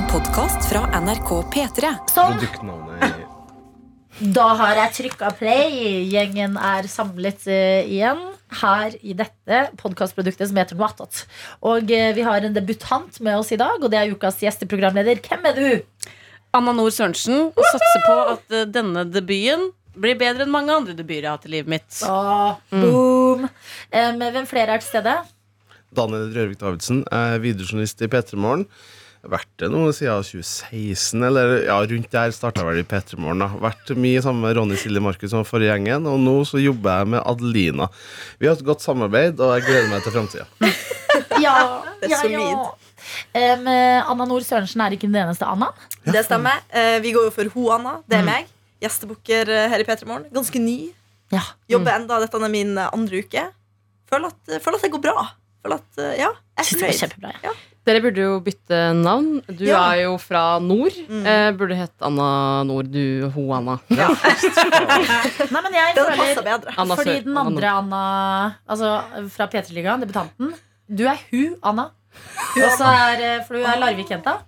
En 0.00 0.06
podkast 0.08 0.64
fra 0.70 0.86
NRK 0.96 1.30
P3. 1.52 1.88
Sånn, 2.08 2.38
da 4.32 4.44
har 4.56 4.78
jeg 4.78 4.92
trykka 4.96 5.28
play. 5.36 5.74
Gjengen 6.08 6.54
er 6.56 6.86
samlet 6.88 7.42
eh, 7.52 7.82
igjen 7.84 8.22
her 8.62 8.94
i 9.04 9.12
dette 9.18 9.58
podkastproduktet 9.82 10.48
som 10.48 10.56
heter 10.56 10.78
Noatot. 10.78 11.18
Og 11.68 11.92
eh, 11.92 12.14
vi 12.16 12.24
har 12.24 12.46
en 12.46 12.56
debutant 12.56 13.18
med 13.20 13.36
oss 13.42 13.52
i 13.52 13.58
dag, 13.60 13.76
og 13.76 13.92
det 13.92 13.98
er 14.00 14.14
ukas 14.14 14.40
gjesteprogramleder. 14.40 15.20
Hvem 15.26 15.44
er 15.50 15.58
du? 15.58 16.06
Anna 16.56 16.72
Nord 16.78 16.96
Sørensen 16.96 17.50
og 17.50 17.60
satser 17.66 18.06
på 18.06 18.14
at 18.36 18.56
eh, 18.56 18.64
denne 18.72 19.04
debuten 19.04 19.66
blir 20.00 20.16
bedre 20.22 20.46
enn 20.46 20.54
mange 20.54 20.78
andre 20.78 20.94
debuter 20.96 21.26
jeg 21.26 21.28
har 21.28 21.36
hatt 21.36 21.50
i 21.50 21.52
livet 21.58 21.74
mitt. 21.74 22.00
Åh, 22.08 22.56
boom. 22.72 23.44
Em, 23.92 24.24
hvem 24.24 24.48
flere 24.48 24.78
er 24.78 24.80
til 24.80 24.94
stede? 24.94 25.18
Daniel 25.92 26.32
Rørvik 26.32 26.64
Davidsen. 26.64 27.04
Er 27.12 27.36
videojournalist 27.44 28.00
i 28.00 28.08
P3 28.08 28.40
Morgen. 28.40 28.64
Vært 29.20 29.50
det 29.60 29.68
nå 29.68 29.82
siden 29.92 30.22
2016, 30.24 31.24
eller 31.28 31.50
ja, 31.66 31.76
rundt 31.90 32.08
der 32.14 32.30
starta 32.32 32.64
vel 32.64 32.78
i 32.80 32.84
P3 32.88 33.18
Morgen. 33.20 33.42
Vært 33.60 33.90
mye 34.00 34.22
sammen 34.24 34.46
med 34.46 34.56
Ronny 34.56 34.78
Silje 34.80 35.02
Markus 35.04 35.34
som 35.34 35.44
forrige 35.44 35.74
gjengen, 35.74 36.06
og 36.08 36.16
nå 36.22 36.38
så 36.48 36.60
jobber 36.62 37.02
jeg 37.02 37.10
med 37.16 37.20
Adelina. 37.28 37.90
Vi 38.40 38.48
har 38.48 38.56
et 38.56 38.64
godt 38.64 38.80
samarbeid, 38.84 39.40
og 39.44 39.52
jeg 39.58 39.66
gleder 39.68 39.90
meg 39.92 40.06
til 40.06 40.16
framtida. 40.16 40.48
Ja, 41.40 41.52
Det 42.00 42.06
er 42.06 42.12
ja, 42.12 42.18
solid. 42.20 42.40
ja. 42.40 42.70
Eh, 43.34 44.10
Anna 44.10 44.24
Nord 44.28 44.44
Sørensen 44.44 44.80
er 44.84 44.94
ikke 44.94 45.08
den 45.08 45.16
eneste 45.22 45.46
Anna. 45.48 45.70
Det 46.04 46.20
stemmer. 46.26 46.60
Uh, 46.72 46.98
vi 47.02 47.12
går 47.16 47.28
jo 47.28 47.32
for 47.34 47.48
Ho 47.54 47.64
Anna. 47.74 47.94
Det 48.08 48.18
er 48.20 48.26
meg. 48.26 48.48
Gjestebukker 48.84 49.48
eh, 49.52 49.66
her 49.72 49.82
i 49.82 49.86
P3 49.88 50.06
Morgen. 50.08 50.28
Ganske 50.32 50.60
ny. 50.62 50.76
Ja. 51.32 51.42
Jobber 51.70 51.96
enda. 51.96 52.20
Dette 52.22 52.40
er 52.40 52.52
min 52.52 52.76
eh, 52.78 52.92
andre 52.96 53.22
uke. 53.24 53.46
Føler 54.10 54.30
at, 54.32 54.54
føler 54.62 54.78
at 54.78 54.86
det 54.86 54.92
går 54.94 55.02
bra. 55.04 55.26
At, 55.64 55.84
eh, 55.98 56.14
ja, 56.18 56.30
jeg 56.30 56.64
er 56.64 56.64
fornøyd. 56.70 56.98
kjempebra. 57.00 57.32
Ja. 57.44 57.50
Dere 57.88 58.00
burde 58.04 58.20
jo 58.20 58.40
bytte 58.44 58.78
navn. 58.96 59.40
Du 59.48 59.64
Ja. 59.64 59.80
er 59.92 60.02
jo 60.04 60.16
fra 60.20 60.58
nord. 60.60 60.92
Mm. 61.08 61.24
Eh, 61.26 61.52
burde 61.56 61.74
hett 61.76 61.92
Anna 62.04 62.62
Nord, 62.64 62.90
du 62.92 63.28
ho 63.34 63.44
Anna. 63.56 63.78
Nei, 63.90 65.62
men 65.64 65.72
jeg 65.74 65.94
føler 65.96 66.42
bedre. 66.44 66.74
Anna 66.76 66.96
Fordi 66.98 67.16
den 67.24 67.38
andre 67.40 67.72
Anna, 67.80 68.02
altså 68.68 68.92
fra 69.32 69.46
P3-ligaen, 69.52 70.04
debutanten 70.04 70.52
Du 70.90 71.04
er 71.08 71.18
hu 71.30 71.56
Anna. 71.62 71.88
Og 72.58 72.70
så 72.76 72.84
er, 72.90 73.20
eh, 73.22 73.44
for 73.46 73.54
du 73.54 73.64
er 73.64 73.78
Larvik-jenta. 73.80 74.38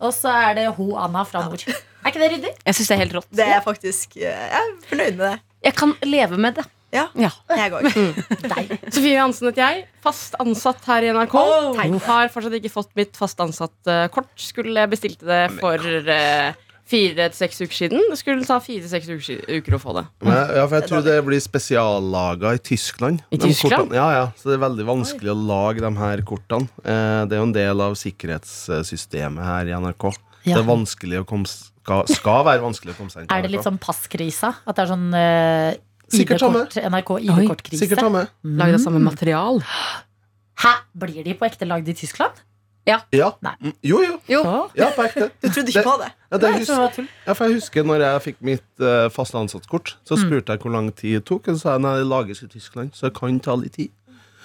Og 0.00 0.12
så 0.16 0.32
er 0.32 0.54
det 0.56 0.66
ho 0.78 0.90
Anna 0.96 1.24
fra 1.28 1.42
nord. 1.44 1.62
Er 1.68 2.08
ikke 2.10 2.22
det 2.22 2.30
ryddig? 2.32 2.52
Jeg 2.64 2.74
syns 2.78 2.88
det 2.88 2.94
er 2.96 3.02
helt 3.04 3.16
rått. 3.18 3.26
Det 3.36 3.46
er 3.46 3.60
faktisk 3.60 4.16
eh, 4.16 4.22
Jeg 4.24 4.60
er 4.62 4.70
fornøyd 4.88 5.16
med 5.18 5.26
det. 5.26 5.40
Jeg 5.68 5.74
kan 5.76 5.92
leve 6.08 6.38
med 6.40 6.54
det. 6.56 6.64
Ja, 6.92 7.04
Ja. 7.14 7.30
jeg 7.54 7.72
òg. 7.76 7.86
Mm. 7.94 8.90
Sofie 8.90 9.18
Hansen 9.20 9.50
heter 9.50 9.62
jeg. 9.62 9.84
Fast 10.02 10.34
ansatt 10.42 10.82
her 10.90 11.06
i 11.06 11.12
NRK. 11.14 11.36
Oh. 11.38 11.76
Har 12.06 12.32
fortsatt 12.32 12.56
ikke 12.58 12.72
fått 12.72 12.90
mitt 12.98 13.14
fast 13.18 13.38
ansatt-kort. 13.42 14.32
Skulle 14.40 14.88
bestilte 14.90 15.28
det 15.28 15.44
for 15.60 15.78
eh, 15.86 16.50
fire 16.90 17.28
til 17.30 17.36
seks 17.38 17.60
uker 17.62 17.76
siden. 17.76 18.02
Det 18.10 18.18
skulle 18.18 18.46
ta 18.48 18.56
fire 18.64 18.82
til 18.82 18.90
seks 18.90 19.06
uker, 19.12 19.44
uker 19.60 19.76
å 19.76 19.80
få 19.82 19.94
det. 20.00 20.04
Men 20.26 20.34
Ja, 20.56 20.64
for 20.66 20.80
jeg 20.80 20.88
tror 20.90 21.04
det 21.06 21.18
blir 21.28 21.42
spesiallaga 21.44 22.54
i 22.58 22.62
Tyskland. 22.72 23.22
I 23.30 23.38
Tyskland? 23.38 23.94
Ja, 23.94 24.08
ja, 24.16 24.24
Så 24.34 24.50
det 24.50 24.58
er 24.58 24.64
veldig 24.66 24.88
vanskelig 24.88 25.30
å 25.30 25.38
lage 25.38 25.84
de 25.84 25.92
her 26.00 26.24
kortene. 26.26 26.66
Eh, 26.82 27.22
Det 27.30 27.36
er 27.38 27.42
jo 27.44 27.46
en 27.50 27.54
del 27.54 27.80
av 27.86 27.94
sikkerhetssystemet 28.00 29.44
her 29.44 29.70
i 29.70 29.76
NRK. 29.78 30.10
Ja. 30.44 30.56
Det 30.56 30.62
er 30.64 30.68
vanskelig 30.72 31.20
å 31.20 31.26
komme, 31.28 31.46
skal, 31.46 32.06
skal 32.08 32.44
være 32.48 32.62
vanskelig 32.64 32.94
å 32.94 32.96
komme 32.96 33.12
seg 33.12 33.26
inn 33.26 33.30
Er 33.34 33.42
det 33.44 33.50
litt 33.52 33.66
sånn 33.66 33.76
passkrisa? 33.78 34.54
At 34.66 34.78
det 34.78 34.86
er 34.86 34.88
sånn 34.88 35.10
uh, 35.12 35.74
Sikkert 36.10 36.42
samme. 36.42 36.66
NRK 36.66 37.10
ID-kortkrise? 37.22 37.82
Sikkert 37.84 38.04
samme. 38.04 38.26
Lagd 38.42 38.78
av 38.78 38.84
samme 38.84 39.02
material. 39.02 39.60
Hæ? 40.60 40.72
Blir 41.00 41.24
de 41.24 41.34
på 41.38 41.46
ekte 41.48 41.68
lagd 41.68 41.88
i 41.88 41.96
Tyskland? 41.96 42.42
Ja. 42.88 43.30
Nei. 43.44 43.52
Mm, 43.60 43.72
Jo, 43.84 44.00
jo. 44.02 44.16
Jo. 44.28 44.40
Ja, 44.74 44.88
på 44.96 45.04
ekte. 45.04 45.28
Du 45.42 45.48
trodde 45.48 45.70
ikke 45.70 45.84
på 45.84 45.96
det? 46.00 46.08
Ja, 46.30 46.36
det 46.36 46.42
Nei, 46.42 46.50
jeg 46.50 46.64
husker, 46.64 47.02
det 47.02 47.06
ja, 47.26 47.32
for 47.34 47.44
jeg 47.44 47.54
husker 47.60 47.86
når 47.86 48.04
jeg 48.04 48.22
fikk 48.24 48.38
mitt 48.46 48.82
uh, 48.82 49.06
faste 49.12 49.38
ansattkort, 49.38 49.96
så 50.06 50.18
spurte 50.18 50.54
jeg 50.54 50.62
hvor 50.64 50.72
lang 50.74 50.88
tid 50.96 51.18
det 51.20 51.24
tok. 51.30 51.48
Og 51.48 51.58
så 51.58 51.62
sa 51.62 51.76
jeg 51.76 51.84
nei, 51.86 51.94
det 52.00 52.08
lages 52.10 52.42
i 52.42 52.48
Tyskland, 52.50 52.90
så 52.96 53.10
det 53.10 53.14
kan 53.18 53.38
ta 53.44 53.54
litt 53.60 53.76
tid. 53.78 53.92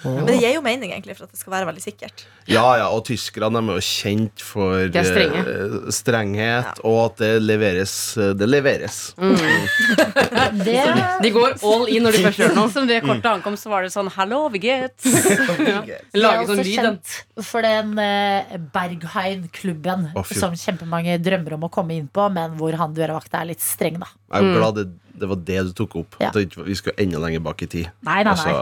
Men 0.06 0.26
det 0.28 0.36
gir 0.38 0.54
jo 0.54 0.62
mening 0.64 0.92
egentlig 0.94 1.16
for 1.18 1.26
at 1.26 1.32
det 1.34 1.40
skal 1.40 1.52
være 1.56 1.68
veldig 1.70 1.82
sikkert. 1.84 2.24
Ja, 2.46 2.62
ja, 2.78 2.86
og 2.94 3.02
tyskerne 3.08 3.58
er 3.58 3.78
jo 3.80 3.82
kjent 3.82 4.42
for 4.46 4.86
uh, 4.86 5.88
strenghet, 5.90 6.68
eh, 6.78 6.84
og 6.86 6.98
at 7.08 7.16
det 7.24 7.30
leveres. 7.42 7.94
eh, 8.22 8.32
Det 8.38 8.46
leveres. 8.48 8.98
Det, 10.66 10.76
De 11.22 11.30
går 11.34 11.56
all 11.66 11.86
in 11.90 12.04
når 12.06 12.16
de 12.16 12.22
først 12.26 12.40
gjør 12.42 12.54
noe. 12.56 12.70
Som 12.72 12.86
det 12.88 13.00
kortet 13.04 13.26
ankom, 13.30 13.56
så 13.58 13.70
var 13.72 13.86
det 13.86 13.92
sånn 13.94 14.10
Hello, 14.16 14.44
vi 14.52 14.62
get. 14.66 14.94
Ja. 15.66 15.80
det 15.86 16.20
Lage 16.20 16.44
også 16.44 16.52
sånn 16.54 16.62
lyd. 16.62 16.76
kjent 16.76 17.44
for 17.46 17.66
den 17.66 17.94
uh, 17.98 18.56
Berghain-klubben 18.74 20.10
oh, 20.16 20.26
som 20.36 20.54
kjempemange 20.58 21.18
drømmer 21.24 21.56
om 21.56 21.66
å 21.66 21.72
komme 21.72 21.96
inn 21.98 22.06
på, 22.12 22.28
men 22.32 22.54
hvor 22.60 22.76
han 22.78 22.94
dørvakta 22.96 23.42
er 23.42 23.50
litt 23.52 23.64
streng, 23.64 23.98
da. 24.02 24.08
Jeg 24.30 24.38
er 24.42 24.46
jo 24.46 24.54
glad 24.60 24.78
det, 24.80 24.86
det 25.20 25.28
var 25.30 25.38
det 25.48 25.60
du 25.68 25.72
tok 25.76 25.92
opp. 26.02 26.12
Ja. 26.20 26.28
At 26.30 26.36
vi 26.66 26.74
skulle 26.78 26.98
enda 27.02 27.18
lenger 27.22 27.40
bak 27.44 27.58
i 27.64 27.66
tid. 27.70 27.86
Nei, 28.06 28.20
nei, 28.22 28.24
nei. 28.24 28.30
Altså, 28.34 28.52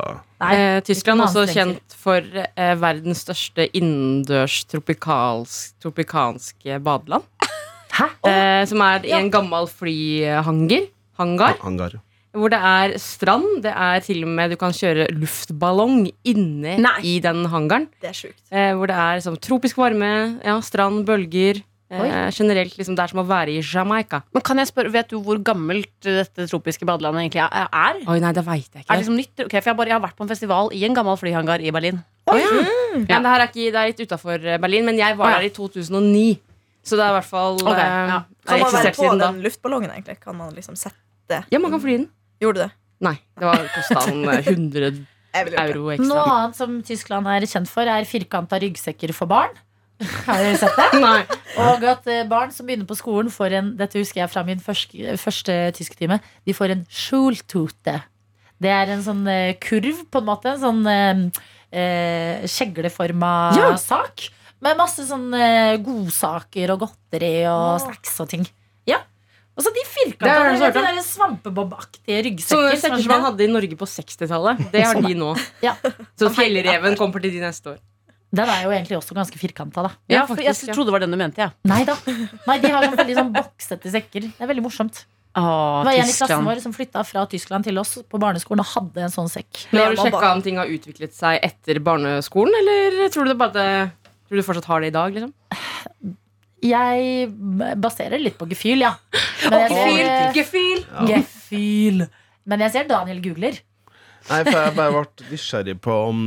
nei. 0.44 0.52
Eh, 0.54 0.78
Tyskland 0.86 1.18
er 1.20 1.24
også 1.28 1.44
kjent 1.50 1.88
for 2.04 2.20
eh, 2.44 2.74
verdens 2.80 3.20
største 3.26 3.62
innendørs 3.72 4.56
tropikanske 4.72 6.72
badeland. 6.84 7.24
Hæ? 7.98 8.06
Eh, 8.26 8.62
som 8.70 8.78
er 8.86 8.98
i 9.06 9.12
en 9.16 9.30
gammel 9.34 9.64
flyhanger. 9.70 10.82
Hangar. 11.14 11.54
hangar. 11.62 11.92
Hvor 12.34 12.50
det 12.50 12.58
er 12.58 12.96
strand. 12.98 13.62
Det 13.62 13.70
er 13.70 14.00
til 14.02 14.24
og 14.26 14.30
med 14.34 14.50
du 14.50 14.56
kan 14.58 14.74
kjøre 14.74 15.06
luftballong 15.14 16.08
inne 16.26 16.74
Nei. 16.82 16.98
i 17.06 17.20
den 17.22 17.46
hangaren. 17.52 17.86
Det 18.02 18.08
er 18.10 18.16
sjukt. 18.18 18.42
Eh, 18.50 18.72
hvor 18.74 18.86
det 18.90 18.96
er 18.98 19.22
sånn 19.22 19.38
tropisk 19.38 19.78
varme, 19.78 20.10
ja, 20.42 20.58
strand, 20.66 21.06
bølger. 21.06 21.62
Oi. 22.02 22.08
Eh, 22.08 22.30
generelt 22.34 22.76
liksom 22.78 22.96
Det 22.96 23.04
er 23.04 23.12
som 23.12 23.20
å 23.22 23.26
være 23.28 23.54
i 23.54 23.60
Jamaica. 23.62 24.22
Men 24.34 24.42
kan 24.46 24.58
jeg 24.58 24.70
spørre, 24.70 24.92
Vet 24.94 25.12
du 25.12 25.18
hvor 25.22 25.38
gammelt 25.42 25.92
dette 26.06 26.48
tropiske 26.50 26.86
badelandet 26.88 27.26
egentlig 27.26 27.44
er? 27.44 27.68
er? 27.70 28.00
Oi, 28.08 28.18
nei, 28.22 28.32
det 28.36 28.44
vet 28.46 28.68
jeg 28.68 28.80
Er 28.80 28.80
det 28.80 28.86
ikke. 28.86 28.98
liksom 29.02 29.18
nytt? 29.20 29.44
Okay, 29.46 29.60
for 29.60 29.72
jeg, 29.72 29.78
bare, 29.82 29.92
jeg 29.92 29.98
har 29.98 30.04
vært 30.06 30.16
på 30.18 30.26
en 30.26 30.32
festival 30.32 30.72
i 30.74 30.84
en 30.88 30.96
gammel 30.96 31.20
flyhangar 31.20 31.62
i 31.64 31.70
Berlin. 31.74 32.02
Å, 32.24 32.38
ja. 32.40 32.50
Ja, 33.10 33.18
det 33.20 33.30
her 33.30 33.42
er 33.42 33.48
ikke 33.50 33.70
Det 33.74 33.80
er 33.80 33.90
litt 33.90 34.02
utafor 34.06 34.44
Berlin, 34.62 34.84
men 34.86 34.98
jeg 34.98 35.16
var 35.18 35.34
her 35.34 35.42
der 35.42 35.50
i 35.50 35.54
2009. 35.54 36.38
Så 36.84 36.98
det 37.00 37.04
er 37.06 37.14
i 37.14 37.16
hvert 37.16 37.28
fall 37.30 37.56
okay. 37.62 37.80
eh, 37.80 38.12
ja. 38.12 38.20
Kan 38.44 38.60
man 38.60 38.74
være 38.76 38.92
på 38.92 39.02
siden 39.02 39.22
den 39.22 39.42
luftballongen, 39.46 39.90
egentlig? 39.94 40.18
Kan 40.20 40.36
man 40.36 40.52
liksom 40.54 40.76
sette 40.76 41.44
Ja, 41.50 41.58
man 41.58 41.72
kan 41.72 41.80
fly 41.80 41.96
den. 41.96 42.08
Gjorde 42.42 42.60
du 42.60 42.64
det? 42.66 42.72
Nei, 43.04 43.16
det 43.40 43.48
var 43.48 43.68
kosta 43.74 44.02
sånn 44.04 44.24
eh, 44.28 44.48
100 44.52 44.90
euro 45.34 45.88
ekstra. 45.94 46.06
Noe 46.06 46.24
annet 46.30 46.58
som 46.58 46.76
Tyskland 46.86 47.30
er 47.30 47.46
kjent 47.48 47.70
for, 47.72 47.88
er 47.88 48.06
firkanta 48.08 48.60
ryggsekker 48.62 49.14
for 49.16 49.30
barn. 49.30 49.56
Har 50.26 50.40
dere 50.42 50.56
sett 50.58 50.74
det? 50.78 50.88
Nei. 51.04 51.20
Og 51.62 51.84
at 51.86 52.08
eh, 52.10 52.24
barn 52.28 52.50
som 52.54 52.66
begynner 52.66 52.88
på 52.88 52.96
skolen, 52.98 53.30
får 53.32 53.54
en 53.60 53.68
Dette 53.78 54.00
husker 54.00 54.24
jeg 54.24 54.32
fra 54.32 54.42
min 54.46 54.60
første, 54.62 55.14
første 55.22 55.54
tysktime. 55.78 56.18
De 56.44 56.54
får 56.56 56.74
en 56.74 56.82
schultute. 56.90 57.94
Det 58.64 58.70
er 58.72 58.90
en 58.94 59.04
sånn 59.06 59.22
eh, 59.30 59.54
kurv, 59.62 60.02
på 60.10 60.22
en 60.22 60.28
måte. 60.28 60.54
En 60.56 60.62
sånn 60.64 60.82
eh, 60.90 61.22
eh, 61.74 62.44
kjegleforma 62.50 63.32
Ja. 63.58 63.70
sak. 63.80 64.28
Med 64.64 64.78
masse 64.80 65.04
sånn 65.06 65.28
eh, 65.36 65.76
godsaker 65.84 66.72
og 66.74 66.86
godteri 66.86 67.34
og 67.50 67.82
snacks 67.84 68.14
og 68.24 68.30
ting. 68.32 68.46
Ja. 68.88 69.02
Og 69.54 69.62
så 69.62 69.70
de 69.70 69.82
firkanta, 69.86 70.70
der 70.74 70.96
svampebob-aktige 71.06 72.22
ryggsekker. 72.26 72.78
sekker 72.80 73.02
som 73.04 73.12
man 73.12 73.26
hadde 73.28 73.44
i 73.44 73.50
Norge 73.52 73.76
på 73.78 73.86
60-tallet. 73.86 74.64
Det 74.72 74.82
har 74.82 74.98
de 75.04 75.14
nå. 75.14 75.28
Ja. 75.62 75.76
Så 76.18 76.32
fjellreven 76.34 76.96
kommer 76.98 77.22
til 77.22 77.36
de 77.36 77.42
neste 77.44 77.76
år. 77.76 77.82
Den 78.34 78.50
er 78.50 78.62
jo 78.66 78.70
egentlig 78.74 78.96
også 78.98 79.14
ganske 79.16 79.38
firkanta, 79.38 79.84
da. 79.86 79.90
Ja, 80.10 80.24
for 80.26 80.36
Jeg 80.40 80.50
faktisk, 80.52 80.68
ja. 80.68 80.74
trodde 80.74 80.90
det 80.90 80.94
var 80.96 81.02
den 81.04 81.14
du 81.14 81.18
mente. 81.20 81.38
Ja. 81.44 81.50
Nei 81.70 81.82
da. 81.88 81.94
Nei, 82.48 82.56
de 82.62 82.70
har 82.74 82.86
sånn 82.88 82.96
veldig 82.98 83.16
sånn 83.20 83.32
boksete 83.34 83.92
sekker. 83.94 84.26
Det 84.32 84.42
er 84.42 84.50
veldig 84.50 84.64
morsomt. 84.66 85.04
Åh, 85.34 85.82
Det 85.82 85.86
var 85.88 85.92
en 85.98 86.10
i 86.10 86.14
klassen 86.14 86.44
vår 86.46 86.60
som 86.62 86.72
flytta 86.76 87.02
fra 87.06 87.24
Tyskland 87.30 87.66
til 87.66 87.78
oss 87.82 87.96
på 88.06 88.18
barneskolen 88.22 88.62
og 88.62 88.68
hadde 88.70 89.02
en 89.02 89.10
sånn 89.14 89.30
sekk. 89.30 89.64
Men 89.72 89.82
har 89.82 89.94
du 89.96 90.02
sjekka 90.02 90.28
om 90.34 90.42
ting 90.46 90.60
har 90.62 90.70
utviklet 90.70 91.14
seg 91.16 91.40
etter 91.42 91.80
barneskolen, 91.82 92.54
eller 92.60 93.08
tror 93.10 93.26
du 93.26 93.32
det 93.32 93.38
bare 93.40 93.54
det, 93.56 93.70
Tror 94.28 94.38
du 94.40 94.44
fortsatt 94.46 94.68
har 94.70 94.80
det 94.80 94.92
i 94.92 94.94
dag? 94.94 95.12
liksom? 95.12 95.34
Jeg 96.64 97.28
baserer 97.82 98.22
litt 98.22 98.38
på 98.40 98.46
gefühl, 98.48 98.80
ja. 98.86 98.94
Men 99.50 99.66
jeg 99.66 99.74
ser, 99.74 100.38
Gefühl. 100.38 100.84
gefühl. 101.10 102.06
Men 102.48 102.62
jeg 102.64 102.72
ser 102.72 102.86
Daniel 102.88 103.20
googler. 103.24 103.58
Nei, 104.30 104.40
for 104.46 104.56
jeg 104.56 104.74
bare 104.78 104.92
ble 104.94 105.26
nysgjerrig 105.30 105.74
på 105.84 105.94
om 106.08 106.20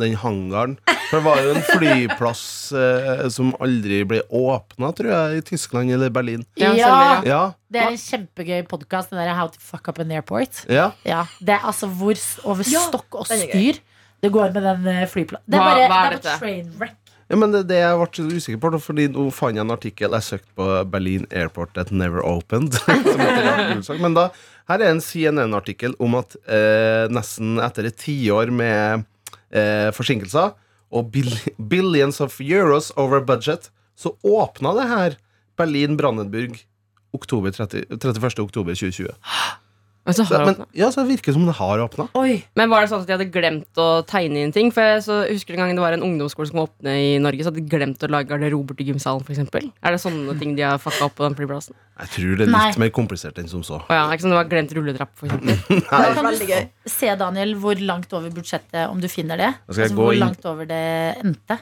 den 0.00 0.16
hangaren 0.18 0.72
For 1.10 1.20
det 1.20 1.24
var 1.26 1.42
jo 1.44 1.52
en 1.54 1.66
flyplass 1.68 2.42
eh, 2.74 3.22
som 3.30 3.52
aldri 3.62 4.00
ble 4.10 4.22
åpna, 4.34 4.90
tror 4.96 5.12
jeg, 5.12 5.38
i 5.38 5.44
Tyskland 5.52 5.94
eller 5.94 6.10
Berlin. 6.14 6.42
Ja, 6.58 6.72
Ja, 6.74 7.22
Ja, 7.26 7.42
Det 7.70 7.82
er 7.82 7.92
en 7.92 8.00
kjempegøy 8.00 8.66
podkast, 8.70 9.10
den 9.14 9.22
der 9.22 9.34
How 9.38 9.52
to 9.54 9.62
fuck 9.62 9.88
up 9.88 9.98
an 10.02 10.10
airport. 10.10 10.64
ja. 10.68 10.90
Ja, 11.06 11.24
Det 11.40 11.54
er 11.58 11.66
altså 11.70 11.86
hvor 11.86 12.18
over 12.44 12.66
stokk 12.66 13.20
og 13.22 13.26
styr 13.30 13.78
det 14.24 14.32
går 14.32 14.54
med 14.54 14.62
den 14.64 15.08
flyplassen. 15.12 15.44
Det 15.46 15.58
er 15.58 15.64
bare, 15.64 15.88
hva 15.90 15.96
er 16.06 16.14
det 16.14 16.18
er 16.18 16.22
dette? 16.22 16.38
train 16.40 16.70
wreck. 16.80 16.96
Ja, 17.30 17.38
men 17.40 17.54
det, 17.54 17.62
det 17.70 17.78
jeg 17.80 18.00
ble 18.00 18.36
usikker 18.36 18.60
på, 18.60 18.70
Fordi 18.84 19.06
nå 19.12 19.28
fant 19.32 19.56
jeg 19.56 19.64
en 19.64 19.72
artikkel 19.74 20.16
jeg 20.18 20.26
søkte 20.26 20.58
på 20.58 20.66
Berlin 20.92 21.24
Airport 21.32 21.72
That 21.78 21.92
Never 21.94 22.24
Opened. 22.24 22.76
Men 24.04 24.16
da, 24.16 24.28
her 24.68 24.82
er 24.82 24.92
en 24.92 25.02
CNN-artikkel 25.04 25.96
om 26.02 26.18
at 26.20 26.36
eh, 26.44 27.06
nesten 27.12 27.58
etter 27.64 27.88
et 27.88 27.98
tiår 28.00 28.52
med 28.54 29.06
eh, 29.50 29.88
forsinkelser 29.96 30.52
og 30.94 31.10
bill 31.14 31.32
billions 31.58 32.20
of 32.22 32.36
euros 32.44 32.92
over 33.00 33.24
budget, 33.24 33.70
så 33.96 34.14
åpna 34.22 34.74
det 34.78 34.86
her 34.90 35.18
Berlin, 35.58 35.96
Brandenburg. 35.96 36.60
Oktober 37.14 37.52
30, 37.54 37.84
31. 37.94 38.42
oktober 38.42 38.74
2020. 38.74 39.12
Men, 40.04 40.12
så 40.12 40.24
Så, 40.28 40.36
har 40.36 40.44
men, 40.44 40.56
men, 40.58 40.66
ja, 40.76 40.90
så 40.92 41.00
det 41.00 41.14
virker 41.16 41.32
som 41.32 41.46
det 41.48 41.54
har 41.56 41.80
åpna. 41.80 42.04
Men 42.12 42.68
var 42.68 42.82
det 42.84 42.90
sånn 42.90 43.00
at 43.00 43.08
de 43.08 43.14
hadde 43.16 43.26
glemt 43.32 43.78
å 43.80 43.86
tegne 44.04 44.42
inn 44.44 44.52
ting? 44.52 44.68
For 44.74 44.84
jeg 44.84 45.00
så 45.06 45.14
husker 45.30 45.56
en 45.56 45.62
gang 45.62 45.70
det 45.78 45.80
var 45.80 45.96
en 45.96 46.04
ungdomsskole 46.04 46.50
som 46.50 46.60
åpne 46.60 46.92
i 47.00 47.14
Norge, 47.24 47.40
så 47.40 47.48
hadde 47.48 47.62
de 47.62 47.72
glemt 47.72 48.04
å 48.04 48.10
lage 48.12 48.28
garderober 48.28 48.76
til 48.76 48.90
gymsalen, 48.92 49.24
f.eks. 49.24 49.40
Er 49.80 49.96
det 49.96 50.00
sånne 50.02 50.36
ting 50.38 50.52
de 50.58 50.66
har 50.66 50.76
fucka 50.82 51.06
opp 51.08 51.14
på 51.16 51.24
den 51.24 51.36
flyplassen? 51.38 51.72
Jeg 52.04 52.10
tror 52.18 52.36
det 52.36 52.46
er 52.48 52.52
Nei. 52.52 52.64
litt 52.68 52.80
mer 52.84 52.92
komplisert 53.00 53.38
enn 53.40 53.48
som 53.48 53.62
så. 53.64 53.78
Oh, 53.80 53.94
ja, 53.96 54.02
ikke 54.12 54.26
sånn 54.26 54.34
det 54.34 54.40
var 54.42 54.50
glemt 54.52 54.74
rulletrapp, 54.76 55.14
f.eks. 55.16 55.86
Da 55.88 56.00
kan 56.18 56.28
du 56.28 56.90
se, 56.98 57.14
Daniel, 57.24 57.54
hvor 57.64 57.80
langt 57.80 58.12
over 58.12 58.34
budsjettet, 58.34 58.82
om 58.90 59.00
du 59.00 59.08
finner 59.08 59.40
det. 59.40 59.52
Skal 59.70 59.86
jeg 59.86 59.94
Altså, 59.94 59.96
gå 60.02 60.08
hvor 60.10 60.18
inn- 60.18 60.26
langt 60.26 60.44
over 60.52 60.68
det 60.68 60.82
endte. 61.24 61.58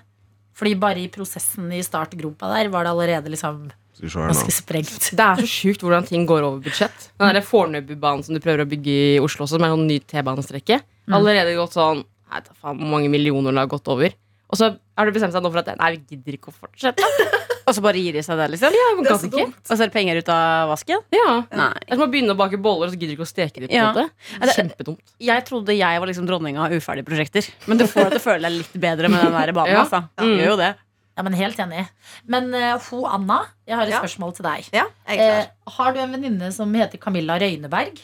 Fordi 0.59 0.75
bare 0.83 1.01
i 1.01 1.07
prosessen 1.15 1.71
i 1.73 1.79
startgropa 1.87 2.51
der 2.57 2.69
var 2.75 2.85
det 2.85 2.91
allerede 2.93 3.31
liksom 3.33 3.71
Se 4.11 4.19
her 4.19 4.33
nå. 4.35 4.47
sprengt. 4.51 5.11
Det 5.15 5.21
er 5.27 5.37
så 5.45 5.47
sjukt 5.47 5.85
hvordan 5.85 6.07
ting 6.09 6.27
går 6.27 6.43
over 6.43 6.59
budsjett. 6.65 7.11
Den 7.21 7.35
der 7.37 7.45
Fornebubanen 7.47 8.25
som 8.27 8.35
du 8.35 8.41
prøver 8.43 8.65
å 8.65 8.69
bygge 8.69 8.97
i 9.17 9.21
Oslo 9.23 9.45
også, 9.47 9.57
som 9.59 9.63
er 9.69 9.75
en 9.77 9.87
ny 9.87 10.01
T-banestrekke. 10.01 10.81
Allerede 11.13 11.55
gått 11.59 11.77
sånn 11.79 12.03
Nei, 12.33 12.41
ta 12.41 12.55
faen 12.57 12.79
hvor 12.81 12.89
mange 12.89 13.11
millioner 13.13 13.53
det 13.53 13.61
har 13.61 13.69
gått 13.69 13.89
over. 13.93 14.15
Og 14.53 14.57
så 14.57 14.71
har 14.97 15.07
du 15.09 15.13
bestemt 15.13 15.35
seg 15.35 15.43
nå 15.45 15.51
for 15.53 15.61
at 15.61 15.77
Nei, 15.79 15.91
vi 15.99 16.17
gidder 16.17 16.39
ikke 16.39 16.49
å 16.49 16.55
fortsette. 16.57 17.05
Og 17.69 17.77
så 17.77 17.83
bare 17.85 18.01
gir 18.03 18.17
de 18.17 18.23
seg 18.27 18.37
der, 18.41 18.51
liksom? 18.51 18.75
Ja, 18.75 18.87
men 18.97 19.05
Det 19.07 19.13
er 19.13 19.19
så 19.23 19.29
ikke. 19.29 19.45
Og 19.55 19.69
så 19.71 19.77
er 19.77 19.87
det 19.87 19.95
penger 19.95 20.19
ut 20.19 20.29
av 20.35 20.69
vasken? 20.73 21.03
Ja. 21.15 21.27
Nei. 21.55 21.69
Det 21.79 21.93
er 21.95 22.01
som 22.01 22.05
å 22.09 22.11
begynne 22.11 22.35
å 22.35 22.39
bake 22.41 22.59
boller, 22.59 22.89
og 22.89 22.91
så 22.91 22.99
gidder 22.99 23.13
du 23.15 23.21
ikke 23.21 23.27
å 23.29 23.31
steke 23.31 23.61
dem. 23.63 23.69
på 23.69 23.77
en 23.77 23.79
Ja. 23.79 23.93
måte. 23.95 24.57
Kjempedumt. 24.57 24.99
Jeg 25.23 25.45
trodde 25.47 25.77
jeg 25.77 26.01
var 26.03 26.11
liksom 26.11 26.27
dronninga 26.27 26.65
av 26.67 26.73
uferdige 26.75 27.07
prosjekter. 27.07 27.47
Men 27.71 27.79
du 27.79 27.85
får 27.87 28.09
at 28.09 28.17
til 28.17 28.19
å 28.19 28.25
føle 28.25 28.43
deg 28.49 28.59
litt 28.59 28.75
bedre 28.83 29.09
med 29.13 29.23
den 29.23 29.33
der 29.39 29.53
banen. 29.55 29.73
Ja. 29.77 29.85
Altså. 29.85 30.03
Mm. 30.19 30.35
Gjør 30.41 30.51
jo 30.51 30.57
det. 30.57 30.73
Ja, 31.17 31.23
men 31.27 31.35
Helt 31.37 31.59
enig. 31.61 31.87
Men 32.25 32.49
uh, 32.55 32.79
ho 32.89 33.03
Anna, 33.07 33.43
jeg 33.69 33.77
har 33.77 33.85
et 33.85 33.95
Ja. 33.97 34.01
spørsmål 34.01 34.35
til 34.39 34.47
deg. 34.49 34.71
Ja, 34.73 34.87
jeg 35.09 35.19
er 35.19 35.41
Eh, 35.43 35.47
har 35.77 35.93
du 35.93 36.01
en 36.01 36.13
venninne 36.13 36.53
som 36.53 36.73
heter 36.75 36.99
Camilla 36.99 37.39
Røyneberg? 37.39 38.01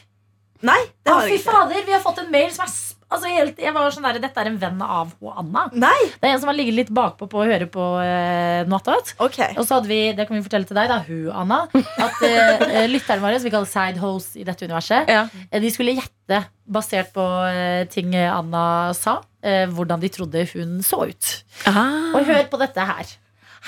Nei, 0.60 0.80
det 1.04 1.12
har 1.12 1.20
ah, 1.20 1.24
jeg 1.24 1.38
ikke. 1.38 1.44
Fy 1.44 1.50
fader, 1.50 1.84
vi 1.86 1.92
har 1.92 2.00
fått 2.02 2.18
en 2.18 2.30
mail 2.30 2.50
som 2.50 2.66
er 2.66 2.72
altså, 3.12 3.30
helt, 3.32 3.58
Jeg 3.62 3.74
var 3.76 3.92
sånn 3.94 4.06
der, 4.06 4.18
Dette 4.22 4.42
er 4.42 4.50
en 4.50 4.58
venn 4.60 4.82
av 4.84 5.12
ho 5.18 5.32
Anna. 5.40 5.66
Nei, 5.72 5.96
Det 6.18 6.28
er 6.28 6.34
en 6.34 6.42
som 6.42 6.50
har 6.50 6.58
ligget 6.58 6.76
litt 6.76 6.92
bakpå 6.94 7.28
på 7.30 7.42
å 7.42 7.46
høre 7.48 7.68
på 7.72 7.84
uh, 8.00 8.64
noe 8.68 8.96
Okay. 9.28 9.54
Og 9.56 9.64
så 9.66 9.78
hadde 9.78 9.90
vi, 9.90 10.00
det 10.16 10.28
kan 10.28 10.36
vi 10.38 10.44
fortelle 10.44 10.68
til 10.68 10.78
deg, 10.78 10.90
da, 10.90 11.00
hun 11.06 11.30
Anna, 11.42 11.60
at 11.74 12.20
uh, 12.22 12.86
lytterne 12.90 13.24
våre, 13.24 13.38
som 13.40 13.48
vi 13.48 13.54
kaller 13.54 13.70
side 13.70 14.02
host 14.02 14.36
i 14.38 14.46
dette 14.48 14.68
universet, 14.68 15.08
Ja. 15.12 15.26
eh, 15.50 15.60
de 15.62 15.70
skulle 15.74 15.96
gjette, 15.98 16.42
basert 16.68 17.12
på 17.14 17.24
uh, 17.24 17.84
ting 17.92 18.14
Anna 18.18 18.94
sa, 18.96 19.18
uh, 19.22 19.64
hvordan 19.74 20.02
de 20.04 20.12
trodde 20.12 20.44
hun 20.54 20.78
så 20.84 21.04
ut. 21.08 21.32
Og 21.66 22.20
hør 22.28 22.44
på 22.50 22.60
dette 22.60 22.84
her. 22.92 23.16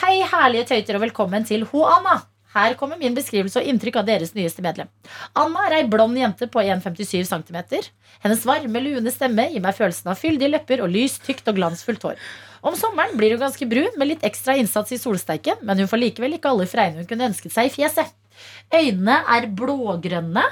Hei, 0.01 0.21
herlige 0.23 0.69
tøyter, 0.71 0.97
og 0.97 1.03
velkommen 1.09 1.45
til 1.49 1.67
Ho 1.73 1.85
Anna. 1.91 2.21
Her 2.55 2.75
kommer 2.75 2.99
min 2.99 3.15
beskrivelse 3.15 3.61
og 3.61 3.69
inntrykk 3.71 4.01
av 4.01 4.07
deres 4.09 4.33
nyeste 4.35 4.63
medlem. 4.65 4.89
Anna 5.39 5.69
er 5.69 5.77
ei 5.79 5.89
blond 5.91 6.19
jente 6.19 6.49
på 6.51 6.63
1,57 6.65 7.29
cm. 7.29 7.59
Hennes 8.25 8.45
varme, 8.49 8.83
lune 8.83 9.13
stemme 9.15 9.45
gir 9.53 9.63
meg 9.63 9.77
følelsen 9.79 10.11
av 10.11 10.19
fyldige 10.19 10.51
lepper 10.51 10.83
og 10.83 10.91
lyst, 10.91 11.23
tykt 11.27 11.47
og 11.53 11.61
glansfullt 11.61 12.03
hår. 12.09 12.19
Om 12.67 12.75
sommeren 12.77 13.15
blir 13.17 13.37
hun 13.37 13.45
ganske 13.45 13.69
brun 13.71 13.95
med 13.97 14.11
litt 14.11 14.27
ekstra 14.27 14.57
innsats 14.59 14.93
i 14.93 14.99
solsteiken, 15.01 15.63
men 15.63 15.79
hun 15.79 15.89
får 15.89 16.03
likevel 16.03 16.35
ikke 16.37 16.51
alle 16.51 16.67
fregnene 16.69 17.05
hun 17.05 17.09
kunne 17.13 17.31
ønsket 17.31 17.55
seg 17.55 17.71
i 17.71 17.75
fjeset. 17.79 18.11
Øynene 18.75 19.21
er 19.37 19.47
blågrønne, 19.57 20.45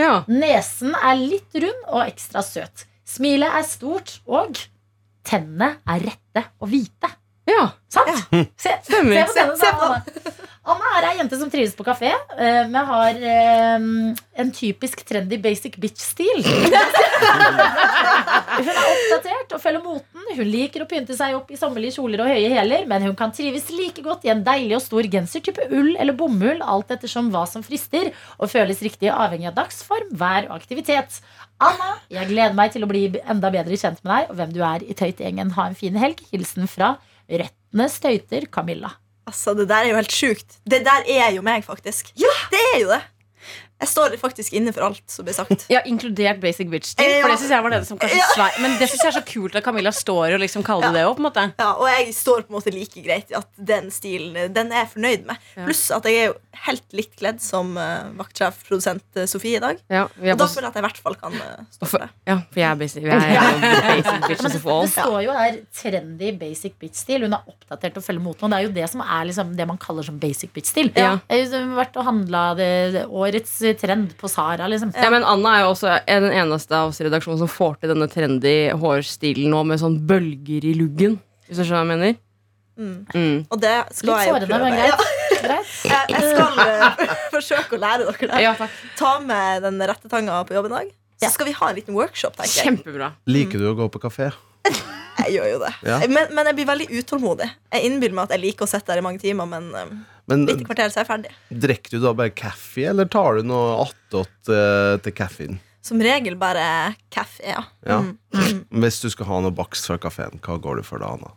Ja. 0.00 0.24
nesen 0.26 0.94
er 0.96 1.14
litt 1.20 1.52
rund 1.54 1.88
og 1.92 2.06
ekstra 2.08 2.40
søt. 2.42 2.86
Smilet 3.04 3.52
er 3.52 3.62
stort, 3.68 4.20
og 4.26 4.56
tennene 5.28 5.74
er 5.86 6.00
rette 6.08 6.46
og 6.58 6.70
hvite. 6.72 7.10
Ja. 7.50 7.68
Sant? 7.92 8.08
Se, 8.32 8.46
se 8.56 8.76
Stemmer. 8.86 9.14
denne, 9.26 9.28
Se- 9.34 9.56
se 9.60 9.72
på. 9.76 9.88
Anna. 9.88 10.02
Anna 10.62 10.90
er 11.00 11.04
ei 11.08 11.16
jente 11.18 11.34
som 11.40 11.48
trives 11.50 11.72
på 11.74 11.82
kafé, 11.82 12.12
Vi 12.38 12.50
men 12.70 12.86
har 12.86 13.16
eh, 13.18 13.80
en 14.44 14.52
typisk 14.54 15.00
trendy 15.08 15.34
basic 15.42 15.74
bitch-stil. 15.82 16.38
Hun 17.42 18.68
er 18.70 18.78
oppdatert 18.78 19.54
og 19.56 19.60
følger 19.62 19.82
moten. 19.82 20.22
Hun 20.36 20.46
liker 20.48 20.84
å 20.84 20.88
pynte 20.90 21.16
seg 21.18 21.34
opp 21.36 21.50
i 21.52 21.58
sommerlige 21.58 21.96
kjoler 21.98 22.22
og 22.24 22.30
høye 22.30 22.50
hæler, 22.54 22.86
men 22.90 23.02
hun 23.08 23.16
kan 23.18 23.34
trives 23.34 23.66
like 23.74 24.04
godt 24.06 24.24
i 24.28 24.32
en 24.32 24.44
deilig 24.46 24.76
og 24.78 24.84
stor 24.86 25.08
genser 25.12 25.42
type 25.44 25.66
ull 25.74 25.92
eller 26.00 26.14
bomull, 26.16 26.62
alt 26.62 26.94
ettersom 26.94 27.30
hva 27.34 27.42
som 27.50 27.64
frister, 27.66 28.12
og 28.38 28.50
føles 28.52 28.82
riktig 28.86 29.10
avhengig 29.12 29.50
av 29.50 29.58
dagsform, 29.58 30.12
vær 30.20 30.46
og 30.48 30.56
aktivitet. 30.60 31.18
Anna, 31.62 31.92
jeg 32.10 32.30
gleder 32.30 32.54
meg 32.58 32.72
til 32.74 32.86
å 32.86 32.90
bli 32.90 33.04
enda 33.22 33.50
bedre 33.54 33.76
kjent 33.78 34.00
med 34.06 34.12
deg 34.14 34.30
og 34.32 34.38
hvem 34.40 34.54
du 34.54 34.62
er 34.66 34.86
i 34.86 34.94
Tøytegjengen. 34.98 35.52
Ha 35.58 35.68
en 35.70 35.78
fin 35.78 35.98
helg. 36.00 36.22
Hilsen 36.32 36.70
fra 36.70 36.94
Røttenes 37.30 37.98
støyter 38.00 38.46
Camilla. 38.52 38.90
Altså, 39.26 39.54
det 39.54 39.68
der 39.70 39.84
er 39.84 39.92
jo 39.92 39.98
helt 40.00 40.12
sjukt. 40.12 40.58
Det 40.66 40.82
der 40.86 41.06
er 41.06 41.30
jo 41.36 41.42
meg, 41.46 41.62
faktisk. 41.64 42.10
Det 42.52 42.62
er 42.74 42.78
jo 42.82 42.88
det. 42.90 43.02
Jeg 43.82 43.90
står 43.90 44.14
faktisk 44.22 44.54
inne 44.58 44.72
for 44.74 44.86
alt 44.86 45.02
som 45.10 45.26
blir 45.26 45.34
sagt. 45.36 45.66
Ja, 45.72 45.80
Inkludert 45.90 46.38
basic 46.42 46.68
bitch-stil. 46.70 47.02
Ja. 47.08 47.20
For 47.24 47.32
det 47.32 47.38
syns 47.42 47.50
jeg 47.56 47.64
var 47.66 47.74
det 47.74 47.80
som 47.88 47.98
kanskje 47.98 48.20
Ja. 48.20 48.28
svei- 48.36 48.60
Men 48.62 48.76
det 48.78 48.88
synes 48.88 49.02
jeg 49.02 49.10
er 49.10 49.16
så 49.20 49.24
kult 49.26 49.56
at 49.58 49.64
Camilla 49.66 49.90
står 49.90 50.34
og 50.36 50.40
liksom 50.40 50.62
kaller 50.64 50.92
det 50.92 51.02
det 51.02 51.06
òg. 51.08 51.52
Ja, 51.58 51.72
og 51.74 51.86
jeg 51.90 52.14
står 52.14 52.44
på 52.46 52.52
en 52.52 52.56
måte 52.60 52.72
like 52.72 53.02
greit 53.02 53.30
i 53.32 53.34
at 53.34 53.48
den 53.58 53.90
stilen 53.90 54.52
Den 54.54 54.70
er 54.72 54.84
jeg 54.84 54.90
fornøyd 54.94 55.26
med. 55.26 55.36
Ja. 55.56 55.64
Pluss 55.66 55.90
at 55.90 56.04
jeg 56.04 56.14
er 56.22 56.26
jo 56.30 56.34
helt 56.64 56.84
likt 56.92 57.16
kledd 57.18 57.40
som 57.40 57.76
uh, 57.76 58.10
vaktsjef, 58.18 58.62
produsent 58.68 59.02
eh, 59.16 59.26
Sofie 59.26 59.56
i 59.56 59.62
dag. 59.62 59.78
Ja, 59.90 60.06
vi 60.16 60.28
er 60.28 60.32
Og 60.36 60.38
da 60.38 60.46
føler 60.46 60.68
jeg 60.68 60.72
at 60.72 60.74
jeg 60.78 60.84
i 60.84 60.86
hvert 60.86 61.00
fall 61.02 61.14
kan 61.16 61.32
uh, 61.32 61.64
stå 61.72 61.88
for 61.88 61.98
det. 62.04 62.10
ja, 62.28 62.36
for 62.52 62.60
jeg 62.60 62.68
er 62.70 62.76
basic, 62.76 63.02
jeg 63.02 63.12
er 63.12 63.96
basic 63.96 64.28
bitches 64.28 64.46
as 64.46 64.66
of 64.66 64.82
det, 64.84 64.90
står 64.92 65.18
jo 65.24 65.32
her 65.32 65.58
trendy 65.74 66.32
basic 66.38 66.72
bitch-stil. 66.78 67.24
Hun 67.26 67.32
er 67.34 67.42
oppdatert 67.48 67.96
og 67.96 68.04
følger 68.04 68.22
moten. 68.22 68.44
Og 68.46 68.50
det 68.52 68.58
er 68.60 68.66
jo 68.68 68.72
det 68.76 68.88
som 68.92 69.00
er 69.00 69.24
liksom 69.30 69.56
det 69.56 69.66
man 69.66 69.78
kaller 69.80 70.06
som 70.06 70.18
basic 70.22 70.52
bitch-stil. 70.54 70.92
Ja. 70.94 71.18
Jeg 71.32 71.48
har 71.50 71.66
vært 71.76 71.96
og 71.96 72.04
handla 72.06 72.44
årets 73.08 73.58
trend 73.80 74.12
på 74.20 74.28
Sara, 74.30 74.66
liksom. 74.70 74.92
Ja, 74.96 75.08
men 75.12 75.24
Anna 75.26 75.56
er 75.58 75.64
jo 75.64 75.72
også 75.74 75.94
den 76.08 76.28
eneste 76.32 76.76
av 76.78 76.90
oss 76.92 77.00
i 77.02 77.06
redaksjonen 77.06 77.40
som 77.42 77.50
får 77.50 77.78
til 77.82 77.92
denne 77.94 78.08
trendy 78.12 78.54
hårstilen 78.78 79.50
nå 79.52 79.62
med 79.68 79.80
sånn 79.82 79.98
bølger 80.08 80.68
i 80.68 80.74
luggen. 80.78 81.18
Hvis 81.48 81.60
du 81.60 81.64
skjønner 81.66 81.82
hva 81.82 81.86
jeg 81.86 81.92
mener? 81.96 82.20
Mm. 82.72 82.94
Mm. 83.12 83.38
Og 83.52 83.60
det 83.60 83.74
skal 83.92 84.08
Litt 84.14 84.22
jeg 84.24 84.32
jo 84.32 84.46
prøve. 84.48 84.62
men 84.64 84.78
Ja, 84.80 84.96
greit. 84.96 85.42
greit. 85.42 85.74
jeg, 85.92 86.14
jeg 86.14 86.30
skal 86.32 86.62
eh, 86.64 87.12
forsøke 87.34 87.76
å 87.76 87.82
lære 87.82 88.06
dere 88.08 88.30
det. 88.32 88.40
Ja. 88.46 88.54
Ta 88.98 89.12
med 89.20 89.66
den 89.66 89.82
rette 89.90 90.08
tanga 90.12 90.40
på 90.48 90.56
jobb 90.56 90.70
i 90.70 90.74
dag. 90.78 90.90
Så 91.22 91.30
skal 91.36 91.46
vi 91.46 91.52
ha 91.54 91.68
en 91.70 91.76
liten 91.78 91.94
workshop, 91.94 92.34
tenker 92.38 92.50
jeg. 92.50 92.64
Kjempebra. 92.66 93.12
Liker 93.30 93.60
du 93.62 93.68
å 93.70 93.76
gå 93.78 93.86
på 93.94 94.00
kafé? 94.02 94.32
Jeg 95.22 95.36
gjør 95.36 95.48
jo 95.52 95.58
det. 95.62 95.68
Ja. 95.86 95.96
Men, 96.10 96.32
men 96.34 96.48
jeg 96.48 96.56
blir 96.56 96.66
veldig 96.66 96.86
utålmodig. 96.98 97.46
Jeg 97.70 97.86
innbiller 97.86 98.16
meg 98.16 98.24
at 98.24 98.32
jeg 98.34 98.40
liker 98.42 98.64
å 98.64 98.70
sitte 98.70 98.88
der 98.90 99.02
i 99.02 99.04
mange 99.04 99.20
timer, 99.22 99.46
men 99.46 99.68
um, 99.76 99.90
Men 100.30 100.46
litt 100.46 100.62
kvarter 100.66 100.92
så 100.92 101.00
er 101.00 101.02
jeg 101.02 101.10
ferdig. 101.10 101.34
drikker 101.64 101.96
du 101.96 102.00
da 102.04 102.12
bare 102.14 102.30
kaffe, 102.30 102.84
eller 102.92 103.08
tar 103.10 103.40
du 103.40 103.48
noe 103.50 103.82
attåt 103.82 104.50
eh, 104.52 104.96
til 105.02 105.14
kaffen? 105.18 105.60
Som 105.82 106.02
regel 106.02 106.36
bare 106.38 106.94
kaffe, 107.10 107.42
ja. 107.42 107.64
Ja. 107.86 107.98
Mm. 108.06 108.60
Hvis 108.84 109.00
du 109.02 109.08
skal 109.10 109.26
ha 109.26 109.40
noe 109.42 109.54
bakst 109.54 109.88
fra 109.90 109.98
kafeen, 109.98 110.38
hva 110.44 110.60
går 110.62 110.78
du 110.78 110.86
for 110.86 111.02
da, 111.02 111.10
Anna? 111.16 111.32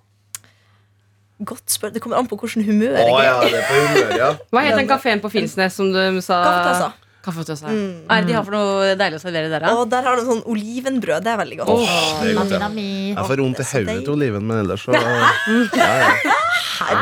Godt 1.45 1.73
spør. 1.73 1.91
Det 1.91 1.99
kommer 2.03 2.21
an 2.21 2.29
på 2.29 2.37
hvordan 2.39 2.63
humør 2.63 2.93
jeg 2.95 3.09
er. 3.09 3.41
det 3.49 3.57
er 3.59 3.65
på 3.67 3.79
humør, 3.81 4.13
ja. 4.21 4.29
Hva 4.53 4.61
het 4.67 4.77
den 4.77 4.87
kafeen 4.87 5.23
på 5.23 5.33
Finnsnes 5.33 5.75
som 5.75 5.89
du 5.91 6.21
sa? 6.21 6.37
Kaffetassa. 6.45 6.93
Kaffetøssa. 7.25 7.67
Mm. 7.73 7.93
Hva 8.07 8.17
er 8.19 8.25
det 8.25 8.29
de 8.31 8.35
har 8.37 8.45
for 8.47 8.55
noe 8.55 8.95
deilig 8.99 9.17
å 9.19 9.23
servere 9.25 9.49
der, 9.51 9.65
da? 9.65 9.73
Og 9.81 9.87
der 9.91 10.05
har 10.07 10.19
du 10.21 10.25
sånn 10.27 10.43
olivenbrød. 10.53 11.23
Det 11.25 11.31
er 11.33 11.39
veldig 11.41 11.57
godt. 11.63 11.71
Oh, 11.73 11.85
det 12.21 12.29
er 12.31 12.37
godt, 12.39 12.53
ja. 12.55 12.69
Jeg 12.75 13.29
får 13.31 13.41
vondt 13.45 13.63
i 13.63 13.65
Det 13.65 13.71
er 13.71 13.87
hodet 13.89 14.03
til 14.05 14.13
oliven, 14.17 14.45
men 14.51 14.61
ellers 14.63 14.85
så 14.85 14.93
ja, 14.95 15.01
ja. 15.09 16.35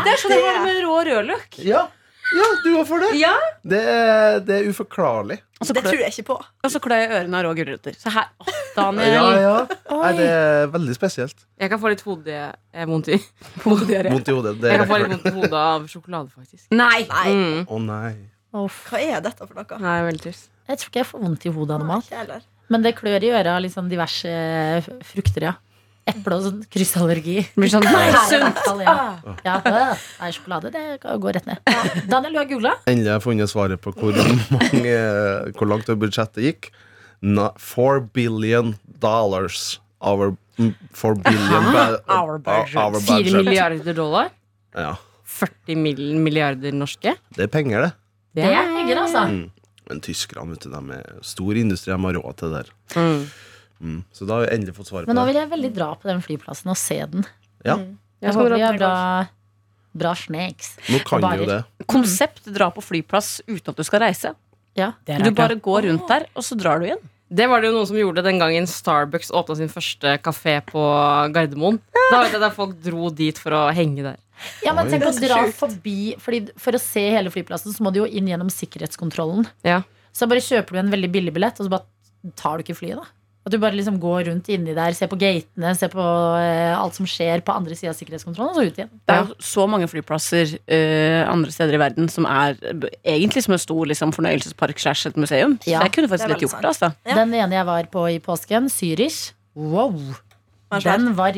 Det 0.03 0.13
er 0.13 0.21
sånn 0.21 0.31
det 0.33 0.39
har 0.45 0.55
det 0.57 0.63
med 0.69 0.81
rå 0.85 0.95
rødløk. 1.09 1.59
ja, 1.67 1.83
ja, 2.33 2.45
du 2.63 2.69
var 2.77 2.85
for 2.87 3.01
det. 3.03 3.09
Ja. 3.19 3.33
Det 3.67 3.79
er, 3.83 4.39
det 4.47 4.55
er 4.55 4.69
uforklarlig. 4.71 5.35
Altså, 5.59 5.73
Det 5.75 5.83
tror 5.85 5.99
jeg 6.01 6.13
ikke 6.15 6.25
på. 6.31 6.37
og 6.63 6.71
så 6.71 6.79
klør 6.81 7.01
jeg 7.03 7.11
ørene 7.19 7.37
av 7.37 7.43
rå 7.45 7.51
gulrøtter. 7.59 7.93
Så 7.99 8.09
her, 8.15 8.29
oh, 8.41 8.47
Daniel. 8.75 9.11
Ja, 9.13 9.27
ja. 9.43 9.53
Nei, 9.91 10.11
det 10.17 10.25
er 10.31 10.71
veldig 10.73 10.95
spesielt. 10.97 11.43
Jeg 11.61 11.69
kan 11.69 11.81
få 11.83 11.91
litt 11.93 12.01
vondt 12.07 12.27
i. 13.13 13.19
Hodet. 13.67 13.89
Jeg 13.91 14.07
er 14.07 14.81
kan 14.81 14.89
få 14.89 14.97
litt 15.03 15.13
vondt 15.13 15.29
i 15.29 15.35
hodet 15.37 15.59
av 15.61 15.85
sjokolade, 15.91 16.31
faktisk. 16.33 16.65
Nei! 16.71 17.03
Nei, 17.11 17.27
Mm. 17.33 17.65
Å 17.69 17.79
nei. 17.85 18.13
Uff. 18.53 18.83
hva 18.91 18.99
er 19.01 19.21
dette 19.25 19.47
for 19.47 19.55
noe? 19.57 19.79
Nei, 19.81 19.97
veldig 20.07 20.21
trist. 20.27 20.49
Jeg 20.69 20.79
tror 20.79 20.89
ikke 20.91 21.01
jeg 21.01 21.09
får 21.09 21.21
vondt 21.25 21.45
i 21.45 21.51
hodet 21.53 21.75
av 21.75 21.81
normalt. 21.83 22.11
mat. 22.13 22.49
Men 22.71 22.83
det 22.85 22.95
klør 22.95 23.23
i 23.25 23.31
øret 23.33 23.49
av 23.51 23.61
liksom 23.65 23.89
diverse 23.91 24.29
eh, 24.29 24.85
frukter, 25.03 25.49
ja. 25.49 25.53
Eple 26.07 26.35
og 26.35 26.43
sånn 26.43 26.61
kryssallergi. 26.67 27.37
Blir 27.55 27.69
sånn 27.71 27.85
Nei, 27.87 28.07
sunt. 28.27 28.57
Ja. 28.83 28.95
Ja, 29.45 29.53
øh, 29.63 30.01
nei, 30.19 30.31
sjokolade 30.35 30.71
det 30.73 30.81
går 31.01 31.37
rett 31.37 31.45
ned. 31.47 31.61
Daniel, 32.11 32.33
du 32.35 32.39
har 32.41 32.49
googla? 32.49 32.73
Endelig 32.91 33.07
har 33.13 33.21
jeg 33.21 33.23
funnet 33.23 33.51
svaret 33.51 33.79
på 33.83 33.93
hvor, 33.95 34.17
mange, 34.51 34.95
hvor 35.55 35.69
langt 35.71 35.87
budsjettet 36.01 36.43
gikk. 36.43 36.69
Four 37.57 38.01
billion 38.15 38.73
dollars. 38.99 39.79
Our 40.03 40.33
mm, 40.59 40.73
four 40.91 41.15
billion 41.15 41.71
Our 42.11 42.37
budget. 42.37 42.75
our 42.75 42.99
Fire 42.99 43.23
budget. 43.23 43.45
milliarder 43.45 43.93
dollar. 43.95 44.29
Ja, 44.75 44.95
40 45.23 45.75
milliarder 46.19 46.75
norske. 46.75 47.15
det 47.37 47.47
er 47.47 47.47
penger, 47.47 47.87
det. 47.87 47.93
Det 48.33 48.45
er 48.49 48.69
penger, 48.73 49.01
altså. 49.03 49.25
Mm. 49.29 49.49
Men 49.89 49.99
tyskerne, 50.03 50.53
vet 50.55 50.63
du, 50.65 50.71
de 50.71 50.97
er 50.97 51.17
stor 51.27 51.59
industri, 51.59 51.91
de 51.91 51.99
har 52.07 52.17
råd 52.19 52.37
til 52.39 52.53
det 52.53 52.61
der. 52.63 52.71
Mm. 52.95 53.23
Mm. 53.83 53.99
Så 54.15 54.25
da 54.25 54.37
har 54.37 54.45
vi 54.45 54.55
endelig 54.55 54.75
fått 54.77 54.89
svaret 54.89 55.05
på 55.05 55.11
det. 55.11 55.13
Men 55.13 55.19
nå 55.19 55.25
vil 55.27 55.39
jeg 55.41 55.51
veldig 55.51 55.71
dra 55.75 55.89
på 55.99 56.07
den 56.07 56.21
flyplassen 56.23 56.71
og 56.71 56.79
se 56.79 56.99
den. 57.13 57.25
Ja, 57.67 57.77
Jeg 58.23 58.35
håper 58.37 58.55
vi 58.55 58.63
har 58.63 58.77
bra, 58.79 58.93
bra 59.93 60.13
snakes. 60.15 60.77
nå 60.89 61.01
kan 61.03 61.23
vi 61.25 61.43
jo 61.43 61.49
det. 61.49 61.61
Konsept 61.91 62.47
dra 62.55 62.69
på 62.71 62.83
flyplass 62.83 63.41
uten 63.47 63.73
at 63.73 63.79
du 63.79 63.83
skal 63.83 64.05
reise. 64.07 64.33
Ja. 64.79 64.93
Du 65.05 65.31
bare 65.35 65.59
går 65.59 65.89
rundt 65.89 66.07
der, 66.09 66.25
og 66.33 66.45
så 66.47 66.57
drar 66.57 66.79
du 66.79 66.87
igjen. 66.87 67.03
Det 67.33 67.47
var 67.49 67.61
det 67.61 67.71
jo 67.71 67.75
noen 67.77 67.87
som 67.89 67.97
gjorde 67.97 68.23
den 68.25 68.39
gangen 68.41 68.67
Starbucks 68.69 69.31
åpna 69.33 69.55
sin 69.57 69.71
første 69.71 70.17
kafé 70.21 70.59
på 70.65 70.81
Gardermoen. 71.33 71.79
Da 72.11 72.21
vet 72.21 72.35
jeg 72.35 72.43
at 72.45 72.55
folk 72.55 72.75
dro 72.83 73.09
dit 73.09 73.39
for 73.41 73.55
å 73.57 73.61
henge 73.73 74.03
der. 74.05 74.19
Ja, 74.65 74.73
men 74.75 74.89
tenk 74.91 75.05
å 75.07 75.13
dra 75.15 75.41
forbi 75.55 76.13
Fordi 76.21 76.45
For 76.59 76.75
å 76.75 76.81
se 76.81 77.03
hele 77.15 77.31
flyplassen 77.33 77.73
Så 77.75 77.85
må 77.85 77.93
du 77.93 78.01
jo 78.01 78.07
inn 78.09 78.29
gjennom 78.31 78.51
sikkerhetskontrollen 78.51 79.45
Ja. 79.65 79.81
Så 80.13 80.27
bare 80.29 80.43
kjøper 80.43 80.75
du 80.75 80.79
en 80.83 80.93
veldig 80.93 81.11
billig 81.13 81.33
billett 81.35 81.59
Og 81.61 81.67
så 81.67 81.73
bare 81.73 82.33
tar 82.39 82.57
du 82.57 82.65
ikke 82.65 82.77
flyet 82.77 82.99
da 82.99 83.05
At 83.45 83.53
du 83.53 83.59
bare 83.61 83.77
liksom 83.77 83.99
går 84.03 84.25
rundt 84.31 84.49
inni 84.53 84.75
der 84.75 84.95
Ser 84.97 85.11
på 85.11 85.19
gatene, 85.21 85.75
ser 85.79 85.91
på 85.93 86.03
eh, 86.39 86.73
alt 86.73 86.97
som 86.97 87.07
skjer 87.09 87.43
På 87.45 87.55
andre 87.55 87.77
siden 87.77 87.93
av 87.93 87.99
sikkerhetskontrollen 87.99 88.51
Og 88.51 88.59
så 88.59 88.65
ut 88.67 88.81
igjen 88.81 88.91
Det 88.97 89.15
er 89.15 89.23
jo 89.29 89.37
så 89.53 89.67
mange 89.69 89.87
flyplasser 89.91 90.57
eh, 90.65 91.21
andre 91.29 91.53
steder 91.53 91.77
i 91.77 91.83
verden 91.85 92.11
som 92.11 92.27
er 92.29 92.57
egentlig 93.03 93.45
som 93.45 93.55
en 93.55 93.61
stor 93.61 93.85
liksom, 93.89 94.11
fornøyelsespark 94.15 94.79
slash 94.81 95.07
et 95.09 95.17
museum. 95.19 95.55
Så 95.63 95.71
Ja, 95.71 95.85
jeg 95.85 95.93
kunne 95.95 96.09
faktisk 96.11 96.29
er 96.29 96.41
gjort 96.45 96.59
det. 96.59 96.71
Altså. 96.73 96.91
Ja. 97.07 97.17
Den 97.21 97.33
ene 97.37 97.57
jeg 97.57 97.67
var 97.69 97.87
på 97.93 98.05
i 98.11 98.19
påsken 98.23 98.69
Zürich 98.73 99.31
Wow. 99.55 99.93
Den 100.81 101.13
var 101.17 101.35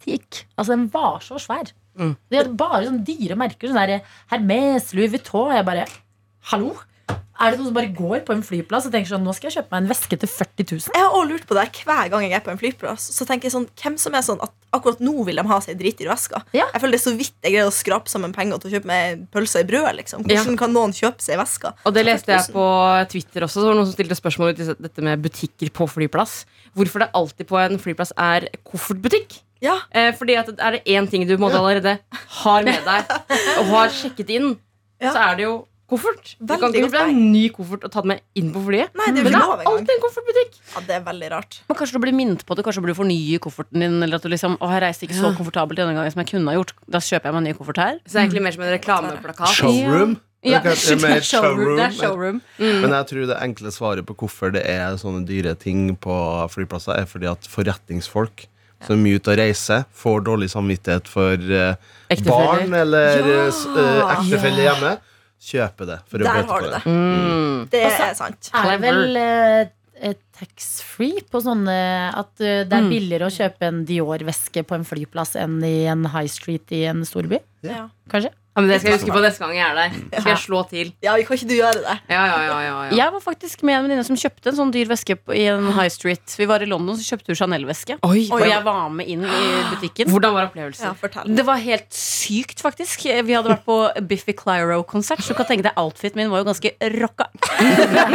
gigantic 0.00 0.44
Altså 0.56 0.74
den 0.76 0.88
var 0.92 1.20
så 1.20 1.38
svær 1.40 1.72
Mm. 1.98 2.12
De 2.30 2.36
hadde 2.38 2.52
bare 2.56 2.84
sånne 2.86 3.02
dyre 3.04 3.34
merker 3.36 3.66
Sånn 3.68 3.80
der 3.82 4.04
Hermes, 4.30 4.92
Louis 4.94 5.10
Vuitton 5.10 5.50
Jeg 5.52 5.64
bare, 5.66 5.88
hallo? 6.52 6.76
Er 7.40 7.50
det 7.50 7.58
noen 7.58 7.66
som 7.66 7.74
bare 7.74 7.90
går 7.96 8.20
på 8.28 8.34
en 8.36 8.44
flyplass 8.46 8.86
og 8.86 8.92
tenker 8.94 9.10
sånn 9.10 9.24
Nå 9.26 9.32
skal 9.34 9.50
jeg 9.50 9.56
kjøpe 9.58 9.74
meg 9.74 9.82
en 9.82 9.90
veske 9.90 10.16
til 10.22 10.30
40 10.30 10.66
000 10.70 10.94
Jeg 10.94 11.02
har 11.02 11.10
også 11.16 11.28
lurt 11.32 11.46
på 11.50 11.56
det 11.58 11.64
hver 11.82 12.10
gang 12.12 12.22
jeg 12.28 12.36
er 12.38 12.44
på 12.46 12.52
en 12.54 12.60
flyplass. 12.60 13.08
Så 13.16 13.26
tenker 13.26 13.48
jeg 13.48 13.56
sånn, 13.56 13.66
Hvem 13.74 13.98
som 13.98 14.14
er 14.14 14.22
sånn 14.22 14.38
at 14.46 14.54
akkurat 14.70 15.02
nå 15.02 15.24
vil 15.26 15.40
de 15.42 15.44
ha 15.50 15.58
seg 15.64 15.80
drit 15.82 16.00
i 16.00 16.06
veska? 16.06 16.44
Ja. 16.54 16.68
Jeg 16.70 16.84
føler 16.84 16.94
det 16.94 17.00
er 17.00 17.06
så 17.08 17.14
vidt 17.18 17.34
jeg 17.42 17.56
greier 17.56 17.72
å 17.72 17.74
skrape 17.74 18.12
sammen 18.14 18.32
penger 18.36 18.62
til 18.62 18.70
å 18.70 18.74
kjøpe 18.76 18.90
meg 18.92 19.26
pølser 19.34 19.64
i 19.66 19.68
brød. 19.72 19.90
liksom 19.98 20.22
Ja. 20.30 20.38
Hvordan 20.44 20.60
kan 20.62 20.72
noen 20.76 20.94
kjøpe 20.94 21.26
seg 21.26 21.40
veska? 21.42 21.74
Og 21.84 21.96
det 21.98 22.06
leste 22.06 22.30
jeg 22.36 22.54
på 22.54 22.66
Twitter 23.10 23.48
også. 23.48 23.58
Så 23.58 23.66
var 23.66 23.74
det 23.74 23.80
noen 23.82 23.90
som 23.90 23.98
stilte 23.98 24.20
spørsmål 24.20 24.54
om 24.54 24.82
dette 24.86 25.02
med 25.10 25.24
butikker 25.26 25.74
på 25.74 25.90
flyplass. 25.90 26.44
Hvorfor 26.78 27.02
det 27.02 27.10
alltid 27.18 27.50
på 27.50 27.58
en 27.58 27.80
flyplass 27.82 28.14
er 28.16 28.46
koffertbutikk. 28.62 29.40
Ja, 29.60 29.78
Eh, 29.92 30.12
fordi 30.16 30.36
at 30.40 30.48
er 30.58 30.78
det 30.78 30.84
én 30.88 31.08
ting 31.10 31.26
du 31.28 31.34
på 31.36 31.40
en 31.42 31.46
måte 31.50 31.58
allerede 31.60 31.98
har 32.42 32.62
med 32.64 32.80
deg 32.86 33.10
og 33.60 33.66
har 33.74 33.88
sjekket 33.92 34.30
inn, 34.38 34.54
Ja. 35.00 35.12
så 35.12 35.18
er 35.30 35.36
det 35.36 35.44
jo 35.44 35.66
koffert. 35.90 36.36
Du 36.38 36.52
kan 36.56 36.70
ikke 36.70 36.86
kjøpe 36.86 37.00
en 37.10 37.32
ny 37.32 37.48
koffert 37.50 37.82
og 37.84 37.90
ta 37.90 38.00
den 38.04 38.12
med 38.12 38.20
inn 38.38 38.52
på 38.54 38.60
flyet. 38.62 38.92
Nei, 38.94 39.08
det 39.10 39.24
er 39.24 39.26
Men 39.26 39.32
det 39.34 39.40
er 39.40 39.64
alltid 39.72 39.90
en 39.96 40.02
koffertbutikk. 40.04 40.52
Ja, 40.76 40.80
det 40.86 40.94
er 40.94 41.00
veldig 41.08 41.30
rart. 41.32 41.56
Men 41.68 41.76
kanskje 41.80 41.96
du 41.98 42.02
blir 42.04 42.14
minnet 42.14 42.44
på 42.46 42.54
det, 42.54 42.62
kanskje 42.64 42.78
du 42.80 42.86
burde 42.86 42.94
fornye 43.00 43.40
kofferten 43.42 43.82
din. 43.82 43.96
Eller 44.06 44.20
at 44.20 44.22
du 44.22 44.28
liksom, 44.30 44.54
å, 44.62 44.68
jeg 44.70 44.84
reiste 44.84 45.08
ikke 45.08 45.18
så 45.18 45.32
komfortabelt 45.34 45.80
denne 45.82 45.96
gangen 45.98 46.14
som 46.14 46.22
jeg 46.22 46.30
kunne 46.30 46.46
ha 46.52 46.54
gjort. 46.60 46.72
Da 46.86 47.00
kjøper 47.02 47.26
jeg 47.26 47.34
meg 47.34 47.40
en 47.42 47.48
ny 47.50 47.54
koffert 47.58 47.80
her. 47.82 47.98
Så 48.06 48.12
det 48.12 48.20
er 48.20 48.22
egentlig 48.28 48.44
mer 48.46 48.54
som 48.56 48.62
en 48.68 48.72
reklameplakat. 48.76 49.54
Showroom? 49.58 50.14
Ja, 50.46 50.60
Det 50.62 50.76
er 51.10 51.26
showroom. 51.32 51.74
Det 51.76 51.84
er 51.88 51.96
showroom. 51.98 52.38
Men 52.62 52.94
jeg 52.94 53.10
tror 53.10 53.26
det 53.32 53.40
enkle 53.42 53.74
svaret 53.74 54.06
på 54.06 54.14
hvorfor 54.22 54.54
det 54.54 54.62
er 54.70 54.94
sånne 55.02 55.26
dyre 55.28 55.56
ting 55.58 55.90
på 56.00 56.14
flyplasser, 56.54 57.02
er 57.02 57.10
fordi 57.10 57.26
at 57.34 57.50
forretningsfolk 57.50 58.46
som 58.86 58.96
er 58.96 59.02
mye 59.04 59.18
ute 59.20 59.32
og 59.34 59.38
reiser, 59.38 59.84
får 59.92 60.22
dårlig 60.24 60.48
samvittighet 60.50 61.08
for 61.08 61.34
uh, 61.36 61.74
barn 62.26 62.72
eller 62.74 63.20
Ja. 63.20 63.48
uh, 63.50 64.14
ektefelle 64.16 64.64
hjemme. 64.68 64.94
Kjøper 65.40 65.86
det 65.88 65.98
for 66.06 66.18
å 66.20 66.24
Der 66.26 66.34
bøte 66.42 66.52
har 66.52 66.60
du 66.60 66.66
det. 66.68 66.80
det. 66.84 66.92
Mm. 66.92 67.68
Det 67.72 67.84
Altså, 67.86 68.02
er 68.10 68.14
sant. 68.18 68.50
Er 68.52 68.66
det 68.70 68.80
vel 68.82 69.16
uh, 69.16 69.70
eh, 70.10 70.14
tax-free 70.40 71.22
på 71.30 71.40
sånne 71.44 71.76
At 72.16 72.40
eh, 72.40 72.64
det 72.68 72.72
er 72.76 72.82
Mm. 72.84 72.90
billigere 72.92 73.28
å 73.28 73.32
kjøpe 73.32 73.62
en 73.68 73.84
Dior-veske 73.88 74.62
på 74.68 74.74
en 74.76 74.84
flyplass 74.84 75.36
enn 75.36 75.62
i 75.64 75.86
en 75.88 76.04
high 76.12 76.28
street 76.28 76.72
i 76.72 76.84
en 76.92 77.04
storby? 77.08 77.38
Ja. 77.64 77.88
Kanskje? 78.12 78.32
Ja, 78.60 78.64
men 78.66 78.70
det 78.74 78.80
skal 78.82 78.92
jeg 78.92 79.00
huske 79.00 79.14
på 79.14 79.22
neste 79.24 79.40
gang 79.40 79.54
jeg 79.56 79.64
er 79.64 79.76
der. 79.78 79.94
Skal 80.20 80.30
jeg 80.34 80.40
slå 80.42 80.60
til. 80.68 80.90
ja, 81.00 81.14
kan 81.24 81.38
ikke 81.38 81.48
du 81.48 81.54
gjøre 81.56 81.78
det? 81.80 81.94
Ja, 82.12 82.24
ja, 82.28 82.38
ja, 82.44 82.58
ja, 82.60 82.74
ja. 82.90 82.96
Jeg 82.98 83.14
var 83.14 83.22
faktisk 83.24 83.62
med 83.64 83.78
en 83.78 83.86
venninne 83.86 84.04
som 84.04 84.18
kjøpte 84.20 84.52
en 84.52 84.58
sånn 84.58 84.72
dyr 84.74 84.90
veske 84.90 85.16
i 85.32 85.46
en 85.48 85.70
high 85.72 85.88
street. 85.92 86.34
Vi 86.36 86.48
var 86.50 86.60
i 86.60 86.68
London, 86.68 86.98
så 87.00 87.14
kjøpte 87.14 87.32
hun 87.32 87.38
Chanel-veske. 87.40 87.96
Oi, 88.04 88.26
Og 88.28 88.44
jeg 88.44 88.60
var 88.66 88.92
med 88.92 89.08
inn 89.08 89.24
i 89.24 89.40
butikken. 89.72 90.12
Hvordan 90.12 90.36
var 90.36 90.50
opplevelsen? 90.50 90.92
Ja. 90.92 91.24
Det 91.40 91.46
var 91.48 91.62
helt 91.64 91.88
sykt, 91.96 92.60
faktisk. 92.60 93.06
Vi 93.08 93.36
hadde 93.36 93.54
vært 93.54 93.64
på 93.64 93.78
Biffy 94.10 94.36
Clyro-konsert, 94.36 95.24
så 95.24 95.32
du 95.32 95.40
kan 95.40 95.48
tenke 95.48 95.64
deg 95.70 95.80
outfiten 95.80 96.20
min 96.20 96.28
var 96.32 96.44
jo 96.44 96.50
ganske 96.50 96.74
rocka. 97.00 97.30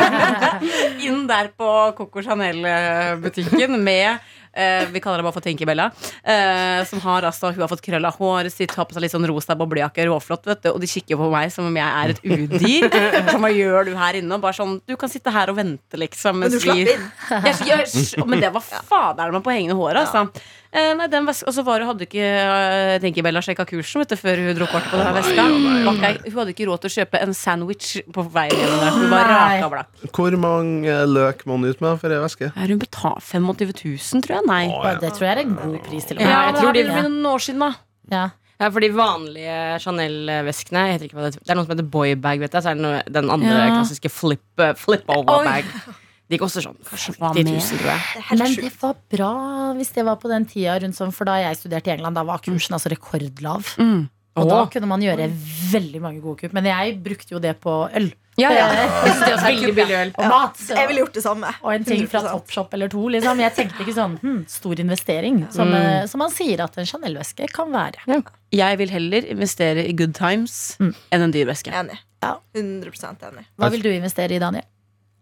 Inn 1.07 1.25
der 1.29 1.49
på 1.57 1.71
Coco 1.97 2.21
Chanel-butikken 2.25 3.79
med 3.81 4.21
eh, 4.55 4.87
vi 4.91 5.01
kaller 5.03 5.21
det 5.21 5.27
bare 5.27 5.35
for 5.35 5.45
Tenky-Bella. 5.45 5.89
Eh, 6.23 6.81
som 6.89 7.03
har 7.03 7.27
altså, 7.29 7.51
hun 7.53 7.63
har 7.65 7.71
fått 7.71 7.83
krølla 7.85 8.11
håret 8.15 8.53
sitt, 8.53 8.73
har 8.75 8.87
på 8.87 8.97
seg 8.97 9.05
litt 9.05 9.13
sånn 9.13 9.27
rosa 9.29 9.57
boblejakke, 9.59 10.07
råflott, 10.09 10.47
vet 10.49 10.65
du. 10.65 10.71
Og 10.73 10.81
de 10.83 10.89
kikker 10.89 11.19
på 11.19 11.29
meg 11.33 11.53
som 11.53 11.69
om 11.69 11.79
jeg 11.79 12.01
er 12.01 12.15
et 12.15 12.23
udyr. 12.25 12.89
Så 13.29 13.39
hva 13.41 13.53
gjør 13.53 13.89
du 13.89 13.95
her 13.99 14.19
inne? 14.21 14.37
Og 14.37 14.43
bare 14.43 14.57
sånn, 14.57 14.77
du 14.87 14.95
kan 14.99 15.11
sitte 15.11 15.33
her 15.35 15.51
og 15.53 15.59
vente, 15.59 15.99
liksom. 15.99 16.41
Men 16.43 16.53
du 16.53 16.59
slapp 16.63 16.83
inn. 16.83 17.07
jeg, 17.49 17.55
jeg, 17.69 18.25
men 18.25 18.43
det 18.43 18.53
var 18.55 18.63
faderen 18.65 19.35
meg 19.37 19.45
på 19.45 19.55
hengende 19.55 19.77
håret, 19.79 20.05
altså. 20.05 20.27
Eh, 20.75 20.89
nei, 20.99 21.05
den 21.07 21.23
veska, 21.27 21.47
og 21.47 21.53
så 21.55 21.63
var, 21.63 21.79
hadde 21.87 22.03
ikke 22.03 22.19
jeg 22.19 22.99
tenker 23.05 23.23
Bella 23.23 23.39
sjekka 23.45 23.63
kursen 23.69 24.01
vet 24.01 24.09
du, 24.11 24.17
før 24.19 24.41
hun 24.43 24.57
dro 24.57 24.65
kort 24.67 24.83
på 24.91 24.97
denne 24.99 25.13
veska. 25.15 25.45
Var 25.45 26.17
Hun 26.25 26.39
hadde 26.41 26.51
ikke 26.51 26.67
råd 26.67 26.81
til 26.83 26.89
å 26.91 26.95
kjøpe 26.97 27.21
en 27.23 27.33
sandwich 27.37 27.93
på 28.11 28.25
veien 28.35 28.57
gjennom 28.59 28.81
der. 28.83 28.91
Hun 28.97 29.09
var 29.13 29.29
raka 29.31 29.69
blakk. 29.71 30.05
Hvor 30.17 30.35
mange 30.43 30.97
løk 31.07 31.45
må 31.47 31.55
hun 31.59 31.69
ut 31.71 31.79
med 31.85 31.99
for 32.01 32.11
ei 32.11 32.19
veske? 32.25 32.51
Er 32.51 32.73
hun 32.75 32.81
betalt 32.83 33.23
25 33.23 33.71
000, 33.85 34.25
tror 34.25 34.35
jeg? 34.41 34.47
Nei. 34.51 34.63
Å, 34.67 34.81
ja. 34.89 34.95
Det 34.99 35.13
tror 35.15 35.29
jeg 35.29 35.37
er 35.37 35.43
en 35.45 35.55
god 35.61 35.79
pris 35.87 36.09
til 36.11 36.17
å 36.17 36.19
Ja, 36.21 36.27
med. 36.27 36.35
jeg 36.35 36.53
det 36.53 36.61
tror 36.61 36.69
er 36.69 36.73
de- 36.73 36.83
vel 36.91 37.07
noen 37.13 37.31
år 37.31 37.45
siden, 37.47 37.63
da. 37.63 37.71
Ja. 38.11 38.25
Ja, 38.59 38.69
for 38.71 38.79
de 38.79 38.87
vanlige 38.95 39.55
Chanel-veskene 39.83 40.83
Det 40.99 41.09
det 41.11 41.49
er 41.51 41.55
noe 41.55 41.65
som 41.65 41.73
heter 41.75 41.89
boybag. 41.91 42.39
vet 42.39 42.51
jeg 42.55 42.63
Så 42.63 42.69
er 42.71 42.75
det 42.75 42.83
noe, 42.83 43.01
den 43.11 43.29
andre 43.29 43.47
Ja. 43.51 43.69
klassiske 43.79 44.11
flip, 44.11 44.43
eh, 46.25 46.33
flip-over-bag. 46.33 46.33
De 46.33 46.37
koster 46.41 46.61
sånn 46.65 46.77
hva 46.81 47.31
40 47.33 47.43
000, 47.45 47.79
tror 47.79 47.91
jeg. 47.91 48.01
Det 48.15 48.39
Men 48.39 48.55
det 48.55 48.73
var 48.81 48.95
bra 49.13 49.31
hvis 49.77 49.93
det 49.93 50.05
var 50.05 50.15
på 50.17 50.31
den 50.31 50.45
tida 50.45 50.79
rundt 50.81 50.95
sånn, 50.97 51.13
For 51.13 51.25
da 51.25 51.37
jeg 51.43 51.57
studerte 51.57 51.87
i 51.87 51.95
England, 51.97 52.15
da 52.15 52.23
var 52.23 52.39
kursen 52.39 52.73
altså 52.73 52.89
rekordlav. 52.89 53.75
Mm. 53.77 54.09
Og 54.35 54.49
da 54.51 54.65
kunne 54.67 54.87
man 54.89 55.03
gjøre 55.03 55.29
veldig 55.71 56.01
mange 56.03 56.19
gode 56.23 56.41
kupp. 56.43 56.53
Men 56.55 56.65
jeg 56.67 56.97
brukte 57.03 57.31
jo 57.31 57.39
det 57.39 57.55
på 57.63 57.75
øl. 57.95 58.09
Ja, 58.35 58.49
ja. 58.51 58.65
Eh, 58.75 59.19
det 59.21 59.29
er 59.31 59.43
Veldig 59.45 59.75
billig 59.77 59.95
øl. 59.95 60.11
Og 60.19 60.25
mat. 60.27 60.57
så- 60.59 60.75
Jeg 60.75 60.89
ville 60.89 61.05
gjort 61.05 61.13
det 61.13 61.23
samme. 61.23 61.53
Og 61.63 61.71
en 61.71 61.85
ting 61.87 62.03
fra 62.11 62.21
Topshop 62.25 62.73
eller 62.73 62.91
to. 62.91 63.05
Liksom. 63.07 63.39
Jeg 63.39 63.55
tenkte 63.55 63.85
ikke 63.85 63.95
sånn 63.95 64.17
hm, 64.19 64.41
stor 64.51 64.81
investering, 64.83 65.45
som, 65.55 65.71
mm. 65.71 66.09
som 66.11 66.19
man 66.19 66.33
sier 66.35 66.59
at 66.65 66.75
en 66.77 66.85
Chanel-veske 66.89 67.47
kan 67.53 67.71
være. 67.71 68.03
Jeg 68.51 68.77
vil 68.81 68.91
heller 68.91 69.25
investere 69.31 69.87
i 69.87 69.93
good 69.95 70.13
times 70.15 70.75
Mm. 70.79 70.93
enn 71.11 71.21
en 71.29 71.31
dyr 71.31 71.47
veske. 71.47 71.71
Enig. 71.71 71.97
Ja. 72.21 72.35
100% 72.55 73.23
enig. 73.29 73.45
Hva 73.55 73.69
vil 73.71 73.81
du 73.85 73.89
investere 73.93 74.35
i, 74.35 74.39
Daniel? 74.39 74.65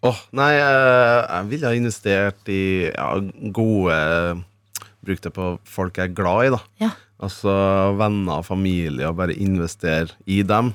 Åh, 0.03 0.19
nei, 0.35 0.51
eh, 0.59 1.19
jeg 1.29 1.49
ville 1.53 1.69
ha 1.69 1.77
investert 1.77 2.49
i 2.51 2.63
ja, 2.89 3.07
gode 3.55 3.99
Bruk 5.03 5.19
det 5.19 5.33
på 5.35 5.49
folk 5.67 5.97
jeg 5.99 6.11
er 6.11 6.15
glad 6.15 6.45
i, 6.47 6.51
da. 6.53 6.59
Ja. 6.79 6.93
Altså 7.23 7.51
venner 7.99 8.39
og 8.39 8.47
familie, 8.47 9.09
og 9.09 9.17
bare 9.19 9.35
investere 9.35 10.15
i 10.23 10.41
dem. 10.47 10.71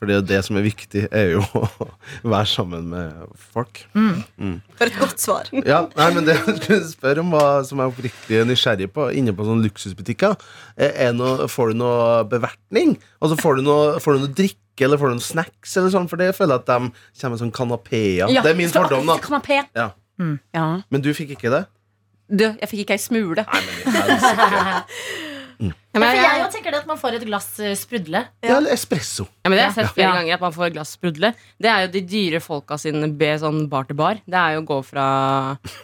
For 0.00 0.08
det 0.08 0.14
er 0.14 0.20
jo 0.22 0.28
det 0.30 0.38
som 0.46 0.56
er 0.56 0.64
viktig, 0.64 1.02
er 1.12 1.34
jo 1.34 1.42
å 1.60 1.88
være 2.32 2.48
sammen 2.48 2.86
med 2.92 3.32
folk. 3.52 3.82
For 3.92 4.86
et 4.86 4.96
godt 4.96 5.20
svar. 5.20 5.50
Ja, 5.70 5.82
nei, 5.96 6.06
men 6.16 6.28
det 6.28 6.38
du 6.64 6.72
spør 6.88 7.20
om 7.20 7.34
hva 7.36 7.60
som 7.68 7.80
jeg 7.80 7.84
er 7.84 7.92
oppriktig 7.92 8.40
nysgjerrig 8.48 8.88
på, 8.94 9.10
inne 9.16 9.36
på 9.36 9.44
sånne 9.44 9.68
luksusbutikker, 9.68 10.36
er, 10.80 10.94
er 11.08 11.12
noe, 11.16 11.48
får 11.52 11.74
du 11.74 11.82
noe 11.82 12.22
bevertning? 12.32 12.96
Altså 13.20 13.36
får 13.40 13.60
du 13.60 13.66
noe, 13.68 14.00
får 14.00 14.16
du 14.16 14.24
noe 14.24 14.36
drikke, 14.40 14.56
eller 14.86 15.00
får 15.00 15.10
du 15.10 15.16
noen 15.16 15.24
snacks, 15.24 15.76
eller 15.76 15.92
sånn? 15.94 16.08
For 16.10 16.20
det 16.20 16.30
føler 16.36 16.56
jeg 16.58 16.64
at 16.64 16.70
de 16.70 16.78
kommer 17.20 17.34
med 17.34 17.42
sånn 17.42 17.52
kanapeer. 17.56 18.30
det 18.30 18.52
er 18.52 18.58
min 18.58 18.72
fordom, 18.72 19.06
da. 19.10 19.18
Kanapé. 19.24 19.62
Ja. 19.76 19.90
Ja. 20.54 20.66
Men 20.92 21.04
du 21.04 21.12
fikk 21.16 21.36
ikke 21.36 21.52
det? 21.52 21.64
Du, 22.30 22.44
jeg 22.46 22.68
fikk 22.70 22.84
ikke 22.84 22.94
ei 22.98 23.02
smule. 23.02 23.42
Nei, 23.42 23.60
men 23.66 23.74
i 23.74 24.06
helsike. 24.06 24.84
Ja, 25.60 25.76
Ja, 25.92 26.00
jeg, 26.14 26.22
jeg 26.22 26.40
jo 26.40 26.48
tenker 26.54 26.70
det 26.72 26.78
at 26.84 26.86
man 26.86 26.98
får 27.00 27.16
et 27.18 27.24
glass 27.26 27.46
eh, 27.60 27.72
sprudle. 27.74 28.20
Ja, 28.46 28.56
eller 28.60 28.70
espresso. 28.72 29.24
ja, 29.42 29.50
men 29.50 29.56
det 29.58 29.64
har 29.64 29.72
jeg 29.72 29.76
sett 29.80 29.94
flere 29.96 30.06
Ja. 30.06 30.12
ganger 30.20 30.34
at 30.36 30.42
man 30.44 30.52
får 30.54 30.66
et 30.68 30.74
glass 30.76 30.92
sprudle. 30.96 31.30
Det 31.60 31.68
er 31.68 31.80
jo 31.82 31.88
de 31.96 32.02
dyre 32.06 32.40
folka 32.40 32.78
sin 32.78 33.02
be, 33.18 33.30
sånn 33.42 33.64
bar 33.68 33.88
til 33.88 33.96
bar. 33.98 34.20
Det 34.24 34.38
er 34.38 34.54
jo 34.54 34.62
å 34.62 34.66
gå 34.68 34.78
fra 34.86 35.06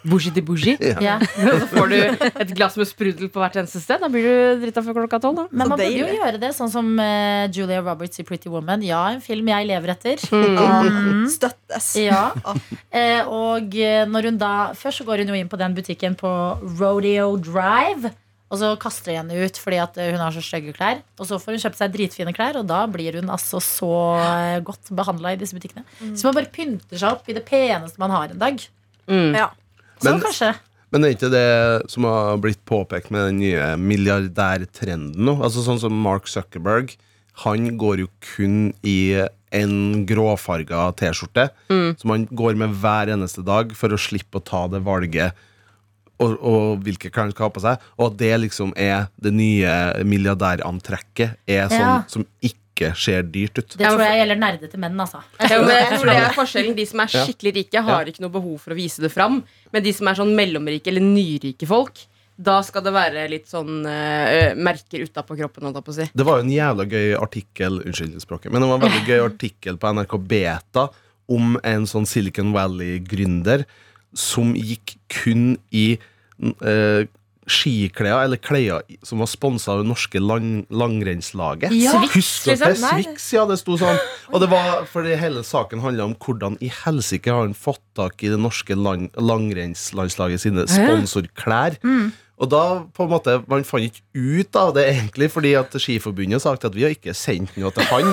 bougie 0.07 0.31
til 0.37 0.45
bougie. 0.47 0.77
Ja. 0.81 0.95
Ja. 1.03 1.17
Og 1.19 1.59
så 1.65 1.69
får 1.73 1.91
du 1.91 1.97
et 2.31 2.55
glass 2.57 2.77
med 2.79 2.89
sprudel 2.89 3.29
på 3.35 3.43
hvert 3.43 3.59
eneste 3.61 3.83
sted. 3.83 4.01
Da 4.01 4.09
blir 4.13 4.23
du 4.29 4.63
drita 4.65 4.85
før 4.87 5.01
klokka 5.03 5.21
tolv. 5.27 5.43
Men 5.51 5.69
man 5.73 5.75
burde 5.75 5.91
jo 5.91 6.07
gjøre 6.21 6.41
det, 6.41 6.53
sånn 6.57 6.71
som 6.73 6.93
uh, 7.03 7.47
Julia 7.53 7.83
Roberts 7.83 8.23
i 8.23 8.27
Pretty 8.29 8.49
Woman. 8.53 8.85
Ja, 8.87 9.03
en 9.17 9.21
film 9.25 9.51
jeg 9.51 9.67
lever 9.73 9.93
etter. 9.97 10.23
Mm. 10.31 11.27
Støttes. 11.37 11.91
Ja. 11.99 12.29
Eh, 12.95 13.27
og 13.27 13.75
når 14.15 14.31
hun 14.31 14.39
da 14.41 14.53
Først 14.79 15.03
så 15.03 15.05
går 15.09 15.25
hun 15.25 15.35
jo 15.35 15.41
inn 15.41 15.51
på 15.51 15.59
den 15.61 15.75
butikken 15.77 16.15
på 16.17 16.31
Rodeo 16.79 17.35
Drive. 17.43 18.13
Og 18.47 18.61
så 18.61 18.69
kaster 18.79 19.11
de 19.11 19.17
henne 19.19 19.39
ut 19.43 19.57
fordi 19.59 19.79
at 19.83 19.97
eh, 19.99 20.13
hun 20.15 20.21
har 20.23 20.35
så 20.35 20.43
stygge 20.45 20.75
klær. 20.77 21.01
Og 21.19 21.27
så 21.27 21.39
får 21.43 21.57
hun 21.57 21.63
kjøpt 21.65 21.81
seg 21.81 21.95
dritfine 21.97 22.35
klær, 22.37 22.61
og 22.61 22.69
da 22.71 22.85
blir 22.91 23.19
hun 23.19 23.33
altså 23.35 23.59
så 23.65 23.91
eh, 24.23 24.61
godt 24.67 24.93
behandla 24.95 25.35
i 25.35 25.41
disse 25.41 25.57
butikkene. 25.57 25.83
Så 26.15 26.29
man 26.29 26.37
bare 26.39 26.53
pynter 26.55 27.01
seg 27.01 27.17
opp 27.17 27.27
i 27.27 27.35
det 27.37 27.43
peneste 27.49 27.99
man 28.03 28.15
har 28.15 28.31
en 28.31 28.39
dag. 28.45 28.63
Mm. 29.11 29.35
Ja. 29.35 29.51
Så 29.99 30.11
Men- 30.13 30.23
kanskje 30.23 30.55
Men 30.93 31.05
er 31.05 31.15
ikke 31.17 31.31
det 31.33 31.91
som 31.91 32.05
har 32.07 32.37
blitt 32.39 32.61
påpekt 32.65 33.11
med 33.11 33.27
den 33.27 33.39
nye 33.43 33.73
milliardærtrenden 33.81 35.17
nå? 35.27 35.35
Altså 35.43 35.65
Sånn 35.65 35.81
som 35.83 35.95
Mark 36.03 36.29
Zuckerberg 36.31 36.95
Han 37.45 37.73
går 37.81 38.05
jo 38.05 38.09
kun 38.37 38.73
i 38.87 39.27
en 39.57 40.05
gråfarga 40.09 40.89
T-skjorte, 40.99 41.51
som 42.01 42.11
han 42.13 42.25
går 42.29 42.57
med 42.59 42.75
hver 42.81 43.13
eneste 43.15 43.45
dag 43.47 43.71
for 43.79 43.93
å 43.95 43.99
slippe 44.01 44.41
å 44.41 44.45
ta 44.45 44.65
det 44.73 44.81
valget 44.85 45.37
og, 46.23 46.37
og 46.41 46.85
hvilke 46.87 47.11
klær 47.13 47.27
han 47.29 47.35
skal 47.35 47.49
ha 47.49 47.55
på 47.57 47.63
seg. 47.65 47.83
Og 47.99 48.07
at 48.11 48.19
det 48.23 48.33
liksom 48.45 48.73
er 48.77 49.09
det 49.23 49.33
nye 49.37 49.73
milliardærantrekket, 50.07 51.37
er 51.49 51.69
sånn 51.73 51.81
Ja. 51.81 51.97
som 52.09 52.25
ikke 52.43 52.91
ser 52.97 53.23
dyrt 53.33 53.57
ut. 53.59 53.77
Det 53.77 53.87
tror 53.89 54.03
jeg 54.05 54.19
gjelder 54.21 54.41
nerdete 54.41 54.79
menn, 54.81 54.99
altså. 55.01 55.23
Ja, 55.41 55.47
jeg 55.81 55.93
tror 55.95 56.11
det 56.11 56.17
er 56.21 56.35
forskjellen 56.37 56.77
De 56.77 56.85
som 56.89 57.01
er 57.01 57.13
skikkelig 57.15 57.55
rike, 57.63 57.83
har 57.87 58.11
ikke 58.11 58.25
noe 58.25 58.35
behov 58.35 58.59
for 58.61 58.75
å 58.75 58.77
vise 58.77 59.01
det 59.05 59.13
fram. 59.15 59.43
Men 59.73 59.85
de 59.87 59.95
som 59.97 60.09
er 60.11 60.19
sånn 60.19 60.35
mellomrike 60.37 60.93
eller 60.93 61.05
nyrike 61.05 61.69
folk, 61.69 62.05
da 62.37 62.59
skal 62.61 62.85
det 62.85 62.93
være 62.93 63.23
litt 63.33 63.49
sånn 63.49 63.81
uh, 63.89 64.53
merker 64.61 65.07
utapå 65.07 65.39
kroppen. 65.39 65.65
holdt 65.65 65.81
på 65.87 65.95
å 65.95 65.97
si. 65.97 66.05
Det 66.13 66.27
var 66.27 66.37
jo 66.37 66.45
en 66.45 66.53
jævla 66.53 66.85
gøy 66.85 67.15
artikkel 67.17 67.81
Unnskyld 67.81 68.21
språket, 68.21 68.53
men 68.53 68.61
det 68.61 68.69
var 68.69 68.77
en 68.77 68.85
veldig 68.85 69.05
gøy 69.13 69.23
artikkel 69.25 69.79
på 69.81 69.93
NRK 69.97 70.19
Beta 70.29 70.89
om 71.33 71.57
en 71.65 71.87
sånn 71.89 72.05
Silicon 72.07 72.53
Valley-gründer 72.55 73.65
som 74.17 74.55
gikk 74.57 74.97
kun 75.13 75.55
i 75.71 75.87
eh, 76.65 77.07
skiklær, 77.47 78.25
eller 78.25 78.41
klær 78.43 78.83
som 79.07 79.23
var 79.23 79.31
sponsa 79.31 79.75
av 79.75 79.83
det 79.83 79.89
norske 79.91 80.21
lang, 80.21 80.65
langrennslaget. 80.75 81.71
Ja. 81.79 81.95
Du 82.03 82.17
liksom? 82.19 82.83
Swix, 82.83 83.29
ja, 83.37 83.47
det 83.47 83.61
sto 83.61 83.79
sånn. 83.81 84.01
Og 84.33 84.43
det 84.43 84.51
var 84.51 84.85
fordi 84.91 85.15
hele 85.21 85.45
saken 85.47 85.85
handla 85.85 86.09
om 86.11 86.17
hvordan 86.19 86.59
i 86.65 86.71
helsike 86.83 87.31
har 87.31 87.47
han 87.47 87.55
fått 87.57 87.83
tak 87.99 88.27
i 88.27 88.33
det 88.33 88.41
norske 88.43 88.77
lang, 88.79 89.09
langrennslandslaget 89.15 90.43
sine 90.43 90.67
sponsorklær. 90.71 91.79
Og 92.37 92.51
da 92.53 92.63
på 92.93 93.07
en 93.07 93.13
måte 93.15 93.39
Man 93.49 93.65
fant 93.65 93.87
ikke 93.87 94.03
ut 94.13 94.59
av 94.61 94.75
det 94.77 94.83
egentlig, 94.91 95.31
fordi 95.33 95.55
at 95.57 95.73
Skiforbundet 95.81 96.43
sa 96.43 96.53
at 96.53 96.75
vi 96.75 96.85
har 96.85 96.93
ikke 96.93 97.15
sendt 97.17 97.57
noe 97.57 97.73
til 97.73 97.87
han. 97.89 98.13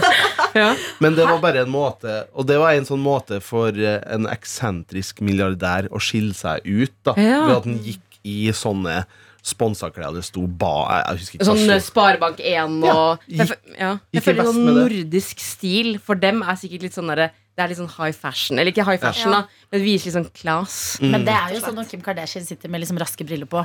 Ja. 0.61 0.75
Men 1.01 1.15
det 1.17 1.25
var 1.25 1.39
bare 1.41 1.63
en 1.65 1.71
måte 1.73 2.27
Og 2.35 2.45
det 2.47 2.59
var 2.61 2.73
en 2.77 2.85
sånn 2.85 3.01
måte 3.03 3.39
for 3.41 3.69
eh, 3.73 3.99
en 4.13 4.27
eksentrisk 4.29 5.21
milliardær 5.25 5.87
å 5.91 5.99
skille 6.03 6.33
seg 6.37 6.61
ut. 6.65 6.93
da 7.03 7.13
Ja. 7.17 7.41
Ved 7.47 7.55
at 7.57 7.65
han 7.69 7.79
gikk 7.83 8.19
i 8.23 8.51
sånne 8.55 9.03
sponsa 9.43 9.89
klær. 9.91 10.13
Det 10.15 10.23
sto 10.23 10.45
ba 10.47 11.01
Jeg, 11.09 11.17
jeg 11.19 11.39
ikke 11.41 11.47
Sånn 11.49 11.69
eh, 11.69 11.81
Sparebank1 11.83 12.77
og 12.87 13.25
Ja, 13.27 13.43
Jeg, 13.43 13.57
ja. 13.79 13.97
jeg 14.15 14.23
føler 14.23 14.47
sånn 14.47 14.65
nordisk 14.77 15.41
stil 15.43 15.97
for 15.99 16.15
dem 16.15 16.43
er 16.45 16.55
sikkert 16.61 16.85
litt 16.87 16.95
sånn 16.95 17.09
derre 17.11 17.31
Det 17.53 17.61
er 17.65 17.69
litt 17.73 17.77
sånn 17.81 17.91
high 17.99 18.15
fashion. 18.15 18.57
Eller 18.57 18.71
ikke 18.71 18.85
high 18.87 18.97
fashion, 19.01 19.29
Ja. 19.33 19.41
da, 19.43 19.65
men 19.71 19.81
det 19.81 19.85
viser 19.85 20.09
litt 20.09 20.15
sånn 20.15 20.31
class. 20.33 20.77
Men 21.03 21.25
det 21.27 21.35
er 21.35 21.51
jo 21.53 21.59
sånn 21.61 21.75
når 21.77 21.89
Kim 21.91 22.01
Kardashian 22.01 22.45
sitter 22.47 22.71
med 22.73 22.81
liksom 22.81 22.97
raske 22.97 23.25
briller 23.27 23.45
på. 23.45 23.61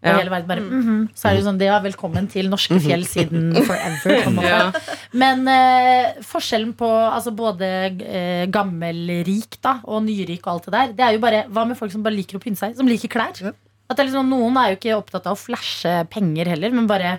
Og 0.00 0.08
Ja. 0.08 0.16
hele 0.16 0.30
verden 0.32 0.48
bare, 0.48 0.62
mhm. 0.64 1.00
Så 1.14 1.28
er 1.28 1.34
det 1.34 1.42
jo 1.42 1.46
sånn, 1.50 1.58
det 1.60 1.66
er 1.68 1.82
velkommen 1.84 2.28
til 2.32 2.48
norske 2.48 2.78
fjell 2.80 3.02
siden 3.04 3.50
forever. 3.52 4.22
På 4.24 4.30
en 4.30 4.36
måte. 4.38 4.48
Ja. 4.50 4.96
Men 5.12 5.46
eh, 5.48 6.14
forskjellen 6.24 6.72
på 6.78 6.88
altså 6.88 7.34
både 7.36 7.68
eh, 8.00 8.46
gammelrik 8.48 9.58
da, 9.60 9.80
og 9.84 10.04
nyrik 10.06 10.40
og 10.46 10.54
alt 10.54 10.64
det 10.70 10.72
der, 10.72 10.94
det 10.96 11.04
er 11.04 11.12
jo 11.18 11.20
bare 11.20 11.42
Hva 11.52 11.66
med 11.68 11.76
folk 11.76 11.92
som 11.92 12.02
bare 12.02 12.16
liker 12.16 12.38
å 12.38 12.42
pynte 12.42 12.62
seg? 12.62 12.76
Som 12.78 12.88
liker 12.88 13.12
klær? 13.12 13.36
Ja. 13.44 13.52
At 13.90 13.98
det 13.98 14.04
er 14.06 14.08
liksom, 14.08 14.30
Noen 14.32 14.56
er 14.56 14.70
jo 14.72 14.78
ikke 14.78 14.96
opptatt 14.96 15.26
av 15.28 15.36
å 15.36 15.40
flashe 15.40 15.92
penger 16.08 16.48
heller, 16.54 16.70
men 16.72 16.86
bare 16.88 17.18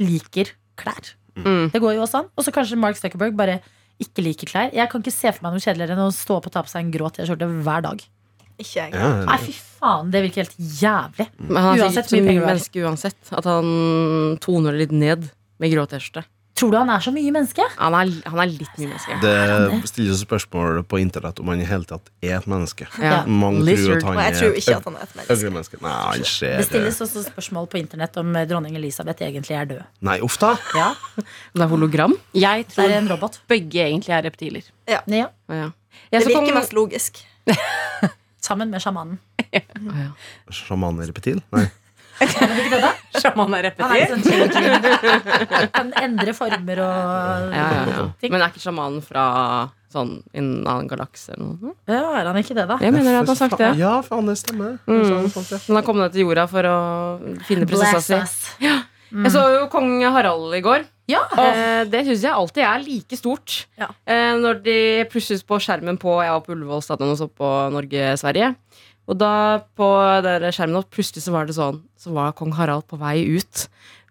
liker 0.00 0.54
klær. 0.80 1.12
Mm. 1.36 1.68
Det 1.72 1.80
går 1.82 1.96
jo 1.98 2.02
også 2.06 2.22
an. 2.22 2.28
Og 2.36 2.44
så 2.46 2.52
kanskje 2.54 2.78
Mark 2.80 2.96
Zuckerberg 2.96 3.36
bare 3.36 3.60
ikke 4.00 4.24
liker 4.24 4.48
klær. 4.48 4.72
Jeg 4.74 4.88
kan 4.90 5.02
ikke 5.04 5.12
se 5.14 5.30
for 5.34 5.44
meg 5.44 5.52
noe 5.56 5.62
kjedeligere 5.64 5.96
enn 5.98 6.06
å 6.08 6.12
stå 6.14 6.38
opp 6.40 6.48
og 6.48 6.54
ta 6.54 6.62
på 6.64 6.72
seg 6.72 6.86
en 6.86 6.92
grå 6.94 7.10
T-skjorte 7.12 7.48
hver 7.66 7.84
dag. 7.84 8.02
Ikke 8.62 8.76
jeg. 8.84 8.92
Ja, 8.94 9.08
Nei, 9.28 9.38
fy 9.46 9.54
faen, 9.82 10.10
det 10.14 10.22
virker 10.28 10.44
helt 10.46 10.58
jævlig. 10.82 11.28
Men 11.48 11.62
han 11.66 11.80
Uansett 11.82 12.06
så 12.12 12.16
mye 12.16 12.22
mye 12.22 12.28
penger 12.28 12.40
du 12.40 12.46
har. 12.46 12.52
menneske 12.54 12.84
uansett. 12.86 13.32
At 13.42 13.44
han 13.50 14.38
toner 14.44 14.72
det 14.76 14.86
litt 14.86 14.94
ned 15.02 15.26
med 15.62 15.72
grå 15.74 15.88
T-skjorte. 15.90 16.24
Tror 16.52 16.68
du 16.70 16.76
han 16.76 16.90
er 16.92 17.00
så 17.00 17.08
mye 17.10 17.30
menneske? 17.32 17.64
Han, 17.80 17.94
er- 17.96 18.28
han 18.28 18.38
er 18.42 18.50
litt 18.52 18.74
mye 18.76 18.90
menneske. 18.90 19.14
Det 19.22 19.88
stilles 19.88 20.20
spørsmål 20.20 20.82
på 20.84 20.98
internett 21.00 21.40
om 21.40 21.48
han 21.48 21.62
i 21.64 21.64
hele 21.64 21.86
tatt 21.88 22.10
er 22.22 22.34
et 22.36 22.46
menneske. 22.46 22.86
Ja. 23.00 23.22
Mange 23.24 23.64
tror 23.64 23.96
at 23.96 24.04
han 24.04 24.18
jeg 24.20 24.36
tror 24.36 24.58
ikke 24.60 24.76
at 24.76 24.84
han 24.84 24.98
er 25.00 25.06
et 25.08 25.14
menneske. 25.16 25.80
Nei, 25.80 25.94
han 25.96 26.20
Det 26.20 26.66
stilles 26.68 27.00
også 27.06 27.24
spørsmål 27.30 27.70
på 27.72 27.80
internett 27.80 28.20
om 28.20 28.36
eh, 28.36 28.44
dronning 28.46 28.76
Elisabeth 28.76 29.24
egentlig 29.24 29.56
er 29.56 29.64
død. 29.72 29.82
Nei, 30.04 30.18
uff 30.20 30.36
da. 30.44 30.52
Ja, 30.76 30.92
Det 31.56 31.64
er 31.64 31.72
hologram. 31.72 32.18
Jeg 32.36 32.66
Det 32.68 32.78
er 32.78 32.82
tror 32.84 32.96
en 33.00 33.08
robot. 33.16 33.40
begge 33.48 33.86
egentlig 33.88 34.12
er 34.18 34.22
reptiler. 34.28 34.62
Ja, 34.86 35.00
Ja. 35.08 35.30
ja. 35.48 35.70
Det 36.12 36.22
så 36.22 36.28
virker 36.28 36.52
kom- 36.52 36.60
mest 36.60 36.72
logisk. 36.76 37.24
Sammen 38.42 38.70
med 38.74 38.82
sjamanen. 38.82 39.18
Ja. 39.52 40.08
Sjaman 40.50 40.98
er 41.02 41.10
repetil? 41.12 41.38
Nei. 41.54 41.68
Sjaman 43.22 43.54
er 43.56 43.68
Han 43.78 43.92
er 43.94 44.02
repetir. 44.02 44.10
sånn 44.10 44.22
changing. 44.26 45.70
Kan 45.74 45.92
endre 45.98 46.34
former 46.36 46.82
og 46.84 47.54
Ja, 47.54 47.66
ja, 47.76 47.84
ja. 47.90 48.04
ting. 48.20 48.32
Men 48.34 48.42
er 48.44 48.52
ikke 48.52 48.62
sjamanen 48.62 49.02
fra 49.04 49.24
sånn 49.92 50.14
en 50.32 50.50
annen 50.64 50.88
galakse 50.88 51.34
eller 51.34 51.52
noe? 51.60 51.74
Ja, 51.90 52.02
er 52.22 52.30
han 52.30 52.38
ikke 52.40 52.54
det, 52.56 52.64
da? 52.70 52.78
Jeg 52.80 52.94
mener 52.94 53.18
at 53.18 53.26
han 53.26 53.32
har 53.34 53.40
sagt 53.42 53.58
det. 53.60 53.72
Ja, 53.80 53.94
faen, 54.06 54.30
det 54.30 54.38
stemmer. 54.40 54.78
Mm. 54.88 55.28
Sånn. 55.32 55.60
Han 55.68 55.78
har 55.80 55.86
kommet 55.86 56.06
ned 56.08 56.16
til 56.16 56.24
jorda 56.26 56.46
for 56.50 56.70
å 56.70 56.76
finne 57.48 57.68
prinsessa 57.68 58.00
Bless 58.00 58.38
si. 58.38 58.72
Us. 59.12 59.24
Jeg 59.26 59.34
så 59.36 59.44
jo 59.54 59.66
kong 59.72 59.94
Harald 60.02 60.56
i 60.56 60.62
går. 60.64 60.86
Ja. 61.10 61.22
Eh, 61.36 61.82
det 61.90 62.04
syns 62.06 62.24
jeg 62.24 62.32
alltid 62.32 62.64
er 62.64 62.84
like 62.84 63.18
stort. 63.18 63.56
Ja. 63.80 63.90
Eh, 64.06 64.34
når 64.40 64.62
de 64.64 64.76
plutselig 65.12 65.44
på 65.48 65.58
skjermen 65.62 65.98
på 66.00 66.14
Jeg 66.22 66.32
var 66.32 66.44
på 66.46 66.54
Ullevål 66.54 66.84
stadion 66.84 67.12
og 67.12 67.18
så 67.20 67.28
på 67.28 67.50
Norge-Sverige. 67.74 68.54
Og 69.10 69.18
da 69.18 69.32
på 69.76 69.88
der 70.22 70.46
skjermen 70.54 70.78
opp, 70.78 70.92
plutselig 70.94 71.24
så 71.24 71.32
var 71.34 71.48
det 71.48 71.56
sånn 71.56 71.80
Så 71.98 72.12
var 72.14 72.36
kong 72.38 72.52
Harald 72.54 72.86
på 72.86 73.00
vei 73.00 73.18
ut. 73.34 73.66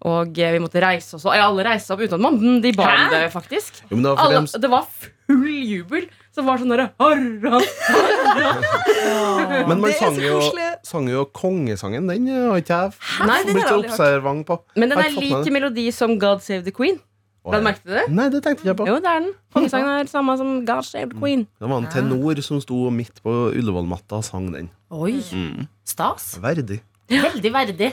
Og 0.07 0.35
vi 0.35 0.59
måtte 0.61 0.81
reise 0.83 1.15
oss 1.15 1.25
opp. 1.25 1.37
Alle 1.37 1.65
reiste 1.67 1.93
opp 1.93 2.01
opp 2.03 2.17
at 2.17 2.23
man 2.23 2.59
De 2.63 2.73
ba 2.75 2.89
om 2.89 3.11
det, 3.13 3.25
faktisk. 3.33 3.83
Jo, 3.87 3.95
men 3.95 4.05
det 4.05 4.13
var 4.13 4.23
Alle, 4.25 4.61
det 4.65 4.71
var 4.71 4.87
full 5.31 5.61
jubel. 5.71 6.09
som 6.31 6.45
var 6.47 6.61
sånn 6.61 6.71
derre 6.71 6.85
ja. 6.95 7.57
men 9.67 9.81
man 9.81 9.91
sang 9.99 10.15
jo, 10.21 10.39
sang 10.87 11.07
jo 11.11 11.25
kongesangen. 11.35 12.07
Den 12.09 12.27
har 12.31 12.59
ikke 12.61 12.77
jeg 12.77 12.91
Nei, 13.27 13.37
har 13.37 13.47
blitt 13.47 13.57
jeg 13.57 13.67
hørt. 13.67 13.89
observant 13.91 14.45
på. 14.47 14.57
Men 14.79 14.93
den 14.93 15.01
er 15.01 15.09
like 15.15 15.41
lik 15.43 15.51
melodi 15.55 15.87
som 15.95 16.17
God 16.21 16.43
Save 16.45 16.63
the 16.67 16.73
Queen. 16.75 16.99
La 17.41 17.57
du 17.57 17.65
merke 17.65 17.81
til 17.81 17.95
det? 17.97 18.03
Nei, 18.13 18.27
det 18.29 18.43
tenkte 18.45 18.67
jeg 18.69 18.77
på. 18.77 18.85
Jo, 18.85 18.99
det 19.01 19.09
er 19.09 19.23
den. 19.23 19.31
Kongesangen 19.55 19.89
er 19.95 20.09
samme 20.11 20.35
som 20.37 20.53
God 20.67 20.85
Save 20.85 21.09
the 21.09 21.17
Queen. 21.19 21.47
Det 21.59 21.71
var 21.71 21.81
en 21.81 21.89
tenor 21.89 22.41
som 22.45 22.61
sto 22.61 22.83
midt 22.93 23.17
på 23.25 23.33
Ullevålmatta 23.57 24.19
og 24.21 24.27
sang 24.27 24.51
den. 24.53 24.69
Oi, 24.93 25.17
Mm. 25.33 25.67
stas. 25.85 26.35
Verdig. 26.39 26.81
Veldig 27.11 27.51
verdig. 27.51 27.89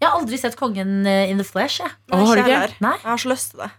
Jeg 0.00 0.06
har 0.08 0.14
aldri 0.16 0.38
sett 0.40 0.54
Kongen 0.56 1.04
eh, 1.06 1.28
in 1.30 1.36
the 1.36 1.44
flesh. 1.44 1.80
Jeg, 1.82 1.90
Å, 2.08 2.16
har 2.24 2.36
du 2.36 2.42
ikke 2.46 2.60
ikke? 2.70 2.80
Nei. 2.80 2.94
Jeg 3.02 3.10
har 3.10 3.18
så 3.20 3.28
lyst 3.34 3.50
til 3.52 3.60
det. 3.60 3.70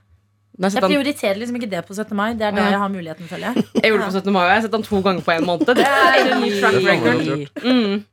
Jeg 0.59 0.81
prioriterer 0.85 1.37
liksom 1.41 1.55
ikke 1.57 1.69
det 1.71 1.81
på 1.87 1.93
17. 1.97 2.15
mai. 2.15 2.33
Det 2.37 2.45
er 2.47 2.51
da 2.51 2.61
Ja. 2.61 2.69
jeg 2.75 2.79
har 2.79 2.89
muligheten, 2.89 3.27
føler 3.27 3.53
jeg. 3.53 3.65
Jeg 3.81 3.91
gjorde 3.91 4.05
det 4.05 4.09
på 4.13 4.17
17. 4.21 4.31
mai, 4.33 4.41
og 4.43 4.49
jeg 4.49 4.55
har 4.55 4.61
sett 4.67 4.73
han 4.77 4.83
to 4.83 5.01
ganger 5.01 5.21
på 5.25 5.31
en 5.37 5.45
måned. 5.45 5.65
Det 5.65 5.85
er 5.85 6.33
en 6.33 6.41
ny 6.41 6.51
track 6.59 6.75
record. 6.85 7.63
Mm. 7.63 8.03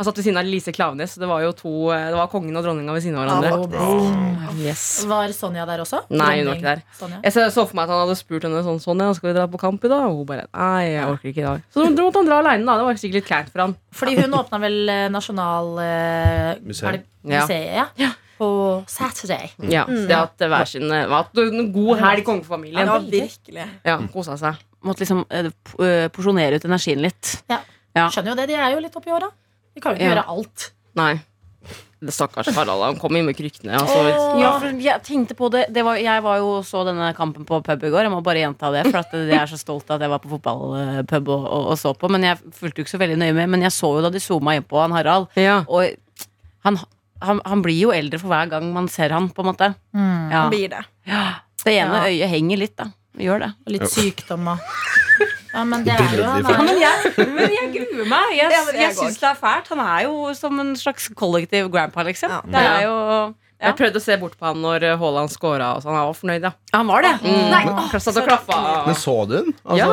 Han 0.00 0.04
satt 0.06 0.16
ved 0.16 0.24
siden 0.24 0.38
av 0.40 0.46
Lise 0.48 0.72
Klaveness. 0.72 1.14
Det 1.20 1.28
var 1.28 1.42
jo 1.44 1.50
to 1.52 1.70
Det 1.92 2.14
var 2.16 2.26
kongen 2.32 2.56
og 2.56 2.64
dronninga 2.64 2.92
ved 2.96 3.02
siden 3.04 3.18
av 3.20 3.26
hverandre. 3.28 3.50
faktisk. 3.68 4.60
Yes. 4.64 5.04
Var 5.04 5.28
Sonja 5.36 5.66
der 5.68 5.78
også? 5.84 6.00
Nei, 6.10 6.38
hun 6.40 6.46
var 6.48 6.54
ikke 6.56 6.70
der. 6.70 6.80
Sonja. 6.98 7.18
Jeg 7.22 7.32
så 7.52 7.66
for 7.68 7.74
meg 7.76 7.84
at 7.84 7.90
han 7.92 8.00
hadde 8.08 8.16
spurt 8.16 8.42
henne 8.48 8.62
sånn 8.64 8.80
Sonja, 8.80 9.14
skal 9.14 9.28
vi 9.28 9.34
dra 9.38 9.44
på 9.46 9.60
kamp 9.60 9.84
i 9.84 9.88
dag? 9.92 10.08
Og 10.08 10.16
hun 10.22 10.26
bare 10.26 10.46
Nei, 10.56 10.88
jeg 10.96 11.04
orker 11.04 11.28
ikke 11.28 11.42
i 11.44 11.48
dag. 11.50 11.62
Så 11.70 11.84
da 11.84 12.02
måtte 12.02 12.16
han 12.16 12.26
dra 12.26 12.38
aleine, 12.40 12.64
da. 12.64 12.78
Det 12.80 12.84
var 12.88 12.94
sikkert 12.94 13.20
litt 13.20 13.28
kleint 13.28 13.52
for 13.52 13.60
han. 13.60 13.76
Fordi 13.92 14.16
hun 14.22 14.32
åpna 14.40 14.58
vel 14.64 14.78
Nasjonalmuseet? 15.12 16.64
Nasjonal 16.64 16.94
eh, 16.94 17.00
er 17.00 17.02
Ja. 17.28 17.40
Museet, 17.44 17.92
ja. 18.00 18.10
På 18.40 18.48
Saturday. 18.88 19.50
Ja, 19.68 19.84
Det 19.84 20.16
at 20.16 20.40
hver 20.48 20.64
sin 20.68 20.88
eh, 20.88 21.04
en 21.44 21.72
god 21.74 21.98
helg, 22.00 22.24
kongefamilien. 22.24 22.86
Ja, 22.88 22.96
virkelig. 23.04 23.66
Ja, 23.84 23.98
Kosa 24.12 24.38
seg. 24.40 24.60
Måtte 24.86 25.04
liksom 25.04 25.26
eh, 25.28 25.50
eh, 25.84 26.06
porsjonere 26.14 26.56
ut 26.56 26.64
energien 26.64 27.02
litt. 27.04 27.34
Ja. 27.50 27.60
Skjønner 28.08 28.32
jo 28.32 28.38
det, 28.38 28.46
de 28.48 28.56
er 28.56 28.72
jo 28.72 28.80
litt 28.80 28.96
oppi 28.96 29.12
åra. 29.12 29.28
De 29.74 29.82
kan 29.82 29.92
jo 29.92 30.00
ikke 30.00 30.08
Ja. 30.08 30.14
gjøre 30.14 30.28
alt. 30.32 30.70
Nei. 30.96 31.12
Det 32.00 32.14
Stakkars 32.16 32.48
Harald. 32.56 32.80
Han 32.80 32.96
kom 32.96 33.12
inn 33.18 33.26
med 33.28 33.36
kryktene. 33.36 33.74
Altså. 33.76 33.98
så, 34.08 34.40
Ja, 34.40 34.54
jeg 34.80 35.02
tenkte 35.04 35.34
på 35.36 35.50
det, 35.52 35.66
det 35.68 35.82
var, 35.84 35.98
Jeg 36.00 36.22
var 36.24 36.38
jo 36.40 36.62
så 36.64 36.80
denne 36.88 37.10
kampen 37.14 37.44
på 37.44 37.58
pub 37.62 37.84
i 37.84 37.90
går. 37.92 38.06
Jeg 38.06 38.10
må 38.14 38.22
bare 38.24 38.40
gjenta 38.40 38.70
det, 38.72 38.86
for 38.88 39.02
at 39.02 39.12
jeg 39.12 39.36
er 39.36 39.50
så 39.50 39.58
stolt 39.60 39.90
av 39.90 39.98
at 39.98 40.06
jeg 40.06 40.10
var 40.14 40.22
på 40.24 40.30
fotballpub 40.32 41.28
og, 41.28 41.44
og, 41.44 41.66
og 41.74 41.76
så 41.78 41.92
på. 41.92 42.08
Men 42.08 42.24
jeg 42.24 42.38
fulgte 42.56 42.80
jo 42.80 42.86
ikke 42.88 42.94
så 42.96 43.02
veldig 43.04 43.18
nøye 43.20 43.34
med. 43.36 43.50
Men 43.52 43.66
jeg 43.68 43.74
så 43.76 43.92
jo 43.98 44.00
da 44.06 44.08
de 44.08 44.22
zooma 44.24 44.56
inn 44.56 44.64
på 44.64 44.80
han 44.80 44.96
Harald. 44.96 45.28
ja. 45.36 45.60
Og 45.68 45.92
han, 46.64 46.76
han, 47.22 47.40
han 47.44 47.62
blir 47.62 47.78
jo 47.78 47.90
eldre 47.94 48.18
for 48.22 48.28
hver 48.32 48.48
gang 48.50 48.72
man 48.74 48.88
ser 48.88 49.10
han, 49.16 49.28
på 49.30 49.42
en 49.44 49.50
måte. 49.52 49.74
Ja. 49.94 50.46
Blir 50.52 50.68
det. 50.72 50.84
Det 51.64 51.74
ene 51.76 52.00
Ja. 52.00 52.06
øyet 52.08 52.28
henger 52.32 52.56
litt, 52.62 52.76
da. 52.80 52.86
Gjør 53.20 53.40
det. 53.42 53.50
Og 53.66 53.72
litt 53.74 53.88
sykdom 53.90 54.48
og 54.54 54.58
Ja, 55.50 55.64
men 55.66 55.82
det 55.82 55.90
er 55.98 56.12
jo 56.14 56.22
han 56.30 56.44
er. 56.46 56.50
Ja, 56.54 56.60
Men 56.62 56.76
jeg, 56.78 57.26
men 57.34 57.50
jeg 57.56 57.70
gruer 57.74 58.06
meg. 58.06 58.28
Jeg, 58.38 58.52
Ja, 58.54 58.60
jeg 58.70 58.80
jeg 58.84 58.94
syns 58.94 59.16
det 59.18 59.26
er 59.32 59.38
fælt. 59.40 59.66
Han 59.74 59.80
er 59.82 60.04
jo 60.06 60.30
som 60.38 60.60
en 60.62 60.76
slags 60.78 61.08
kollektiv 61.18 61.66
grandpa, 61.74 62.04
liksom. 62.06 62.30
Det 62.46 62.60
er 62.62 62.84
jo 62.86 62.94
Ja. 62.94 63.32
Jeg 63.60 63.76
prøvde 63.76 64.00
å 64.00 64.02
se 64.02 64.14
bort 64.16 64.36
på 64.40 64.46
han 64.48 64.60
når 64.64 64.84
eh, 64.88 64.94
Haaland 64.96 65.28
scora, 65.32 65.74
og 65.76 65.82
så 65.84 65.90
Han 65.92 65.98
var 66.08 66.14
fornøyd, 66.16 66.44
ja. 66.48 66.50
Han 66.72 66.88
var 66.88 67.04
det. 67.04 67.10
Mm. 67.20 67.40
Nei, 67.52 67.60
Klapp- 67.66 68.04
satt 68.06 68.16
og 68.22 68.28
klappa. 68.28 68.60
Men 68.86 68.96
så 68.96 69.14
du 69.28 69.34
den? 69.36 69.50
Altså 69.64 69.88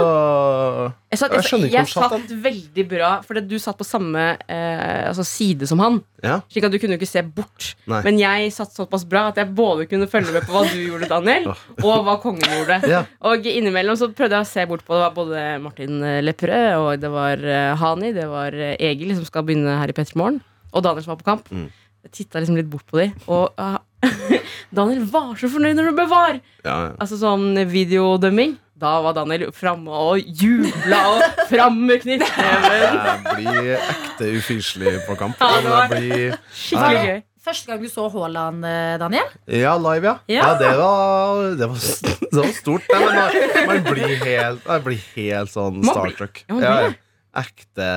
Jeg, 1.11 1.19
satt, 1.19 1.33
Jeg 1.35 1.47
skjønner 1.49 1.67
ikke 1.67 1.75
jeg 1.77 1.87
hvor 1.89 1.91
satt 1.93 2.13
satt 2.15 2.31
veldig 2.45 2.85
bra, 2.93 3.09
for 3.27 3.41
du 3.43 3.55
satt 3.59 3.77
på 3.79 3.87
samme 3.87 4.23
eh, 4.47 5.07
altså 5.09 5.25
side 5.27 5.67
som 5.67 5.81
han. 5.83 5.99
Ja. 6.23 6.39
Slik 6.51 6.67
at 6.67 6.73
du 6.73 6.79
kunne 6.79 6.95
jo 6.95 7.01
ikke 7.01 7.09
se 7.11 7.23
bort. 7.23 7.73
Nei. 7.91 7.99
Men 8.07 8.19
jeg 8.21 8.53
satt 8.55 8.71
såpass 8.75 9.03
bra 9.09 9.25
at 9.33 9.39
jeg 9.41 9.51
både 9.57 9.87
kunne 9.91 10.07
følge 10.11 10.31
med 10.35 10.47
på 10.47 10.55
hva 10.55 10.63
du 10.71 10.77
gjorde, 10.79 11.09
Daniel, 11.11 11.49
og 11.83 12.05
hva 12.07 12.17
kongen 12.23 12.47
gjorde. 12.47 12.79
Ja. 12.97 13.01
Og 13.27 13.43
innimellom 13.49 13.97
så 13.99 14.07
prøvde 14.15 14.37
jeg 14.39 14.45
å 14.45 14.47
se 14.47 14.63
bort 14.69 14.85
på 14.87 14.95
Det 14.95 15.01
var 15.03 15.11
både 15.17 15.41
Martin 15.59 15.99
Lepperød, 16.23 16.69
og 16.85 17.01
det 17.03 17.09
var 17.11 17.41
eh, 17.43 17.73
Hani, 17.81 18.13
det 18.15 18.29
var 18.31 18.55
eh, 18.55 18.77
Egil, 18.79 19.11
som 19.17 19.27
skal 19.27 19.43
begynne 19.47 19.75
her 19.81 19.91
i 19.91 19.95
P3 19.97 20.15
Morgen, 20.19 20.39
og 20.71 20.85
Daniel 20.85 21.03
som 21.03 21.11
var 21.15 21.19
på 21.19 21.27
kamp. 21.27 21.51
Mm. 21.51 21.67
Titta 22.13 22.39
liksom 22.41 22.57
litt 22.59 22.69
bort 22.71 22.87
på 22.89 23.01
dem. 23.01 23.13
og 23.27 23.53
uh, 23.59 23.77
Daniel 24.77 25.05
var 25.09 25.33
så 25.39 25.49
fornøyd 25.51 25.77
når 25.77 25.89
du 25.91 25.97
ble 25.97 26.07
var! 26.11 26.39
Ja, 26.63 26.75
ja. 26.87 26.95
Altså 27.01 27.19
sånn 27.19 27.53
videodømming. 27.71 28.57
Da 28.77 28.99
var 29.01 29.15
Daniel 29.17 29.49
framme 29.57 29.89
og 29.89 30.21
jubla 30.21 30.99
og 31.15 31.39
fram 31.49 31.79
med 31.87 32.03
knyttneven. 32.03 32.99
Jeg 33.07 33.23
blir 33.25 33.71
ekte 33.79 34.27
ufyselig 34.37 34.99
på 35.07 35.15
kamp. 35.17 35.39
Ja, 35.41 35.63
det 35.63 35.71
var- 35.73 35.89
blir 35.95 36.37
Skikkelig 36.53 37.07
gøy. 37.07 37.23
Første 37.47 37.71
gang 37.71 37.79
du 37.81 37.87
så 37.87 38.09
Haaland, 38.11 38.65
eh, 38.67 38.97
Daniel? 38.99 39.29
Ja, 39.47 39.77
live, 39.79 40.03
ja. 40.03 40.15
Ja. 40.27 40.41
ja. 40.43 40.53
det, 40.59 40.71
var, 40.77 41.55
det, 41.55 41.69
var, 41.71 41.77
det 42.19 42.41
var 42.41 42.53
stort. 42.53 42.89
Nei, 42.91 42.99
men 43.05 43.15
man, 43.15 43.67
man 43.71 43.85
blir 43.87 44.15
helt, 44.25 44.65
man, 44.67 44.83
blir 44.83 44.99
helt 45.15 45.53
sånn 45.53 45.79
starstruck. 45.87 46.43
Ja. 46.51 46.91
Ekte. 47.39 47.87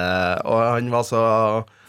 Og 0.46 0.62
han 0.64 0.90
var 0.94 1.02
så 1.08 1.24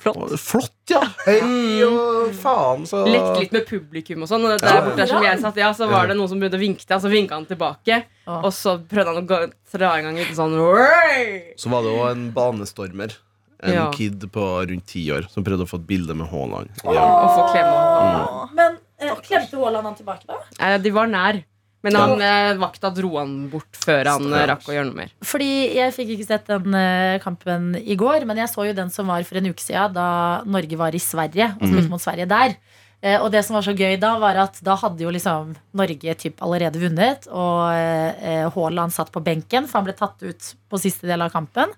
Flott. 0.02 0.34
Flott, 0.42 0.72
ja! 0.90 1.02
Hey, 1.28 1.84
og 1.86 2.32
faen, 2.42 2.86
så 2.90 3.04
Lekte 3.06 3.40
litt 3.44 3.52
med 3.54 3.66
publikum 3.70 4.24
og 4.26 4.30
sånn. 4.32 4.46
Og 4.50 4.56
der 4.58 4.82
borte 4.82 4.98
der 5.04 5.10
som 5.12 5.24
jeg 5.26 5.40
satt, 5.44 5.60
ja, 5.62 5.70
så 5.78 5.88
var 5.92 6.08
det 6.10 6.16
noen 6.18 6.30
som 6.32 6.40
begynte 6.42 6.58
å 6.58 6.64
vinke 6.64 6.82
til 6.86 6.96
og 6.98 7.04
så 7.04 7.12
vinka 7.12 7.38
han 7.38 7.46
tilbake. 7.50 8.00
Og 8.32 8.50
så 8.56 8.78
prøvde 8.82 9.14
han 9.14 9.22
å 9.22 9.28
gå, 9.30 9.40
dra 9.76 9.92
i 10.00 10.06
gang 10.08 10.18
en 10.24 10.34
sånn 10.38 10.56
«Oi!» 10.58 11.54
Så 11.60 11.70
var 11.74 11.86
det 11.86 11.94
òg 11.94 12.08
en 12.16 12.26
banestormer. 12.36 13.14
En 13.62 13.74
Ja. 13.76 13.92
kid 13.94 14.24
på 14.34 14.42
rundt 14.66 14.88
ti 14.90 15.04
år 15.14 15.28
som 15.30 15.44
prøvde 15.46 15.68
å 15.68 15.70
få 15.70 15.78
et 15.78 15.86
bilde 15.86 16.16
med 16.18 16.28
Haaland. 16.32 16.70
Og 16.84 16.96
Ja. 16.96 17.06
få 17.30 17.44
klemme. 17.54 18.50
Men 18.58 18.78
eh, 18.98 19.14
klemte 19.22 19.54
Haaland 19.62 19.86
han 19.86 19.96
tilbake, 19.96 20.26
da? 20.26 20.40
Eh, 20.60 20.78
De 20.82 20.90
var 20.90 21.06
nær. 21.06 21.44
Men 21.82 21.98
han, 21.98 22.20
ja. 22.22 22.34
vakta 22.62 22.92
dro 22.94 23.16
han 23.18 23.32
bort 23.50 23.80
før 23.82 24.12
han 24.12 24.28
eh, 24.30 24.44
rakk 24.52 24.68
å 24.70 24.76
gjøre 24.76 24.90
noe 24.92 25.00
mer. 25.00 25.14
Fordi 25.26 25.50
jeg 25.74 25.96
fikk 25.96 26.12
ikke 26.16 26.28
sett 26.28 26.52
den 26.52 26.78
eh, 26.78 27.18
kampen 27.24 27.72
i 27.82 27.98
går, 27.98 28.28
men 28.30 28.44
jeg 28.44 28.52
så 28.52 28.68
jo 28.68 28.76
den 28.78 28.92
som 28.94 29.10
var 29.10 29.26
for 29.26 29.42
en 29.42 29.50
uke 29.50 29.64
siden, 29.64 29.96
da 29.98 30.10
Norge 30.46 30.78
var 30.78 30.94
i 30.94 31.02
Sverige 31.02 31.56
og 31.58 31.66
spilte 31.66 31.90
mot 31.94 32.04
Sverige 32.04 32.30
der. 32.30 32.56
Eh, 33.02 33.18
og 33.18 33.32
det 33.34 33.42
som 33.48 33.58
var 33.58 33.66
så 33.66 33.74
gøy 33.74 33.98
da, 34.02 34.14
var 34.22 34.38
at 34.44 34.62
da 34.62 34.76
hadde 34.78 35.02
jo 35.02 35.14
liksom 35.14 35.56
Norge 35.78 36.16
typ 36.22 36.46
allerede 36.46 36.82
vunnet, 36.84 37.26
og 37.34 37.74
eh, 37.74 38.46
Haaland 38.54 38.94
satt 38.94 39.10
på 39.14 39.24
benken, 39.26 39.66
for 39.66 39.82
han 39.82 39.90
ble 39.90 39.98
tatt 39.98 40.22
ut 40.22 40.54
på 40.70 40.82
siste 40.82 41.10
del 41.10 41.26
av 41.26 41.34
kampen. 41.34 41.74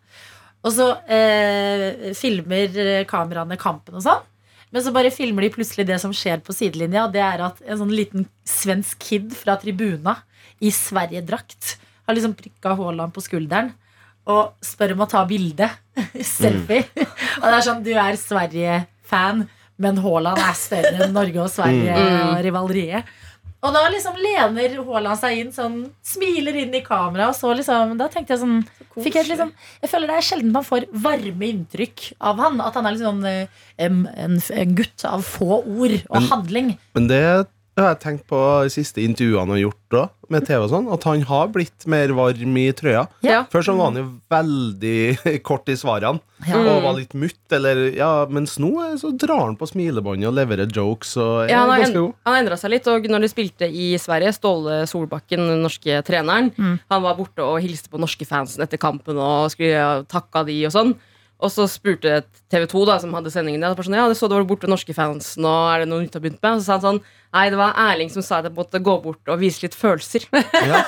Og 0.63 0.71
så 0.71 0.89
eh, 1.11 2.11
filmer 2.15 2.77
eh, 2.79 3.05
kameraene 3.07 3.59
kampen 3.59 3.99
og 3.99 4.03
sånn. 4.03 4.29
Men 4.73 4.81
så 4.81 4.93
bare 4.93 5.13
filmer 5.13 5.45
de 5.45 5.53
plutselig 5.53 5.85
det 5.85 5.99
som 6.01 6.13
skjer 6.15 6.41
på 6.41 6.55
sidelinja. 6.55 7.05
Det 7.13 7.21
er 7.21 7.45
at 7.45 7.59
en 7.61 7.79
sånn 7.83 7.93
liten 7.93 8.25
svensk 8.49 8.97
kid 9.05 9.33
fra 9.37 9.55
tribuna 9.61 10.17
i 10.63 10.71
Sverige-drakt 10.73 11.75
har 12.07 12.17
liksom 12.17 12.33
prikka 12.37 12.73
Haaland 12.79 13.13
på 13.13 13.21
skulderen 13.23 13.71
og 14.29 14.55
spør 14.63 14.95
om 14.95 15.03
å 15.05 15.09
ta 15.11 15.21
bilde. 15.29 15.67
Selfie. 16.35 16.87
og 16.95 17.45
det 17.45 17.53
er 17.53 17.65
sånn, 17.67 17.83
du 17.85 17.91
er 17.93 18.17
Sverige-fan, 18.17 19.45
men 19.83 20.01
Haaland 20.01 20.41
er 20.41 20.57
større 20.57 21.05
enn 21.05 21.13
Norge 21.15 21.43
og 21.43 21.51
Sverige 21.51 21.97
og 21.99 22.41
rivaleriet. 22.45 23.13
Og 23.63 23.71
da 23.71 23.81
liksom 23.87 24.17
lener 24.19 24.73
Haaland 24.83 25.19
seg 25.21 25.37
inn, 25.39 25.51
sånn, 25.55 25.77
smiler 26.03 26.57
inn 26.65 26.73
i 26.75 26.81
kamera. 26.83 27.29
Og 27.31 27.37
så 27.37 27.53
liksom, 27.55 27.93
da 27.99 28.09
tenkte 28.11 28.35
jeg 28.35 28.41
sånn 28.41 28.57
fikk 28.97 29.15
jeg, 29.21 29.29
liksom, 29.31 29.53
jeg 29.81 29.89
føler 29.89 30.11
det 30.11 30.17
er 30.19 30.25
sjelden 30.27 30.51
man 30.53 30.65
får 30.67 30.85
varme 31.05 31.47
inntrykk 31.47 32.09
av 32.19 32.41
han. 32.43 32.59
At 32.61 32.75
han 32.75 32.89
er 32.89 32.97
liksom 32.97 33.23
en, 33.23 34.01
en, 34.27 34.39
en 34.59 34.75
gutt 34.77 35.05
av 35.07 35.23
få 35.25 35.61
ord 35.63 35.95
og 36.09 36.17
Men- 36.19 36.29
handling. 36.33 36.73
Men 36.99 37.07
det 37.07 37.23
har 37.81 37.95
jeg 37.95 38.01
tenkt 38.03 38.27
på 38.29 38.37
de 38.63 38.69
siste 38.69 39.01
intervjuene 39.01 39.39
han 39.47 39.49
har 39.55 39.61
gjort 39.63 39.79
da, 39.95 40.01
med 40.29 40.45
TV 40.45 40.59
og 40.61 40.69
sånn, 40.69 40.89
at 40.93 41.03
han 41.09 41.21
har 41.25 41.47
blitt 41.53 41.85
mer 41.89 42.11
varm 42.13 42.57
i 42.61 42.67
trøya. 42.77 43.07
Ja. 43.25 43.39
Før 43.49 43.65
så 43.65 43.73
var 43.77 43.89
han 43.89 43.97
jo 43.97 44.03
veldig 44.29 45.41
kort 45.47 45.69
i 45.73 45.75
svarene 45.79 46.21
Ja. 46.45 46.59
og 46.59 46.83
var 46.83 46.93
litt 46.97 47.13
mutt, 47.15 47.39
eller 47.55 47.81
ja, 47.95 48.25
mens 48.29 48.57
nå 48.59 48.69
så 48.99 49.09
drar 49.17 49.45
han 49.47 49.55
på 49.57 49.65
smilebåndet 49.69 50.27
og 50.29 50.35
leverer 50.37 50.67
jokes 50.75 51.15
og 51.17 51.45
er 51.45 51.53
Ja, 51.53 51.61
han 51.63 51.71
har 51.73 51.81
ganske 51.85 52.01
god. 52.01 52.13
han 52.27 52.37
endra 52.43 52.57
seg 52.59 52.73
litt, 52.75 52.89
og 52.91 53.07
når 53.09 53.25
de 53.25 53.31
spilte 53.31 53.69
i 53.71 53.87
Sverige, 54.01 54.33
Ståle 54.35 54.81
Solbakken, 54.89 55.41
den 55.53 55.63
norske 55.65 56.01
treneren, 56.05 56.51
Mm. 56.57 56.77
han 56.91 57.01
var 57.01 57.15
borte 57.17 57.41
og 57.41 57.61
hilste 57.63 57.89
på 57.89 57.97
norske 58.01 58.25
fansen 58.27 58.61
etter 58.61 58.77
kampen 58.77 59.17
og 59.17 59.49
skulle 59.53 60.03
takka 60.11 60.45
de 60.45 60.59
og 60.67 60.71
sånn. 60.75 60.93
Og 61.43 61.49
så 61.51 61.65
spurte 61.67 62.21
TV 62.51 62.67
2, 62.71 62.85
da, 62.87 62.99
som 63.01 63.11
hadde 63.17 63.31
sendingen 63.33 63.59
der, 63.65 63.73
sånn, 63.75 63.95
ja, 63.97 64.05
det 64.07 64.15
så 64.15 64.29
du 64.29 64.35
var 64.37 64.45
borte 64.47 64.69
norske 64.69 64.93
fansen, 64.95 65.43
og 65.43 65.73
er 65.73 65.79
det 65.83 65.89
noe 65.89 66.03
nytt 66.05 66.15
å 66.15 66.21
begynt 66.23 66.39
med? 66.39 66.53
Og 66.55 66.61
så 66.61 66.65
sa 66.69 66.77
han 66.77 66.85
sånn, 66.85 67.01
nei, 67.33 67.43
det 67.49 67.57
var 67.59 67.73
Erling 67.89 68.11
som 68.13 68.21
sa 68.25 68.39
at 68.39 68.47
jeg 68.47 68.53
måtte 68.55 68.79
gå 68.85 68.95
bort 69.03 69.31
og 69.33 69.39
vise 69.41 69.63
litt 69.65 69.75
følelser. 69.77 70.25
Ja, 70.33 70.79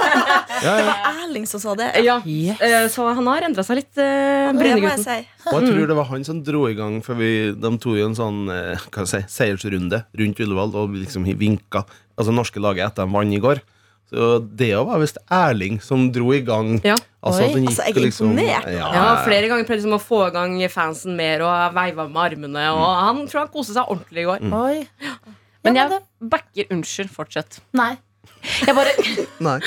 ja, 0.64 0.76
ja. 0.80 0.96
Erling 1.26 1.48
som 1.50 1.60
sa 1.64 1.74
det. 1.78 1.92
ja, 2.06 2.20
Yes. 2.26 2.62
eh, 2.62 2.88
Så 2.94 3.06
han 3.18 3.26
har 3.28 3.42
endra 3.50 3.66
seg 3.66 3.82
litt, 3.82 3.92
eh, 3.98 4.48
Det 4.50 4.56
må 4.56 4.62
Brynegutten. 4.62 5.04
jeg 5.06 5.26
si. 5.26 5.50
Og 5.52 5.60
jeg 5.62 5.72
tror 5.74 5.88
det 5.92 5.96
var 6.00 6.10
han 6.14 6.24
som 6.28 6.42
dro 6.46 6.66
i 6.70 6.74
gang, 6.78 7.02
for 7.06 7.18
vi, 7.20 7.32
de 7.54 7.72
tok 7.78 7.98
jo 8.00 8.08
en 8.10 8.16
sånn 8.18 8.44
eh, 8.54 8.76
hva 8.90 9.04
jeg 9.06 9.12
si, 9.14 9.24
seiersrunde 9.40 10.04
rundt 10.22 10.40
Ullevål 10.46 10.76
og 10.86 10.96
liksom 11.02 11.26
vinka 11.38 11.84
altså 12.16 12.32
norske 12.32 12.62
laget 12.64 12.88
etter 12.94 13.06
de 13.10 13.12
vant 13.18 13.34
i 13.36 13.42
går. 13.44 13.60
Så 14.06 14.38
det 14.56 14.70
var 14.78 15.00
visst 15.02 15.18
Erling 15.34 15.80
som 15.82 16.12
dro 16.14 16.30
i 16.32 16.40
gang. 16.46 16.76
Ja. 16.86 16.94
Altså, 17.26 17.48
at 17.48 17.56
gikk 17.58 17.72
Altså, 17.72 17.88
jeg 17.90 17.96
er 17.98 18.04
liksom, 18.06 18.30
imponert. 18.36 18.68
Ja, 18.70 19.06
flere 19.26 19.48
ganger 19.50 19.66
prøvde 19.66 19.80
liksom 19.82 19.96
å 19.98 20.02
få 20.04 20.20
i 20.28 20.34
gang 20.36 20.54
fansen 20.70 21.16
mer 21.18 21.42
og 21.42 21.74
veiva 21.74 22.06
med 22.08 22.22
armene. 22.22 22.68
Og 22.78 22.86
han 23.02 23.24
tror 23.28 23.42
han 23.48 23.50
koste 23.52 23.74
seg 23.74 23.90
ordentlig 23.90 24.22
i 24.22 24.28
går. 24.30 24.46
Oi. 24.54 24.86
Men 25.66 25.76
jeg 25.82 26.02
backer 26.32 26.72
Unnskyld, 26.76 27.10
fortsett. 27.14 27.60
Nei. 27.78 27.96
Jeg 28.66 28.74
bare, 28.78 28.92
Nei. 29.46 29.60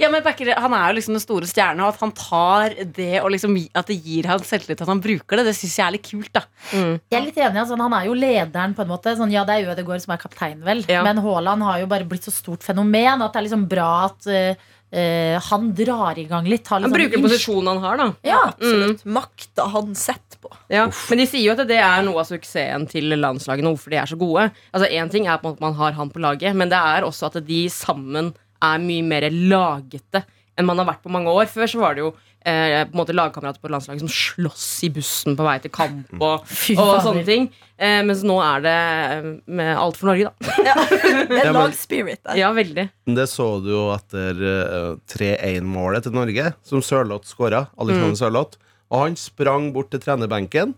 ja, 0.00 0.08
men 0.12 0.22
backer, 0.24 0.50
Han 0.60 0.74
er 0.76 0.90
jo 0.90 0.96
liksom 0.98 1.14
den 1.16 1.22
store 1.22 1.48
stjerne, 1.48 1.80
og 1.84 1.94
at 1.94 2.00
han 2.04 2.12
tar 2.16 2.74
det 2.96 3.20
og 3.22 3.30
liksom, 3.32 3.54
at 3.76 3.88
det 3.88 3.96
gir 4.04 4.28
han 4.28 4.42
selvtillit, 4.44 4.82
at 4.84 4.90
han 4.90 5.00
bruker 5.04 5.40
det, 5.40 5.46
det 5.48 5.54
syns 5.56 5.76
jeg 5.80 5.86
er 5.86 5.94
litt 5.96 6.08
kult. 6.08 6.32
da 6.36 6.42
Mm. 6.72 6.94
Jeg 7.08 7.16
er 7.18 7.24
litt 7.24 7.38
enig, 7.40 7.60
altså, 7.62 7.78
Han 7.80 7.94
er 7.96 8.08
jo 8.10 8.16
lederen, 8.18 8.74
på 8.76 8.84
en 8.84 8.90
måte. 8.92 9.14
Sånn, 9.16 9.32
ja, 9.32 9.44
det 9.48 9.56
er 9.62 9.72
Ødegaard 9.72 10.04
som 10.04 10.12
er 10.16 10.20
kaptein, 10.20 10.60
vel. 10.64 10.84
Ja. 10.88 11.02
Men 11.06 11.20
Haaland 11.24 11.64
har 11.64 11.80
jo 11.80 11.86
bare 11.88 12.04
blitt 12.08 12.28
så 12.28 12.34
stort 12.34 12.66
fenomen 12.66 13.24
at 13.24 13.32
det 13.32 13.40
er 13.40 13.46
liksom 13.48 13.64
bra 13.70 13.88
at 14.10 14.28
eh, 14.28 14.68
eh, 14.92 15.36
han 15.50 15.70
drar 15.76 16.18
i 16.18 16.24
gang 16.30 16.46
litt. 16.48 16.68
Han 16.72 16.82
liksom 16.84 16.96
bruker 16.96 17.22
posisjonen 17.24 17.70
han 17.74 17.82
har, 17.84 18.00
da. 18.00 18.08
Ja. 18.26 18.40
Absolutt. 18.52 19.04
Makta 19.04 19.68
han 19.74 19.94
setter 19.98 20.40
på. 20.42 20.52
Ja, 20.72 20.86
Men 21.10 21.22
de 21.22 21.26
sier 21.28 21.44
jo 21.48 21.56
at 21.56 21.68
det 21.68 21.80
er 21.82 22.02
noe 22.06 22.22
av 22.22 22.28
suksessen 22.30 22.86
til 22.90 23.12
landslaget 23.18 23.66
nå, 23.66 23.74
hvorfor 23.74 23.94
de 23.94 24.00
er 24.00 24.10
så 24.10 24.18
gode. 24.20 24.48
Altså 24.72 24.90
Én 24.90 25.10
ting 25.12 25.28
er 25.28 25.40
på 25.42 25.54
at 25.54 25.60
man 25.64 25.76
har 25.78 25.96
han 25.98 26.12
på 26.14 26.22
laget, 26.22 26.56
men 26.56 26.70
det 26.72 26.78
er 26.78 27.06
også 27.06 27.30
at 27.32 27.40
de 27.46 27.64
sammen 27.72 28.32
er 28.64 28.82
mye 28.82 29.04
mer 29.06 29.28
lagete 29.30 30.24
enn 30.58 30.66
man 30.66 30.80
har 30.80 30.88
vært 30.88 31.04
på 31.04 31.12
mange 31.14 31.30
år. 31.30 31.46
Før 31.50 31.70
så 31.70 31.78
var 31.82 31.94
det 31.94 32.02
jo 32.02 32.12
eh, 32.48 32.82
på 32.88 32.96
en 32.96 33.00
måte 33.00 33.16
lagkamerater 33.16 33.62
på 33.62 33.70
landslaget 33.72 34.02
som 34.02 34.12
slåss 34.12 34.66
i 34.88 34.90
bussen 34.94 35.36
på 35.38 35.46
vei 35.46 35.56
til 35.64 35.72
kamp 35.74 36.14
og, 36.18 36.46
Fy 36.48 36.76
og 36.78 36.96
sånne 37.04 37.24
ting. 37.28 37.48
Eh, 37.78 38.00
mens 38.06 38.24
nå 38.26 38.38
er 38.42 38.64
det 38.64 38.74
eh, 38.74 39.28
med 39.60 39.72
alt 39.78 40.00
for 40.00 40.10
Norge, 40.10 40.32
da. 40.32 40.54
Det 41.28 41.42
er 41.44 41.52
lag 41.54 41.76
spirit 41.78 42.24
der. 42.24 42.40
Ja, 42.40 42.50
veldig. 42.56 42.88
Det 43.18 43.28
så 43.30 43.46
du 43.62 43.70
jo 43.70 43.84
etter 43.94 44.42
eh, 44.54 44.90
3-1-målet 45.14 46.08
til 46.08 46.16
Norge, 46.18 46.52
som 46.66 46.82
Sørloth 46.82 47.30
skåra. 47.30 47.68
Alexander 47.78 48.18
Sørloth. 48.18 48.58
Og 48.88 49.04
han 49.04 49.18
sprang 49.20 49.70
bort 49.74 49.92
til 49.92 50.00
trenerbenken 50.02 50.74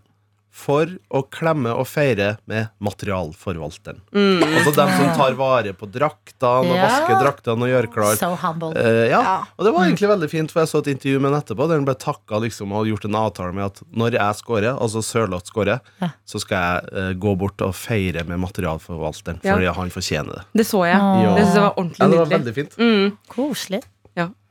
for 0.51 0.89
å 1.15 1.21
klemme 1.31 1.71
og 1.71 1.85
feire 1.87 2.33
med 2.45 2.67
materialforvalteren. 2.83 4.01
Altså 4.11 4.73
dem 4.75 4.89
som 4.97 5.11
tar 5.15 5.35
vare 5.39 5.71
på 5.77 5.87
draktene 5.87 6.65
og 6.67 6.75
Ja. 6.75 6.87
vasker 6.87 7.19
draktene 7.21 7.63
og 7.63 7.69
gjør 7.71 7.87
klar. 7.93 8.15
So 8.19 8.35
humble. 8.35 8.73
Eh, 8.75 9.09
ja. 9.09 9.21
Ja. 9.21 9.37
Og 9.57 9.65
det 9.65 9.73
var 9.73 9.85
egentlig 9.85 10.09
veldig 10.11 10.29
fint, 10.29 10.51
for 10.51 10.59
jeg 10.61 10.67
så 10.69 10.79
et 10.83 10.91
intervju 10.95 11.19
med 11.21 11.31
ham 11.31 11.41
etterpå 11.41 11.67
der 11.69 11.75
han 11.79 11.85
ble 11.85 11.95
takka 11.95 12.41
liksom, 12.43 12.71
og 12.73 12.85
gjort 12.87 13.05
en 13.05 13.15
avtale 13.15 13.53
med 13.53 13.65
at 13.65 13.81
når 13.95 14.11
jeg 14.19 14.35
scorer, 14.41 14.75
altså 14.77 15.01
Sørloth 15.01 15.45
scorer, 15.47 15.79
Ja. 16.01 16.09
så 16.25 16.39
skal 16.39 16.57
jeg 16.57 16.93
uh, 16.93 17.13
gå 17.13 17.37
bort 17.37 17.61
og 17.61 17.73
feire 17.73 18.23
med 18.27 18.39
materialforvalteren, 18.39 19.39
Ja. 19.43 19.55
fordi 19.55 19.73
han 19.73 19.89
fortjener 19.89 20.33
det. 20.35 20.43
Det 20.53 20.65
så 20.67 20.83
jeg. 20.85 20.99
Åh. 20.99 21.35
Det 21.35 21.45
jeg 21.47 21.61
var 21.61 21.73
ordentlig 21.77 21.99
Ja, 21.99 22.07
det 22.07 22.17
var 22.19 22.25
veldig 22.37 22.53
fint. 22.55 22.77
Mm. 22.77 23.17
Koselig. 23.29 23.83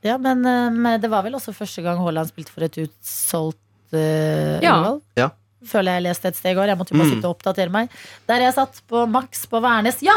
Ja. 0.03 0.17
men, 0.17 0.43
eh, 0.43 0.69
men 0.71 0.99
det 0.99 1.07
var 1.11 1.21
vel 1.21 1.33
også 1.37 1.53
første 1.53 1.83
gang 1.83 1.95
Haaland 1.99 2.27
spilte 2.27 2.49
for 2.49 2.63
et 2.63 2.73
utsolgt 2.81 3.57
uh, 3.93 4.59
Ja. 4.63 4.97
Ja. 5.15 5.29
Føler 5.67 5.93
jeg 5.99 6.03
leste 6.07 6.27
et 6.31 6.35
sted 6.39 6.51
i 6.51 6.57
går. 6.57 6.67
Jeg 6.71 6.77
måtte 6.79 6.93
jo 6.93 6.97
bare 6.97 7.07
Mm. 7.09 7.13
sitte 7.15 7.27
og 7.29 7.35
oppdatere 7.37 7.69
meg. 7.69 7.89
Der 8.27 8.39
jeg 8.41 8.53
satt 8.55 8.81
på 8.89 9.05
Max 9.07 9.45
på 9.45 9.61
Værnes. 9.61 10.01
Ja! 10.01 10.15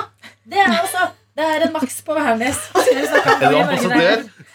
Det 0.48 0.56
er 0.58 0.72
jeg 0.72 0.80
også! 0.86 1.10
Det 1.36 1.44
er 1.44 1.64
en 1.66 1.72
Max 1.74 2.00
på 2.06 2.14
Værnes. 2.14 2.58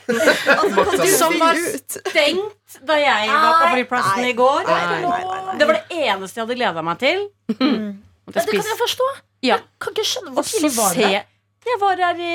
Du 0.10 1.06
Som 1.18 1.36
var 1.40 1.56
stengt 1.60 2.80
da 2.88 2.96
jeg 2.98 3.30
var 3.30 3.60
på 3.62 3.68
flyplassen 3.76 4.26
i 4.30 4.34
går. 4.38 4.64
nei, 4.68 4.80
nei, 4.90 5.02
nei, 5.04 5.40
nei. 5.46 5.58
Det 5.60 5.68
var 5.70 5.78
det 5.78 6.00
eneste 6.00 6.40
jeg 6.40 6.46
hadde 6.48 6.58
gleda 6.60 6.84
meg 6.86 6.98
til. 7.02 7.22
Mm. 7.54 7.60
Men 7.60 8.34
det 8.36 8.46
kan 8.50 8.70
jeg 8.72 8.80
forstå. 8.82 9.08
Ja. 9.46 9.56
Jeg 9.60 9.64
kan 9.82 9.94
ikke 9.96 10.08
skjønne 10.10 10.30
Og 10.34 10.36
hvor 10.40 10.48
tidlig 10.50 10.72
var 10.78 10.98
det. 10.98 11.22
Jeg 11.70 11.78
var 11.82 11.96
her 12.04 12.16
i 12.26 12.34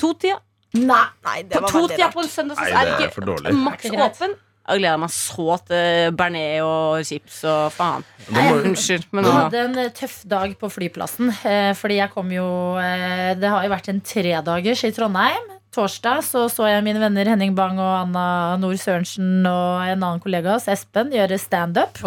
to-tida. 0.00 0.38
Nei. 0.74 1.04
Nei, 1.26 1.38
det 1.42 1.56
var 1.60 1.66
veldig 1.66 1.88
to-tida 1.88 2.06
rart. 2.06 2.14
på 2.14 2.20
en 2.24 2.30
søndag 2.30 2.60
så 2.60 2.66
er 2.68 2.84
ikke 3.08 3.54
maks 3.64 3.90
åpen. 3.90 4.36
Jeg 4.68 4.82
gleder 4.82 4.98
meg 5.02 5.10
så 5.10 5.56
til 5.66 6.12
bearnés 6.14 6.60
og 6.62 7.00
chips 7.08 7.40
og 7.48 7.72
faen. 7.74 8.04
Unnskyld, 8.30 9.06
men 9.10 9.24
Jeg 9.26 9.32
hadde 9.34 9.62
en 9.64 9.78
eh, 9.82 9.88
tøff 9.96 10.18
dag 10.30 10.52
på 10.60 10.68
flyplassen. 10.70 11.32
eh, 11.48 11.72
Fordi 11.74 11.96
jeg 11.98 12.12
kom 12.12 12.30
jo 12.30 12.44
eh, 12.78 13.32
Det 13.40 13.48
har 13.50 13.64
jo 13.64 13.72
vært 13.72 13.88
en 13.90 14.00
tredagers 14.04 14.84
i 14.86 14.92
Trondheim. 14.94 15.48
Torsdag 15.74 16.22
så 16.26 16.44
så 16.50 16.66
jeg 16.66 16.82
mine 16.82 16.98
venner 17.02 17.28
Henning 17.30 17.54
Bang 17.54 17.78
og 17.78 17.92
Anna 18.04 18.56
Nord 18.58 18.78
Sørensen 18.82 19.46
og 19.46 19.84
en 19.86 20.02
annen 20.02 20.20
kollega 20.22 20.56
oss, 20.56 20.66
Espen, 20.70 21.12
gjøre 21.14 21.38
standup. 21.38 22.00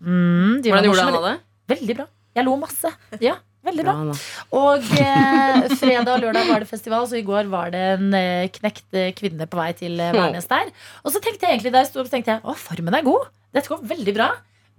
Mm, 0.00 0.62
Hvordan 0.64 0.86
gjorde 0.88 1.04
han 1.08 1.18
det? 1.26 1.34
Veldig 1.76 1.96
bra. 1.98 2.06
Jeg 2.34 2.44
lo 2.48 2.56
masse. 2.56 2.88
Ja, 3.20 3.34
veldig 3.66 3.84
bra. 3.86 3.94
Bra, 4.08 4.16
Og 4.58 4.88
eh, 4.98 5.66
fredag 5.80 6.12
og 6.16 6.22
lørdag 6.24 6.48
var 6.50 6.64
det 6.64 6.68
festival, 6.70 7.06
så 7.10 7.18
i 7.20 7.24
går 7.26 7.50
var 7.52 7.70
det 7.74 7.82
en 7.96 8.14
eh, 8.18 8.48
knekt 8.54 8.86
eh, 8.98 9.10
kvinne 9.18 9.46
på 9.50 9.58
vei 9.60 9.70
til 9.78 10.00
eh, 10.02 10.12
Værnes 10.16 10.48
der. 10.50 10.72
Og 11.04 11.14
så 11.14 11.22
tenkte 11.22 11.46
jeg 11.46 11.56
egentlig 11.58 11.74
da 11.74 11.84
jeg 11.84 11.92
sto 11.92 12.02
opp, 12.02 12.10
tenkte 12.12 12.36
jeg 12.36 12.42
å, 12.44 12.56
formen 12.58 12.98
er 12.98 13.06
god. 13.06 13.30
Dette 13.54 13.70
går 13.72 13.84
veldig 13.92 14.16
bra. 14.16 14.30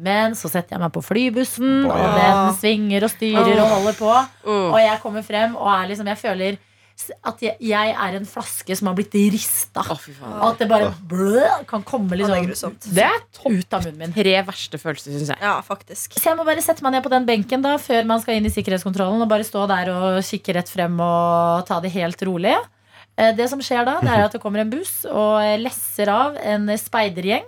Men 0.04 0.34
så 0.36 0.50
setter 0.50 0.74
jeg 0.76 0.82
meg 0.82 0.92
på 0.96 1.04
flybussen, 1.06 1.84
og 1.86 2.16
den 2.18 2.56
svinger 2.58 3.06
og 3.06 3.12
styrer 3.14 3.60
og 3.62 3.70
holder 3.76 3.98
på. 4.00 4.14
Og 4.50 4.80
jeg 4.82 5.00
kommer 5.04 5.24
frem 5.24 5.54
og 5.56 5.70
er 5.70 5.92
liksom, 5.92 6.10
jeg 6.10 6.20
føler 6.20 6.58
at 7.24 7.42
jeg, 7.44 7.56
jeg 7.60 7.94
er 7.94 8.16
en 8.18 8.26
flaske 8.30 8.76
som 8.80 8.88
har 8.90 8.96
blitt 8.98 9.16
rista. 9.34 9.84
Oh. 9.92 10.06
Og 10.30 10.46
at 10.52 10.62
det 10.64 10.68
bare 10.72 10.92
blø, 11.10 11.42
kan 11.70 11.84
komme 11.88 12.18
Ja, 12.20 12.28
det 12.30 12.38
er 12.38 12.48
liksom. 12.52 12.76
Det 12.84 13.04
er 13.08 13.20
ut 13.50 13.74
av 13.78 13.84
munnen 13.88 14.00
min. 14.00 14.14
tre 14.16 14.36
verste 14.48 14.80
følelser, 14.82 15.16
syns 15.18 15.32
jeg. 15.34 15.40
Ja, 15.42 15.56
faktisk. 15.66 16.16
Så 16.20 16.30
jeg 16.32 16.38
må 16.40 16.46
bare 16.48 16.62
sette 16.66 16.86
meg 16.86 16.96
ned 16.96 17.04
på 17.06 17.12
den 17.14 17.26
benken 17.30 17.64
da 17.66 17.76
før 17.82 18.06
man 18.10 18.22
skal 18.24 18.38
inn 18.40 18.48
i 18.48 18.54
sikkerhetskontrollen 18.54 19.22
og 19.26 19.30
bare 19.32 19.48
stå 19.48 19.66
der 19.72 19.92
og 19.94 20.22
kikke 20.24 20.56
rett 20.60 20.72
frem 20.72 20.96
og 21.04 21.66
ta 21.70 21.80
det 21.84 21.92
helt 21.96 22.22
rolig. 22.28 22.56
Eh, 23.18 23.34
Det 23.38 23.50
som 23.52 23.60
skjer 23.62 23.86
da, 23.86 24.00
det 24.02 24.10
er 24.10 24.24
at 24.26 24.32
det 24.38 24.42
kommer 24.42 24.64
en 24.64 24.72
buss 24.72 25.04
og 25.10 25.42
lesser 25.62 26.10
av 26.10 26.38
en 26.42 26.68
speidergjeng. 26.78 27.46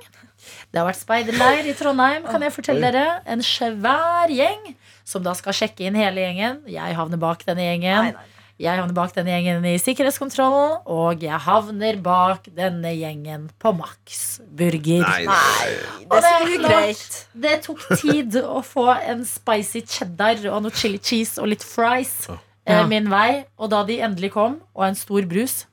Det 0.71 0.77
har 0.77 0.85
vært 0.89 0.99
speiderleir 1.01 1.65
i 1.71 1.73
Trondheim, 1.73 2.25
kan 2.27 2.43
jeg 2.43 2.53
fortelle 2.53 2.91
dere. 2.91 3.21
En 3.25 3.41
svær 3.41 4.29
gjeng 4.29 4.75
som 5.07 5.23
da 5.25 5.33
skal 5.37 5.53
sjekke 5.57 5.87
inn 5.87 5.95
hele 5.97 6.21
gjengen. 6.21 6.59
Jeg 6.69 6.95
havner 6.97 7.17
bak 7.21 7.45
denne 7.47 7.65
gjengen. 7.65 8.11
Nei, 8.11 8.13
nei. 8.13 8.31
Jeg 8.55 8.79
havner 8.79 8.95
bak 8.95 9.11
denne 9.17 9.33
gjengen 9.33 9.65
i 9.67 9.73
sikkerhetskontrollen, 9.83 10.77
og 10.87 11.23
jeg 11.25 11.39
havner 11.43 11.97
bak 11.99 12.45
denne 12.55 12.93
gjengen 12.95 13.49
på 13.59 13.73
Max 13.75 14.39
Burger. 14.47 15.01
Nei, 15.03 15.25
nei. 15.27 15.65
Nei, 15.67 16.05
Og 16.07 16.15
det 16.23 16.29
er 16.31 16.45
klart. 16.53 16.69
greit. 16.69 17.17
Det 17.45 17.55
tok 17.65 17.83
tid 17.99 18.37
å 18.39 18.61
få 18.63 18.87
en 18.95 19.25
spicy 19.27 19.81
cheddar 19.83 20.39
og 20.53 20.63
noe 20.63 20.71
chili 20.71 21.01
cheese 21.03 21.35
og 21.43 21.51
litt 21.51 21.65
fries 21.67 22.13
eh, 22.31 22.85
min 22.87 23.11
vei. 23.11 23.43
Og 23.59 23.73
da 23.75 23.83
de 23.89 23.99
endelig 24.07 24.31
kom, 24.37 24.61
og 24.71 24.87
en 24.87 24.95
stor 25.03 25.27
brus 25.27 25.65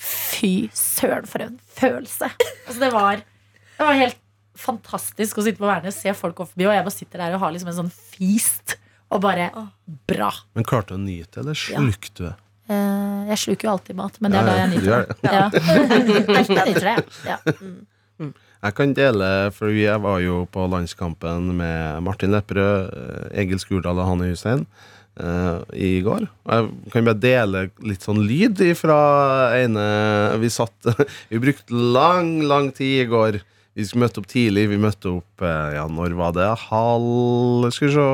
Fy 0.00 0.70
søren, 0.72 1.26
for 1.28 1.42
en 1.44 1.58
følelse! 1.76 2.30
Altså, 2.64 2.78
det 2.80 2.88
var, 2.94 3.20
det 3.76 3.84
var 3.84 3.98
helt 3.98 4.16
fantastisk 4.60 5.40
å 5.40 5.44
sitte 5.44 5.60
på 5.60 5.68
Værnes, 5.68 5.98
se 6.00 6.12
folk 6.16 6.38
gå 6.38 6.46
forbi, 6.48 6.66
og 6.68 6.74
jeg 6.76 6.86
bare 6.86 6.94
sitter 6.94 7.22
der 7.24 7.34
og 7.36 7.42
har 7.42 7.52
liksom 7.52 7.70
en 7.72 7.78
sånn 7.82 7.90
feast. 7.92 8.76
Og 9.10 9.22
bare 9.24 9.50
Bra. 10.10 10.30
Men 10.54 10.66
klarte 10.68 10.94
du 10.94 11.00
å 11.00 11.02
nyte, 11.02 11.42
eller 11.42 11.58
slukte 11.58 12.16
du 12.16 12.26
det? 12.28 12.34
Eh, 12.70 13.22
jeg 13.32 13.40
sluker 13.44 13.66
jo 13.66 13.72
alltid 13.74 13.98
mat, 13.98 14.18
men 14.22 14.34
det 14.34 14.40
er 14.40 14.46
Ja, 14.46 14.52
da 14.52 14.58
jeg 14.60 14.70
nyter 14.74 14.90
det. 14.90 15.16
Ja. 15.26 15.46
Jeg 16.36 16.68
nyter 16.70 16.86
det, 16.86 16.96
ja. 17.26 17.38
Jeg 18.60 18.76
kan 18.76 18.92
dele, 18.92 19.28
for 19.56 19.72
jeg 19.72 20.02
var 20.04 20.20
jo 20.20 20.42
på 20.52 20.66
landskampen 20.68 21.54
med 21.56 22.02
Martin 22.04 22.34
Lepperød, 22.34 22.90
eh, 22.92 23.28
Egil 23.42 23.60
Skurdal 23.62 23.98
og 23.98 24.06
Hanne 24.10 24.28
Hussein 24.28 24.66
eh, 25.16 25.62
i 25.72 25.92
går. 26.04 26.26
Og 26.28 26.52
jeg 26.52 26.92
kan 26.92 27.08
bare 27.08 27.22
dele 27.24 27.62
litt 27.88 28.04
sånn 28.04 28.20
lyd 28.28 28.60
fra 28.78 29.00
ene 29.56 29.86
Vi 30.42 30.52
satt 30.52 30.92
Vi 31.32 31.40
brukte 31.40 31.72
lang, 31.96 32.36
lang 32.44 32.68
tid 32.76 33.06
i 33.06 33.08
går. 33.10 33.40
Vi 33.78 33.84
skulle 33.86 34.08
møte 34.08 34.18
opp 34.18 34.26
tidlig. 34.30 34.64
Vi 34.72 34.78
møtte 34.82 35.12
opp 35.20 35.44
eh, 35.46 35.74
Ja, 35.76 35.84
når 35.90 36.14
var 36.18 36.34
det? 36.34 36.48
Halv 36.66 37.68
Skal 37.70 37.86
vi 37.88 37.92
se 37.94 38.06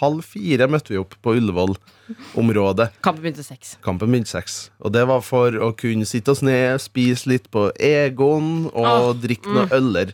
Halv 0.00 0.24
fire 0.26 0.66
møtte 0.70 0.94
vi 0.94 0.98
opp 1.00 1.14
på 1.22 1.36
Ullevål-området. 1.38 2.88
Kampen 3.06 3.22
begynte 3.22 3.46
seks. 3.46 3.76
Kampen 3.86 4.10
begynte 4.10 4.32
seks. 4.34 4.58
Og 4.82 4.94
det 4.96 5.06
var 5.08 5.22
for 5.26 5.54
å 5.62 5.70
kunne 5.78 6.08
sitte 6.08 6.34
oss 6.34 6.42
ned, 6.46 6.80
spise 6.82 7.30
litt 7.30 7.48
på 7.54 7.68
Egon 7.78 8.68
og 8.74 9.22
drikke 9.22 9.54
noe 9.54 9.66
øller. 9.78 10.12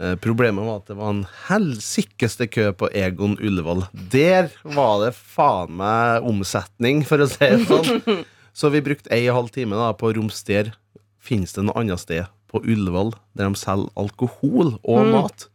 Eh, 0.00 0.16
problemet 0.24 0.64
var 0.64 0.80
at 0.80 0.88
det 0.88 0.98
var 0.98 1.12
en 1.12 1.24
helsikeste 1.50 2.48
kø 2.52 2.70
på 2.80 2.90
Egon 2.96 3.36
Ullevål. 3.36 3.86
Der 4.12 4.48
var 4.64 5.02
det 5.04 5.12
faen 5.16 5.76
meg 5.80 6.24
omsetning, 6.28 7.04
for 7.08 7.20
å 7.20 7.28
si 7.28 7.52
det 7.52 7.64
sånn. 7.68 8.22
Så 8.58 8.68
vi 8.72 8.82
brukte 8.84 9.12
ei 9.12 9.26
og 9.26 9.32
en 9.32 9.38
halv 9.42 9.52
time 9.54 9.78
da, 9.80 9.92
på 9.96 10.08
å 10.10 10.16
romstere. 10.16 10.74
Fins 11.22 11.54
det 11.54 11.68
noe 11.68 11.76
annet 11.78 12.00
sted 12.02 12.26
på 12.52 12.60
Ullevål 12.62 13.14
der 13.38 13.48
de 13.48 13.58
selger 13.58 13.90
alkohol 13.98 14.74
og 14.82 15.10
mat? 15.12 15.48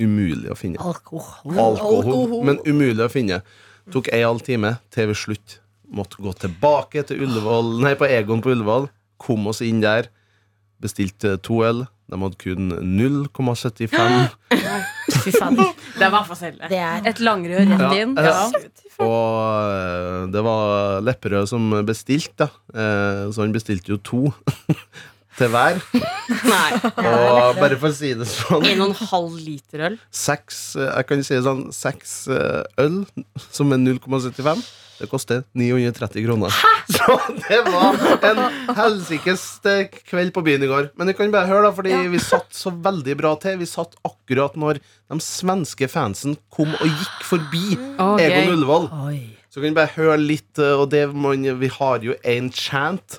Umulig 0.00 0.48
å 0.50 0.56
finne. 0.56 0.80
Alkohol. 0.80 1.56
Alkohol, 1.58 1.98
Alkohol. 2.06 2.44
men 2.48 2.60
umulig 2.66 3.04
å 3.04 3.10
finne. 3.12 3.42
Tok 3.92 4.08
ei 4.14 4.22
halv 4.24 4.40
time 4.46 4.76
til 4.94 5.10
vi 5.10 5.16
slutt 5.18 5.58
måtte 5.90 6.22
gå 6.22 6.30
tilbake 6.38 7.02
til 7.08 7.24
Ullevål 7.26 7.80
Nei, 7.82 7.94
på 7.98 8.06
Egon 8.08 8.40
på 8.44 8.52
Ullevål. 8.54 8.88
Kom 9.20 9.48
oss 9.50 9.60
inn 9.66 9.80
der. 9.82 10.08
Bestilte 10.80 11.34
to 11.44 11.58
øl. 11.66 11.82
De 12.10 12.18
hadde 12.18 12.38
kun 12.40 12.70
0,75. 12.96 13.90
Fy 15.20 15.32
faen. 15.34 15.58
Det 15.98 16.08
var 16.10 16.24
for 16.26 16.38
selv. 16.38 16.62
Det 16.70 16.78
er 16.80 17.04
Et 17.10 17.20
langrør 17.22 17.66
rett 17.70 17.98
inn. 18.00 18.14
ja. 18.16 18.32
Ja. 18.40 18.70
Og 19.00 19.36
eh, 19.74 20.24
det 20.32 20.42
var 20.44 21.00
Lepperød 21.06 21.46
som 21.48 21.68
bestilte, 21.88 22.46
da. 22.46 22.48
Eh, 22.74 23.28
Så 23.32 23.42
han 23.44 23.52
bestilte 23.54 23.92
jo 23.94 24.00
to 24.04 24.22
til 25.40 25.52
hver. 25.52 25.80
Nei. 26.52 26.68
Og 27.00 27.56
bare 27.58 27.78
for 27.80 27.90
å 27.90 27.94
si 27.96 28.12
det 28.16 28.28
sånn 28.28 28.66
En 28.68 28.84
og 28.84 28.92
en 28.92 29.08
halv 29.10 29.38
liter 29.40 29.86
øl. 29.88 29.96
Seks 30.14 30.60
eh, 30.78 30.90
Jeg 30.90 31.08
kan 31.08 31.24
si 31.26 31.34
det 31.36 31.42
sånn 31.46 31.64
Seks 31.74 32.12
eh, 32.30 32.62
øl 32.82 33.00
som 33.50 33.74
er 33.74 33.80
0,75 33.82 34.62
Det 35.00 35.08
koster 35.10 35.42
930 35.58 36.26
kroner 36.26 36.54
Så 36.96 37.16
det 37.48 37.60
var 37.66 37.98
en 38.30 38.42
helsikes 38.78 39.46
eh, 39.70 39.88
kveld 40.10 40.34
på 40.36 40.44
byen 40.46 40.66
i 40.66 40.70
går 40.70 40.92
Men 40.98 41.10
du 41.10 41.16
kan 41.18 41.34
bare 41.34 41.50
høre 41.50 41.68
da 41.68 41.74
Fordi 41.76 41.96
vi 42.12 42.22
satt 42.22 42.54
så 42.56 42.72
veldig 42.74 43.16
bra 43.20 43.34
til 43.42 43.58
Vi 43.62 43.68
satt 43.70 43.98
akkurat 44.06 44.58
når 44.60 44.80
de 44.82 45.20
svenske 45.24 45.90
fansen 45.90 46.38
Kom 46.54 46.76
og 46.78 46.86
gikk 46.86 47.26
forbi 47.26 47.66
okay. 47.96 48.28
Egon. 48.28 48.54
Ullevål 48.54 48.88
Oi. 49.08 49.18
Så 49.50 49.58
kan 49.58 49.72
vi 49.72 49.80
bare 49.80 49.96
høre 49.96 50.20
litt 50.22 50.62
Og 50.76 50.86
det 50.94 51.08
man, 51.10 51.48
vi 51.58 51.74
har 51.80 52.06
jo 52.06 52.14
en 52.22 52.54
chant 52.54 53.18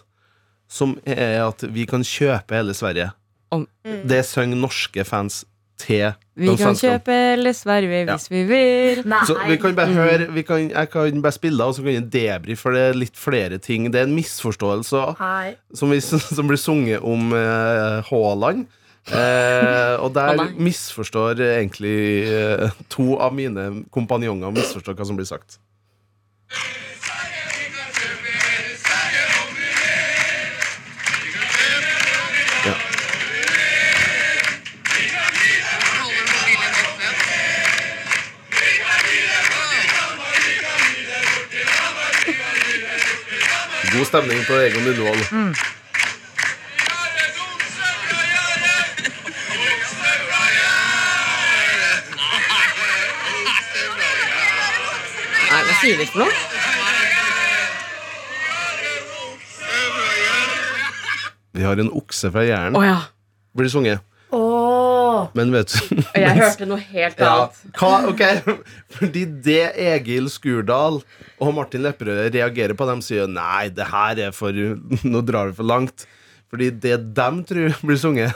Som 0.72 0.96
er 1.06 1.42
at 1.50 1.66
vi 1.76 1.84
kan 1.90 2.04
kjøpe 2.08 2.56
hele 2.56 2.74
Sverige 2.78 3.10
Om- 3.52 3.68
Det 4.08 4.22
synger 4.26 4.56
norske 4.62 5.04
fans 5.06 5.42
til 5.82 6.14
Vi 6.38 6.46
de 6.46 6.54
kan 6.56 6.76
svenskene. 6.76 7.00
kjøpe 7.02 7.16
eller 7.34 7.54
Sverige 7.58 8.04
hvis 8.08 8.28
vi 8.32 8.44
vil. 8.48 9.02
Nei. 9.10 9.20
Så 9.28 9.34
vi 9.50 9.58
kan 9.58 9.74
bare 9.76 9.92
høre 9.98 10.28
vi 10.32 10.44
kan, 10.48 10.70
Jeg 10.70 10.90
kan 10.94 11.22
bare 11.24 11.34
spille 11.36 11.58
det, 11.58 11.66
og 11.68 11.74
så 11.76 11.84
kan 11.84 11.94
jeg 11.98 12.06
debrife, 12.14 12.62
for 12.62 12.72
det 12.78 12.82
er 12.86 12.94
litt 13.02 13.18
flere 13.18 13.58
ting. 13.60 13.90
Det 13.92 14.00
er 14.00 14.06
en 14.08 14.16
misforståelse 14.16 15.02
Nei. 15.20 15.56
som, 15.74 15.90
vi, 15.92 16.00
som 16.38 16.48
blir 16.48 16.62
sunget 16.62 17.02
om 17.04 17.34
eh, 17.34 18.02
Haaland. 18.12 18.68
Eh, 19.10 19.96
og 19.98 20.14
der 20.14 20.36
Å, 20.38 20.38
nei. 20.38 20.52
misforstår 20.70 21.42
egentlig 21.42 21.98
eh, 22.30 22.70
to 22.94 23.16
av 23.18 23.34
mine 23.34 23.84
kompanjonger 23.92 24.54
misforstår 24.54 24.94
hva 24.96 25.06
som 25.10 25.18
blir 25.18 25.26
sagt. 25.28 25.58
God 44.02 44.08
stemning 44.08 44.40
på 44.48 44.54
Egon 44.58 44.88
Ullevål. 44.88 45.20
Nei, 55.52 55.60
hva 55.68 55.76
sier 55.84 56.02
de 56.02 56.08
for 56.10 56.24
noe? 56.24 56.34
Vi 61.54 61.62
har 61.62 61.78
en 61.78 61.94
okse 61.94 62.34
fra 62.34 62.42
Jæren. 62.48 62.74
Oh, 62.74 62.82
ja. 62.82 62.98
Blir 63.54 63.70
det 63.70 63.76
sunget. 63.76 64.02
Men 65.38 65.52
vet 65.54 65.74
du 65.74 65.96
Og 66.02 66.20
jeg 66.22 66.38
hørte 66.44 66.68
noe 66.70 66.80
helt 66.92 67.20
Ja, 67.20 67.32
annet. 67.46 67.62
hva, 67.80 67.92
okay. 68.12 68.42
Fordi 68.98 69.26
det 69.46 69.62
Egil 69.78 70.30
Skurdal 70.34 71.02
og 71.42 71.54
Martin 71.58 71.84
Lepperød 71.86 72.34
reagerer 72.36 72.74
på, 72.78 72.86
de 72.90 73.02
sier 73.06 73.28
nei, 73.28 73.70
det 73.70 73.88
her 73.92 74.20
er 74.28 74.32
for 74.36 74.52
Nå 75.14 75.22
drar 75.28 75.52
vi 75.52 75.58
for 75.58 75.68
langt. 75.68 76.08
Fordi 76.52 76.70
det 76.84 76.98
de 77.16 77.30
tror 77.48 77.78
blir 77.88 77.98
sunget, 78.02 78.34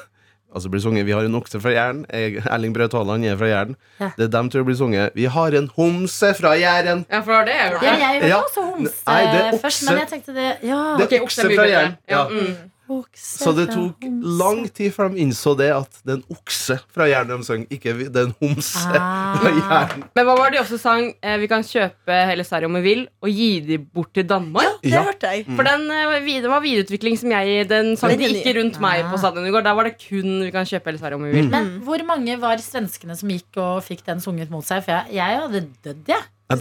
Altså 0.56 0.70
blir 0.72 0.80
sunget 0.80 1.04
Vi 1.04 1.12
har 1.12 1.26
en 1.28 1.34
okse 1.36 1.60
fra 1.60 1.72
Jæren. 1.74 2.06
Erling 2.48 2.72
Braut 2.74 2.94
Haaland 2.96 3.26
er 3.28 3.36
fra 3.36 3.50
Jæren. 3.50 3.74
Ja. 4.00 4.08
Det 4.16 4.30
dem 4.32 4.48
tror 4.54 4.64
blir 4.64 4.78
sunget 4.80 5.12
Vi 5.18 5.26
har 5.28 5.52
en 5.60 5.68
homse 5.76 6.30
fra 6.38 6.54
Jæren. 6.56 7.02
Ja, 7.12 7.20
for 7.28 7.42
det 7.44 7.52
det 7.52 7.58
jeg 7.58 7.74
hørte. 7.74 7.86
Ja, 7.86 7.96
jeg 8.00 8.14
hørte 8.22 8.30
Ja. 8.30 8.38
også 8.46 8.64
homse 8.70 9.04
Nei, 9.10 9.18
det 9.34 9.42
er 9.50 9.58
først, 9.66 9.84
men 9.90 10.00
jeg 10.00 10.08
tenkte 10.14 10.36
det 10.38 10.48
Ja, 10.64 10.80
Det 11.02 11.10
er 11.12 11.26
okse 11.26 11.44
okse 11.44 11.50
fra. 11.58 11.68
Jæren. 11.74 11.98
Ja, 12.10 12.22
Ja. 12.22 12.30
mm. 12.30 12.56
Okse 12.90 13.44
Så 13.44 13.52
det 13.58 13.68
tok 13.72 14.04
homse. 14.04 14.38
lang 14.40 14.60
tid 14.74 14.92
før 14.94 15.10
de 15.14 15.22
innså 15.24 15.56
det 15.58 15.70
at 15.74 15.90
det 16.06 16.14
er 16.14 16.18
en 16.20 16.36
okse 16.36 16.78
fra 16.94 17.08
Jæren 17.10 17.32
de 17.32 17.44
sang, 17.48 17.66
ikke 17.72 17.94
det 18.10 18.16
er 18.16 18.28
en 18.30 18.36
homse 18.42 18.88
Ah. 18.96 19.38
fra 19.42 19.50
Jæren. 19.50 20.04
Men 20.16 20.26
hva 20.26 20.36
var 20.38 20.50
det 20.50 20.60
de 20.60 20.64
også 20.64 20.78
sang? 20.82 21.14
Eh, 21.24 21.38
vi 21.42 21.48
kan 21.48 21.64
kjøpe 21.64 22.20
hele 22.30 22.44
Sverige 22.44 22.66
om 22.70 22.76
vi 22.76 22.82
vil, 22.82 23.08
og 23.22 23.30
gi 23.30 23.60
de 23.60 23.78
bort 23.80 24.14
til 24.14 24.28
Danmark. 24.28 24.64
Ja, 24.64 24.70
Det 24.84 24.92
Ja. 24.94 25.04
hørte 25.04 25.28
jeg. 25.32 25.46
For 25.56 25.64
den 25.64 25.90
eh, 25.92 26.42
det 26.42 26.50
var 26.50 26.60
videreutvikling 26.62 27.18
som 27.20 27.32
jeg 27.32 27.68
Den 27.70 27.96
sang 27.98 28.18
de 28.18 28.24
ikke 28.30 28.60
rundt 28.60 28.80
meg 28.80 29.04
Ah. 29.06 29.12
på 29.12 29.18
stadion 29.18 29.46
i 29.48 29.50
går. 29.52 29.62
Der 29.64 29.74
var 29.74 29.84
det 29.84 29.96
kun 30.10 30.44
vi 30.44 30.52
kan 30.52 30.66
kjøpe 30.66 30.86
hele 30.86 30.98
Sverige 31.00 31.16
om 31.16 31.24
vi 31.24 31.32
vil. 31.32 31.50
Men 31.50 31.80
hvor 31.84 31.98
mange 32.06 32.40
var 32.40 32.56
svenskene 32.58 33.16
som 33.18 33.30
gikk 33.30 33.58
og 33.58 33.84
fikk 33.84 34.06
den 34.06 34.20
sunget 34.20 34.50
mot 34.50 34.64
seg? 34.64 34.84
For 34.84 34.92
jeg, 34.92 35.14
jeg 35.14 35.40
hadde 35.42 35.68
dødd, 35.84 36.08
jeg. 36.08 36.24
Ja, 36.50 36.56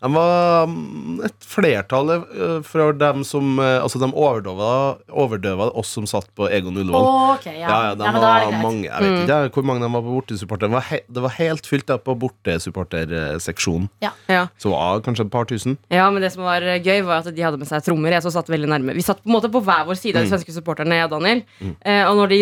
de- 0.00 0.12
var 0.14 0.66
mm, 0.70 1.20
et 1.26 1.46
flertall 1.48 2.10
eh, 2.14 2.58
fra 2.66 2.90
dem 2.92 3.24
som 3.26 3.58
eh, 3.58 3.82
Altså, 3.84 4.00
de 4.02 4.08
overdøva, 4.10 4.70
overdøva 5.10 5.70
oss 5.78 5.92
som 5.96 6.06
satt 6.08 6.28
på 6.36 6.48
Egon 6.48 6.76
Ullevål. 6.80 7.08
Ok, 7.36 7.46
ja. 7.46 7.64
Ja, 7.64 7.78
ja, 7.90 7.94
de 7.98 8.08
ja, 8.08 8.12
var 8.22 8.56
mange 8.62 8.88
Jeg 8.88 9.00
vet 9.02 9.24
ikke 9.24 9.38
mm. 9.44 9.54
hvor 9.56 9.68
mange 9.68 9.84
de 9.84 9.90
var 9.94 10.04
på 10.04 10.14
bortesupporter. 10.18 10.70
Det 10.70 10.76
var, 10.76 10.86
he, 10.90 11.00
det 11.08 11.24
var 11.24 11.36
helt 11.38 11.68
fylt 11.70 11.94
opp 11.94 12.04
på 12.08 12.16
bortesupporterseksjonen. 12.24 13.88
Ja. 14.04 14.12
Så 14.58 14.68
det 14.68 14.74
var 14.74 15.02
kanskje 15.06 15.28
et 15.28 15.32
par 15.34 15.48
tusen. 15.50 15.78
Ja, 15.92 16.08
men 16.10 16.24
det 16.24 16.32
som 16.34 16.44
var 16.46 16.64
eh, 16.64 16.80
gøy, 16.82 17.04
var 17.06 17.22
at 17.22 17.32
de 17.34 17.46
hadde 17.46 17.60
med 17.60 17.70
seg 17.70 17.84
trommer. 17.86 18.14
Jeg 18.16 18.26
så 18.26 18.34
satt 18.34 18.52
veldig 18.52 18.70
nærme 18.70 18.96
Vi 18.96 19.04
satt 19.04 19.22
på 19.22 19.30
en 19.30 19.36
måte 19.36 19.52
på 19.52 19.62
hver 19.64 19.84
vår 19.88 20.00
side 20.00 20.18
av 20.18 20.26
de 20.26 20.32
svenske 20.34 20.54
supporterne, 20.54 21.00
jeg 21.00 21.08
og 21.08 21.16
Daniel. 21.18 21.44
Eh, 21.80 22.04
og 22.08 22.22
når 22.22 22.34
de 22.34 22.40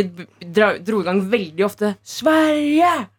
dro 0.53 1.03
i 1.03 1.09
gang 1.09 1.25
veldig 1.33 1.67
ofte 1.69 1.97
'Sverige'! 2.03 3.12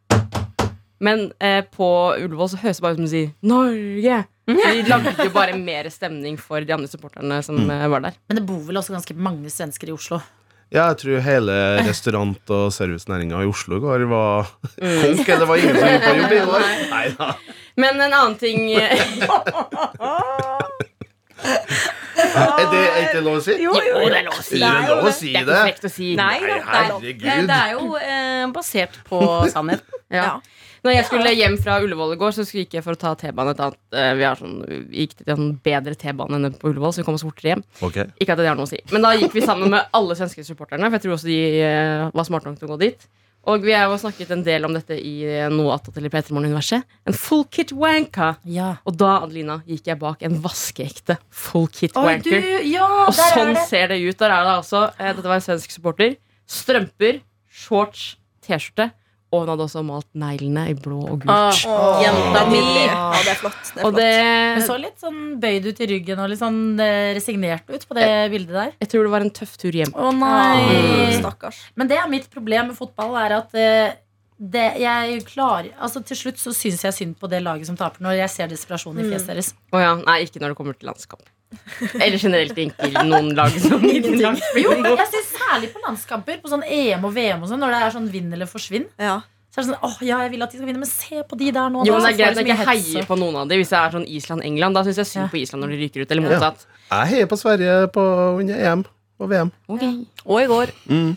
Men 1.04 1.26
eh, 1.44 1.62
på 1.74 1.88
Ullevål 2.22 2.50
så 2.54 2.62
høres 2.62 2.80
det 2.80 2.86
bare 2.86 2.96
ut 2.96 3.02
som 3.02 3.08
de 3.08 3.12
sier 3.12 3.34
'Norge'. 3.44 4.22
Så 4.48 4.70
de 4.76 4.84
lagde 4.92 5.12
jo 5.24 5.32
bare 5.36 5.56
mer 5.60 5.88
stemning 5.92 6.36
for 6.40 6.60
de 6.64 6.74
andre 6.76 6.88
supporterne 6.92 7.38
som 7.44 7.60
eh, 7.72 7.86
var 7.92 8.00
der. 8.04 8.14
Men 8.28 8.40
det 8.40 8.46
bor 8.48 8.60
vel 8.68 8.80
også 8.82 8.92
ganske 8.96 9.16
mange 9.16 9.50
svensker 9.52 9.88
i 9.92 9.96
Oslo. 9.96 10.20
Ja, 10.74 10.88
jeg 10.90 10.98
tror 11.04 11.20
hele 11.22 11.56
restaurant- 11.86 12.50
og 12.56 12.72
servicenæringa 12.74 13.44
i 13.44 13.46
Oslo 13.52 13.78
i 13.78 13.84
går 13.84 14.08
var 14.10 14.48
konk. 14.80 15.28
eller 15.30 15.44
Det 15.44 15.48
var 15.48 15.56
ingen 15.62 15.76
som 15.78 15.88
gikk 15.92 16.04
på 16.08 16.16
jobb 16.18 16.32
i 16.34 16.40
går. 16.50 16.62
Nei 16.96 17.06
da. 17.20 17.28
Men 17.78 18.02
en 18.02 18.14
annen 18.14 18.38
ting 18.42 18.60
Er 21.44 22.68
det 22.72 22.82
er 22.82 23.00
ikke 23.08 23.22
lov 23.26 23.38
å 23.40 23.44
si? 23.44 23.54
Jo, 23.62 23.74
jo, 23.76 23.94
jo. 24.00 24.10
det 24.10 24.18
er 24.20 24.26
lov 24.28 24.38
å 24.40 24.44
si. 24.46 24.60
Det 24.60 24.70
er 24.70 24.90
lov 24.90 25.08
å 25.10 25.12
si 25.14 25.32
Det 25.34 25.42
er 25.42 25.46
det. 25.46 25.54
ikke 25.54 25.64
frekt 25.68 25.86
å 25.88 25.92
si. 25.94 26.10
Nei, 26.18 26.26
Nei, 26.26 26.40
det, 26.42 26.56
er, 26.56 26.64
herregud. 26.74 27.48
det 27.50 27.58
er 27.60 27.72
jo 27.74 27.84
eh, 28.00 28.44
basert 28.56 29.00
på 29.10 29.20
sannheten. 29.54 30.02
Ja. 30.14 30.24
Ja. 30.24 30.34
Når 30.84 30.92
jeg 30.98 31.06
skulle 31.08 31.32
hjem 31.32 31.54
fra 31.64 31.78
Ullevål 31.80 32.14
i 32.16 32.20
går, 32.20 32.34
så 32.36 32.44
gikk 32.44 32.74
jeg 32.76 32.84
for 32.84 32.98
å 32.98 33.00
ta 33.00 33.14
T-banen 33.16 33.54
et 33.54 33.62
annet 33.64 33.96
eh, 33.96 34.10
Vi 34.20 34.26
har 34.28 34.40
sånn, 34.40 34.58
gikk 34.92 35.14
til 35.22 35.32
en 35.32 35.52
bedre 35.64 35.96
T-bane 35.96 36.40
enn 36.42 36.58
på 36.60 36.72
Ullevål, 36.74 36.92
så 36.92 37.02
vi 37.04 37.08
kom 37.08 37.16
oss 37.16 37.24
fortere 37.24 37.54
hjem. 37.54 37.66
Okay. 37.88 38.10
Ikke 38.20 38.36
at 38.36 38.42
det 38.44 38.50
har 38.52 38.60
noe 38.60 38.68
å 38.68 38.72
si. 38.74 38.82
Men 38.92 39.06
da 39.08 39.14
gikk 39.16 39.36
vi 39.38 39.46
sammen 39.46 39.72
med 39.72 39.88
alle 39.96 40.18
svenske 40.20 40.44
supporterne, 40.44 40.90
for 40.90 41.00
jeg 41.00 41.06
tror 41.06 41.16
også 41.16 41.30
de 41.32 41.38
eh, 41.64 42.08
var 42.12 42.28
smarte 42.28 42.52
nok 42.52 42.60
til 42.60 42.68
å 42.68 42.74
gå 42.76 42.82
dit. 42.84 43.06
Og 43.52 43.60
vi 43.66 43.74
har 43.76 43.90
jo 43.92 43.98
snakket 44.00 44.30
en 44.32 44.44
del 44.46 44.64
om 44.64 44.72
dette 44.76 44.96
i 44.96 45.18
eh, 45.28 45.50
noe 45.52 45.74
attåtil 45.76 46.00
eller 46.06 46.14
P3 46.14 46.32
Morgen-universet. 46.36 46.86
En 47.08 47.16
full 47.20 47.42
kit 47.52 47.74
wanker. 47.76 48.38
Ja. 48.48 48.70
Og 48.88 48.96
da, 49.00 49.18
Adelina, 49.26 49.58
gikk 49.68 49.90
jeg 49.92 50.00
bak 50.00 50.24
en 50.24 50.38
vaskeekte 50.44 51.18
full 51.28 51.68
kit 51.68 51.96
Oi, 52.00 52.18
du, 52.24 52.30
wanker. 52.32 52.48
ja, 52.72 52.88
Og 53.08 53.16
sånn 53.18 53.52
det. 53.56 53.66
ser 53.68 53.92
det 53.92 54.00
ut. 54.04 54.16
Der 54.20 54.32
er 54.32 54.48
det 54.48 54.54
altså 54.62 54.86
Dette 55.00 55.28
var 55.28 55.40
en 55.40 55.44
svensk 55.48 55.76
supporter. 55.76 56.16
Strømper, 56.48 57.20
shorts, 57.52 58.14
T-skjorte. 58.44 58.94
Og 59.34 59.42
hun 59.42 59.50
hadde 59.50 59.66
også 59.66 59.82
malt 59.86 60.06
neglene 60.14 60.68
i 60.70 60.76
blå 60.78 61.00
og 61.10 61.24
gult. 61.24 61.32
Ah, 61.34 61.50
Åh, 61.74 62.04
Jenta 62.04 62.44
mi. 62.52 62.60
Ja, 62.86 63.00
det 63.18 63.32
er 63.34 63.40
flott. 63.40 63.58
Det 63.74 63.82
er 63.82 63.88
og 63.88 63.96
flott. 63.96 63.98
det 63.98 64.12
Hun 64.60 64.66
så 64.68 64.76
litt 64.78 65.02
sånn 65.02 65.20
bøyd 65.42 65.66
ut 65.72 65.82
i 65.82 65.88
ryggen 65.90 66.22
og 66.22 66.30
litt 66.30 66.42
sånn 66.44 66.62
eh, 66.86 67.10
resignert 67.18 67.66
ut 67.74 67.88
på 67.90 67.98
det 67.98 68.06
bildet 68.34 68.54
der. 68.54 68.76
Jeg 68.86 68.92
tror 68.94 69.08
det 69.10 69.14
var 69.16 69.26
en 69.26 69.34
tøff 69.42 69.58
tur 69.58 69.74
hjem. 69.80 69.96
Å 69.98 70.12
Åh, 70.12 70.16
nei. 70.22 71.18
Stakkars. 71.18 71.64
Men 71.80 71.90
det 71.90 71.98
er 71.98 72.10
mitt 72.14 72.30
problem 72.34 72.70
med 72.70 72.78
fotball, 72.78 73.18
er 73.26 73.38
at 73.42 73.58
eh, 73.58 73.98
det, 74.44 74.64
jeg 74.82 75.22
klarer 75.30 75.70
Altså 75.78 76.02
Til 76.04 76.18
slutt 76.20 76.40
så 76.42 76.52
syns 76.58 76.82
jeg 76.84 76.96
synd 76.98 77.14
på 77.22 77.30
det 77.32 77.40
laget 77.46 77.70
som 77.70 77.78
taper, 77.80 78.02
når 78.04 78.18
jeg 78.24 78.32
ser 78.34 78.50
desperasjonen 78.52 79.02
i 79.02 79.10
fjeset 79.14 79.30
deres. 79.34 79.54
Å 79.74 79.82
ja, 79.82 79.94
Nei, 80.04 80.20
ikke 80.28 80.42
når 80.44 80.54
det 80.54 80.58
kommer 80.60 80.78
til 80.78 80.90
landskamp. 80.90 81.26
Eller 82.00 82.18
generelt 82.22 82.58
ikke 82.64 83.04
noen 83.08 83.34
lag 83.38 83.54
som 83.62 83.84
Jo, 84.64 84.74
jeg 84.78 85.10
synes 85.12 85.30
særlig 85.36 85.70
på 85.74 85.84
landskamper, 85.86 86.40
på 86.44 86.52
sånn 86.52 86.66
EM 86.66 87.06
og 87.08 87.14
VM 87.16 87.44
og 87.46 87.52
sånn, 87.52 87.62
når 87.64 87.76
det 87.76 87.84
er 87.86 87.96
sånn 87.98 88.10
vinn 88.14 88.34
eller 88.34 88.50
forsvinn. 88.50 88.90
Ja. 89.02 89.20
Så 89.54 89.62
er 89.62 89.66
det 89.68 89.70
sånn, 89.70 89.84
åh, 89.86 89.98
ja, 90.02 90.18
jeg 90.26 90.32
vil 90.34 90.42
at 90.42 90.50
de 90.54 90.58
skal 90.58 90.66
vinne, 90.72 90.82
men 90.82 90.90
se 90.90 91.20
på 91.30 91.38
de 91.38 91.52
der 91.54 91.70
nå. 91.70 91.84
Jo, 91.86 92.00
men 92.00 92.08
det 92.08 92.14
er 92.16 92.18
greit 92.24 92.40
at 92.42 92.48
jeg 92.50 92.58
ikke 92.58 92.72
heier 92.72 93.06
på 93.06 93.18
noen 93.22 93.36
av 93.38 93.52
dem. 93.52 93.62
Hvis 93.62 93.70
jeg 93.76 93.78
er 93.78 93.94
sånn 93.94 94.08
Island-England, 94.10 94.80
da 94.80 94.82
syns 94.88 95.02
jeg 95.04 95.10
synd 95.12 95.30
på 95.30 95.38
Island 95.44 95.62
når 95.62 95.76
de 95.76 95.78
ryker 95.84 96.02
ut. 96.02 96.14
Eller 96.16 96.26
motsatt. 96.26 96.66
Jeg 96.90 97.12
heier 97.12 97.30
på 97.30 97.38
Sverige 97.38 97.76
på 97.94 98.06
under 98.42 98.64
EM 98.72 98.82
og 99.22 99.30
VM. 99.30 99.52
Og 100.26 100.42
i 100.42 100.48
går. 100.50 100.74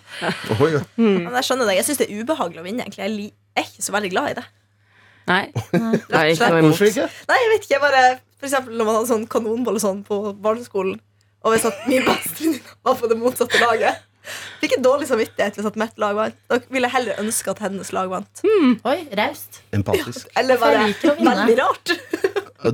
Oi, 0.61 0.69
ja. 0.75 0.83
Men 1.01 1.33
jeg 1.39 1.49
skjønner 1.49 1.71
det. 1.71 1.79
Jeg 1.81 1.89
syns 1.89 2.03
det 2.03 2.11
er 2.11 2.21
ubehagelig 2.21 2.61
å 2.61 2.67
vinne. 2.67 2.85
egentlig 2.85 3.31
Jeg 3.31 3.33
er 3.57 3.71
ikke 3.71 3.87
så 3.89 3.97
veldig 3.97 4.13
glad 4.13 4.35
i 4.35 4.37
det. 4.43 4.45
Nei. 5.27 5.45
Nei, 5.75 6.25
ikke. 6.33 6.51
Hvorfor 6.63 6.91
ikke? 6.91 7.07
Nei, 7.31 7.39
jeg 7.43 7.53
vet 7.53 7.65
ikke, 7.65 7.75
jeg 7.75 7.83
bare 7.83 8.03
For 8.39 8.49
eksempel 8.49 8.77
når 8.79 8.89
man 8.89 8.99
hadde 9.01 9.11
sånn 9.11 9.25
kanonball 9.33 9.79
og 9.79 9.83
sånn 9.83 10.03
på 10.07 10.21
barneskolen, 10.45 10.99
og 11.43 11.55
hvis 11.55 11.67
at 11.69 11.87
min 11.91 12.05
bestevenninne 12.07 12.77
var 12.87 12.99
på 13.01 13.11
det 13.11 13.19
motsatte 13.21 13.63
laget 13.63 14.03
Fikk 14.61 14.77
en 14.77 14.83
dårlig 14.83 15.07
samvittighet 15.07 15.55
hvis 15.59 15.69
at 15.69 15.77
mitt 15.79 16.01
lag 16.03 16.17
vant. 16.19 16.39
Da 16.51 16.59
ville 16.67 16.89
jeg 16.89 16.97
heller 16.97 17.21
ønske 17.23 17.53
at 17.53 17.61
hennes 17.63 17.93
lag 17.95 18.09
vant. 18.11 18.43
Oi, 18.43 18.97
raust. 19.21 19.61
Empatisk. 19.77 20.27
Eller 20.41 20.59
liker 20.59 21.13
å 21.13 21.17
vinne. 21.21 21.37
veldig 21.45 21.57
rart? 21.61 21.95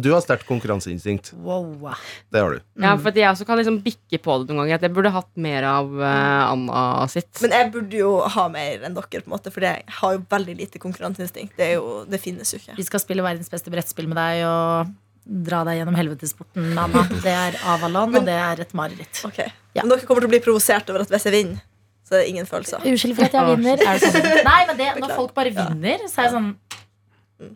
Du 0.01 0.09
har 0.15 0.23
sterkt 0.25 0.47
konkurranseinstinkt. 0.49 1.33
Wow. 1.43 1.93
Det 2.33 2.41
har 2.41 2.57
du. 2.57 2.63
Ja, 2.81 2.95
for 2.97 3.11
at 3.13 3.19
jeg 3.21 3.29
også 3.29 3.47
kan 3.49 3.61
liksom 3.61 3.81
bikke 3.85 4.21
på 4.23 4.39
det 4.41 4.49
noen 4.51 4.63
ganger. 4.63 4.81
At 4.81 4.87
jeg 4.87 4.95
burde 4.97 5.13
hatt 5.15 5.31
mer 5.49 5.67
av 5.69 5.93
uh, 5.93 6.53
Anna 6.53 6.83
sitt. 7.13 7.31
Men 7.45 7.57
jeg 7.59 7.71
burde 7.75 8.01
jo 8.01 8.15
ha 8.37 8.49
mer 8.53 8.87
enn 8.89 8.97
dere, 8.97 9.23
på 9.23 9.29
en 9.29 9.35
måte 9.35 9.53
for 9.55 9.67
jeg 9.67 9.85
har 10.01 10.17
jo 10.17 10.25
veldig 10.33 10.57
lite 10.63 10.83
konkurranseinstinkt. 10.83 11.57
Det, 11.59 11.73
er 11.73 11.81
jo, 11.81 12.03
det 12.09 12.21
finnes 12.23 12.55
jo 12.55 12.61
ikke. 12.63 12.77
Vi 12.79 12.87
skal 12.89 13.03
spille 13.03 13.25
verdens 13.27 13.53
beste 13.53 13.73
brettspill 13.73 14.09
med 14.11 14.21
deg 14.21 14.45
og 14.49 14.93
dra 15.23 15.63
deg 15.69 15.79
gjennom 15.79 15.97
helvetesporten, 15.99 16.73
Anna. 16.79 17.05
Det 17.23 17.31
er 17.33 17.59
Avalon, 17.71 18.17
og 18.19 18.25
det 18.27 18.35
er 18.35 18.65
et 18.65 18.73
mareritt. 18.75 19.21
Okay. 19.29 19.53
Ja. 19.77 19.85
Men 19.85 19.95
dere 19.95 20.09
kommer 20.09 20.25
til 20.25 20.31
å 20.31 20.35
bli 20.35 20.43
provosert 20.43 20.91
over 20.91 21.05
at 21.05 21.13
hvis 21.13 21.29
jeg 21.29 21.37
vinner, 21.37 21.63
så 22.03 22.19
er 22.19 22.25
det 22.25 22.33
ingen 22.33 22.49
følelser. 22.49 22.83
Unnskyld 22.85 23.15
for 23.17 23.29
at 23.29 23.37
jeg 23.39 23.51
vinner. 23.55 23.85
Er 23.87 24.01
det 24.01 24.11
sånn? 24.11 24.47
Nei, 24.51 24.61
men 24.69 24.81
det, 24.81 24.89
når 25.01 25.15
folk 25.17 25.35
bare 25.37 25.55
vinner, 25.55 26.09
så 26.11 26.25
er 26.25 26.29
jeg 26.29 26.37
sånn 26.37 26.53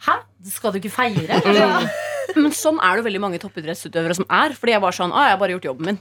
Hæ? 0.03 0.17
Skal 0.51 0.73
du 0.75 0.81
ikke 0.81 0.91
feire? 0.91 1.37
Men 2.35 2.53
sånn 2.57 2.79
er 2.83 2.99
det 2.99 3.07
veldig 3.07 3.21
mange 3.23 3.39
toppidrettsutøvere 3.43 4.17
som 4.19 4.27
er. 4.33 4.55
Fordi 4.59 4.75
jeg 4.75 4.83
var 4.83 4.97
sånn, 4.97 5.13
ah, 5.15 5.29
jeg 5.29 5.37
har 5.37 5.43
bare 5.43 5.55
gjort 5.57 5.69
jobben 5.71 5.91
min. 5.93 5.99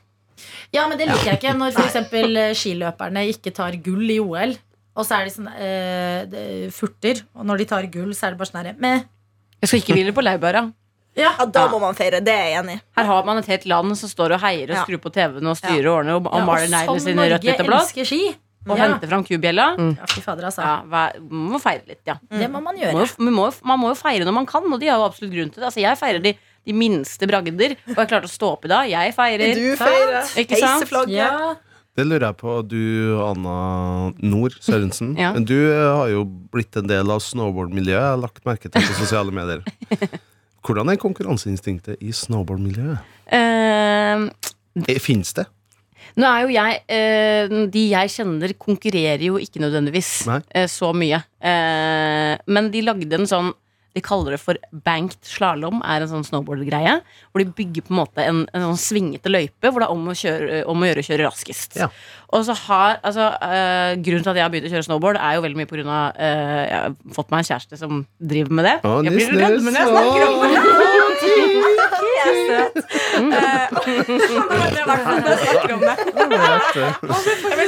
Ja, 0.75 0.87
men 0.89 0.97
det 0.99 1.07
liker 1.07 1.29
jeg 1.31 1.39
ikke. 1.39 1.53
Når 1.55 1.75
f.eks. 1.77 2.59
skiløperne 2.59 3.25
ikke 3.31 3.53
tar 3.55 3.77
gull 3.85 4.09
i 4.11 4.17
OL, 4.19 4.55
og 4.95 5.05
så 5.07 5.19
er 5.19 5.27
de 5.27 5.33
sånn 5.35 5.47
eh, 5.51 6.69
furter, 6.75 7.21
og 7.35 7.45
når 7.47 7.61
de 7.63 7.67
tar 7.71 7.87
gull, 7.93 8.11
så 8.15 8.27
er 8.27 8.35
det 8.35 8.39
bare 8.41 8.51
sånn 8.51 8.61
herre 8.63 8.75
Meh. 8.81 9.05
Jeg 9.61 9.71
skal 9.71 9.81
ikke 9.83 9.95
hvile 9.97 10.13
på 10.15 10.23
laurbæra. 10.25 10.65
Ja. 11.15 11.29
Ja, 11.39 11.45
da 11.47 11.61
må 11.71 11.77
man 11.79 11.95
feire. 11.95 12.19
Det 12.19 12.33
er 12.33 12.49
jeg 12.51 12.59
enig 12.59 12.73
i. 12.75 12.79
Her 12.97 13.05
har 13.07 13.27
man 13.27 13.37
et 13.39 13.47
helt 13.47 13.65
land 13.71 13.95
som 13.95 14.09
står 14.11 14.33
og 14.35 14.41
heier 14.43 14.73
og 14.73 14.81
skrur 14.83 14.99
på 15.05 15.11
TV-en 15.15 15.47
og 15.47 15.55
styrer 15.55 15.87
og 15.87 15.99
ordner 16.01 16.17
og, 16.19 16.25
og 16.27 16.41
Ja, 16.41 16.47
maler 16.49 16.71
neglene 16.73 17.03
sine 17.05 17.27
rødt, 17.31 17.45
hvitt 17.47 17.61
og 17.63 17.69
blått. 17.69 17.85
elsker 17.85 18.09
ski. 18.09 18.19
Og 18.65 18.77
Ja. 18.77 18.87
hente 18.87 19.07
fram 19.07 19.23
kubjella. 19.23 19.65
ja, 19.77 20.05
fy 20.09 20.21
fader, 20.21 20.45
altså. 20.49 20.61
Ja, 20.65 20.81
man 21.29 21.51
må 21.53 21.59
feire 21.61 21.83
litt, 21.87 22.01
ja. 22.07 22.15
Det 22.31 22.47
må 22.49 22.61
man 22.63 22.75
gjøre. 22.75 22.93
må, 23.19 23.45
jo- 23.51 23.61
man 23.63 23.79
må 23.79 23.89
jo 23.91 23.95
feire 23.99 24.25
når 24.25 24.33
man 24.33 24.45
kan, 24.49 24.63
og 24.73 24.79
de 24.79 24.87
har 24.87 24.97
jo 24.97 25.05
absolutt 25.05 25.33
grunn 25.33 25.51
til 25.53 25.61
det. 25.61 25.67
Altså, 25.69 25.81
jeg 25.83 25.97
feirer 25.99 26.23
de, 26.23 26.33
de 26.65 26.73
minste 26.73 27.27
bragder, 27.29 27.75
og 27.89 27.95
jeg 27.95 28.07
klarte 28.09 28.25
å 28.25 28.33
stå 28.33 28.51
opp 28.55 28.65
i 28.65 28.67
dag. 28.73 28.89
Jeg 28.89 29.13
feirer. 29.15 29.53
Du 29.53 29.75
feirer. 29.77 30.23
Ikke 30.41 30.57
sant? 30.57 31.09
Ja. 31.13 31.55
Det 31.95 32.03
lurer 32.05 32.25
jeg 32.27 32.35
på, 32.41 32.67
du 32.67 33.21
Anna 33.23 34.11
Nord 34.19 34.51
Sørensen. 34.59 35.13
Ja. 35.17 35.29
Du 35.39 35.53
eh, 35.71 35.95
har 35.95 36.09
jo 36.11 36.25
blitt 36.25 36.75
en 36.75 36.87
del 36.89 37.09
av 37.09 37.21
snowboardmiljøet. 37.23 37.87
Jeg 38.01 38.01
har 38.01 38.17
lagt 38.19 38.43
merke 38.43 38.67
til 38.67 38.81
på 38.81 38.97
sosiale 38.99 39.31
medier. 39.31 39.61
Hvordan 40.65 40.89
er 40.91 40.97
konkurranseinstinktet 40.99 42.01
i 42.03 42.11
snowboardmiljøet? 42.11 42.99
Uh, 43.31 44.27
Fins 44.99 45.31
det? 45.37 45.45
Nå 46.15 46.29
er 46.29 46.45
jo 46.45 46.55
jeg 46.55 46.79
eh, 46.95 47.59
De 47.71 47.83
jeg 47.91 48.13
kjenner, 48.13 48.55
konkurrerer 48.59 49.27
jo 49.27 49.41
ikke 49.41 49.61
nødvendigvis 49.63 50.11
eh, 50.31 50.69
så 50.71 50.93
mye. 50.95 51.21
Eh, 51.43 52.33
men 52.47 52.71
de 52.73 52.83
lagde 52.85 53.19
en 53.19 53.27
sånn 53.29 53.51
De 53.95 54.03
kaller 54.03 54.35
det 54.35 54.41
for 54.41 54.59
banked 54.85 55.21
slalåm, 55.27 55.81
er 55.87 56.03
en 56.03 56.11
sånn 56.11 56.25
snowboard-greie. 56.27 56.97
Hvor 57.31 57.43
de 57.43 57.47
bygger 57.59 57.85
på 57.87 57.93
en 57.93 57.99
måte 58.01 58.25
en, 58.27 58.41
en 58.51 58.65
sånn 58.69 58.81
svingete 58.81 59.31
løype 59.31 59.71
hvor 59.71 59.83
det 59.83 59.87
er 59.87 59.95
om 59.95 60.09
å, 60.11 60.15
kjøre, 60.19 60.63
om 60.71 60.83
å 60.83 60.89
gjøre 60.89 61.03
å 61.03 61.07
kjøre 61.09 61.27
raskest. 61.29 61.79
Ja. 61.79 61.87
Og 62.35 62.43
så 62.47 62.55
har, 62.65 62.99
altså, 63.07 63.29
eh, 63.47 63.95
Grunnen 64.03 64.25
til 64.25 64.33
at 64.33 64.39
jeg 64.39 64.43
har 64.43 64.51
begynt 64.51 64.67
å 64.67 64.73
kjøre 64.73 64.87
snowboard, 64.89 65.19
er 65.21 65.37
jo 65.37 65.45
veldig 65.45 65.61
mye 65.61 65.69
pga. 65.69 66.01
Uh, 66.15 66.63
jeg 66.65 66.79
har 66.81 66.97
fått 67.15 67.31
meg 67.31 67.43
en 67.43 67.49
kjæreste 67.51 67.79
som 67.79 68.03
driver 68.19 68.59
med 68.59 68.67
det. 68.67 68.75
Å, 68.83 68.97
jeg 69.07 69.15
blir 69.15 69.39
redd 69.39 69.63
men 69.63 69.79
jeg 69.79 69.93
snakker 69.93 70.27
om 70.27 70.43
det. 70.43 72.11
Er 72.25 72.33
søt. 72.47 72.75
Eh, 73.15 73.23
det 73.85 74.79
er 74.79 74.81
i 74.81 74.87
hvert 74.89 75.03
fall 75.05 75.17
når 75.21 75.29
jeg 75.29 75.39
snakker 75.43 75.73
om 75.73 75.79
det. 75.79 75.95
Jeg 76.15 76.27
blir 76.27 76.39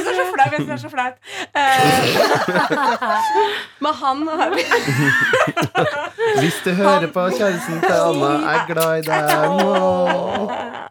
så 0.04 0.24
flau. 0.34 0.48
Jeg 0.52 0.60
blir 0.66 0.76
så 0.76 0.88
flau. 0.94 1.10
Men 3.84 3.92
han 4.02 4.18
har 4.28 4.48
Hvis 6.40 6.58
du 6.64 6.70
hører 6.74 7.06
på 7.06 7.28
kjæresten 7.38 7.80
til 7.80 7.92
Anna, 7.92 8.32
er 8.52 8.66
glad 8.72 8.98
i 8.98 9.02
deg. 9.10 9.24
Åh. 9.48 10.87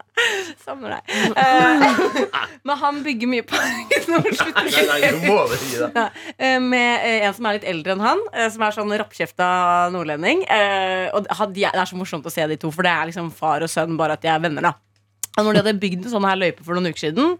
Savner 0.68 0.98
deg. 0.98 1.12
Eh, 1.38 2.48
Men 2.68 2.76
han 2.82 2.98
bygger 3.04 3.30
mye 3.30 3.44
på 3.48 3.56
Nå 4.12 4.20
slutter 4.36 4.68
Nei, 4.68 4.84
nei, 4.90 5.10
du 5.14 5.26
må 5.30 5.38
du 5.48 5.54
gi 5.62 5.80
deg. 5.80 6.18
Eh, 6.36 6.58
med 6.60 7.06
eh, 7.08 7.24
en 7.28 7.34
som 7.36 7.48
er 7.48 7.56
litt 7.58 7.66
eldre 7.72 7.94
enn 7.96 8.04
han, 8.04 8.22
eh, 8.34 8.48
som 8.52 8.64
er 8.66 8.76
sånn 8.76 8.92
rappkjefta 9.00 9.48
nordlending. 9.94 10.44
Eh, 10.44 11.08
og 11.16 11.24
de 11.54 11.64
er- 11.64 11.74
det 11.74 11.82
er 11.82 11.88
så 11.90 11.96
morsomt 11.98 12.26
å 12.28 12.32
se 12.32 12.46
de 12.50 12.56
to, 12.60 12.70
for 12.74 12.84
det 12.86 12.92
er 12.92 13.08
liksom 13.10 13.30
far 13.34 13.64
og 13.64 13.72
sønn, 13.72 13.96
bare 14.00 14.16
at 14.18 14.24
de 14.24 14.30
er 14.32 14.40
venner. 14.44 14.62
da 14.68 14.74
Og 15.38 15.44
når 15.46 15.52
de 15.58 15.62
hadde 15.64 15.80
bygd 15.80 16.04
en 16.06 16.12
sånn 16.16 16.26
her 16.28 16.36
løype 16.40 16.64
for 16.66 16.74
noen 16.78 16.90
uker 16.92 17.04
siden, 17.08 17.36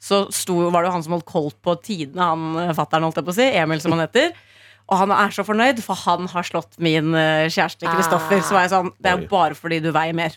så 0.00 0.22
sto, 0.32 0.56
var 0.72 0.82
det 0.84 0.88
jo 0.88 0.94
han 0.96 1.02
som 1.04 1.12
holdt 1.18 1.26
koll 1.28 1.50
på 1.60 1.74
tidene, 1.84 2.24
han 2.24 2.74
fatter'n, 2.76 3.04
holdt 3.04 3.18
jeg 3.20 3.26
på 3.26 3.34
å 3.34 3.38
si, 3.40 3.48
Emil 3.60 3.80
som 3.84 3.92
han 3.96 4.04
heter. 4.06 4.30
Og 4.90 4.96
han 4.98 5.12
er 5.14 5.34
så 5.34 5.44
fornøyd, 5.46 5.82
for 5.84 5.94
han 6.06 6.24
har 6.32 6.46
slått 6.48 6.78
min 6.82 7.12
eh, 7.14 7.48
kjæreste 7.52 7.84
Kristoffer. 7.86 8.40
Så 8.42 8.56
var 8.56 8.64
jeg 8.64 8.72
sånn, 8.72 8.88
det 8.98 9.10
er 9.12 9.20
jo 9.20 9.28
bare 9.30 9.54
fordi 9.58 9.80
du 9.84 9.90
veier 9.94 10.16
mer. 10.16 10.34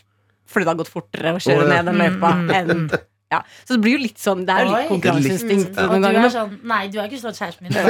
Fordi 0.50 0.66
det 0.66 0.72
har 0.74 0.80
gått 0.82 0.92
fortere 0.92 1.34
å 1.34 1.42
kjøre 1.42 1.64
oh, 1.64 1.66
ja. 1.68 1.80
ned 1.80 1.92
den 1.92 2.00
løypa 2.02 2.36
enn 2.60 2.86
ja. 3.34 3.40
Så 3.64 3.74
det 3.74 3.80
blir 3.82 3.96
jo 3.96 4.02
litt 4.04 4.20
sånn, 4.20 4.44
det 4.46 4.54
er 4.54 4.66
jo 4.66 4.74
litt 4.74 4.90
konkurranseinstinkt 4.92 5.78
Og 5.80 5.94
du 5.96 6.06
er 6.10 6.28
sånn 6.32 6.52
Nei, 6.68 6.82
du 6.92 6.98
har 7.00 7.08
ikke 7.08 7.22
slått 7.22 7.38
kjæresten 7.40 7.66
min. 7.66 7.72
Du 7.74 7.80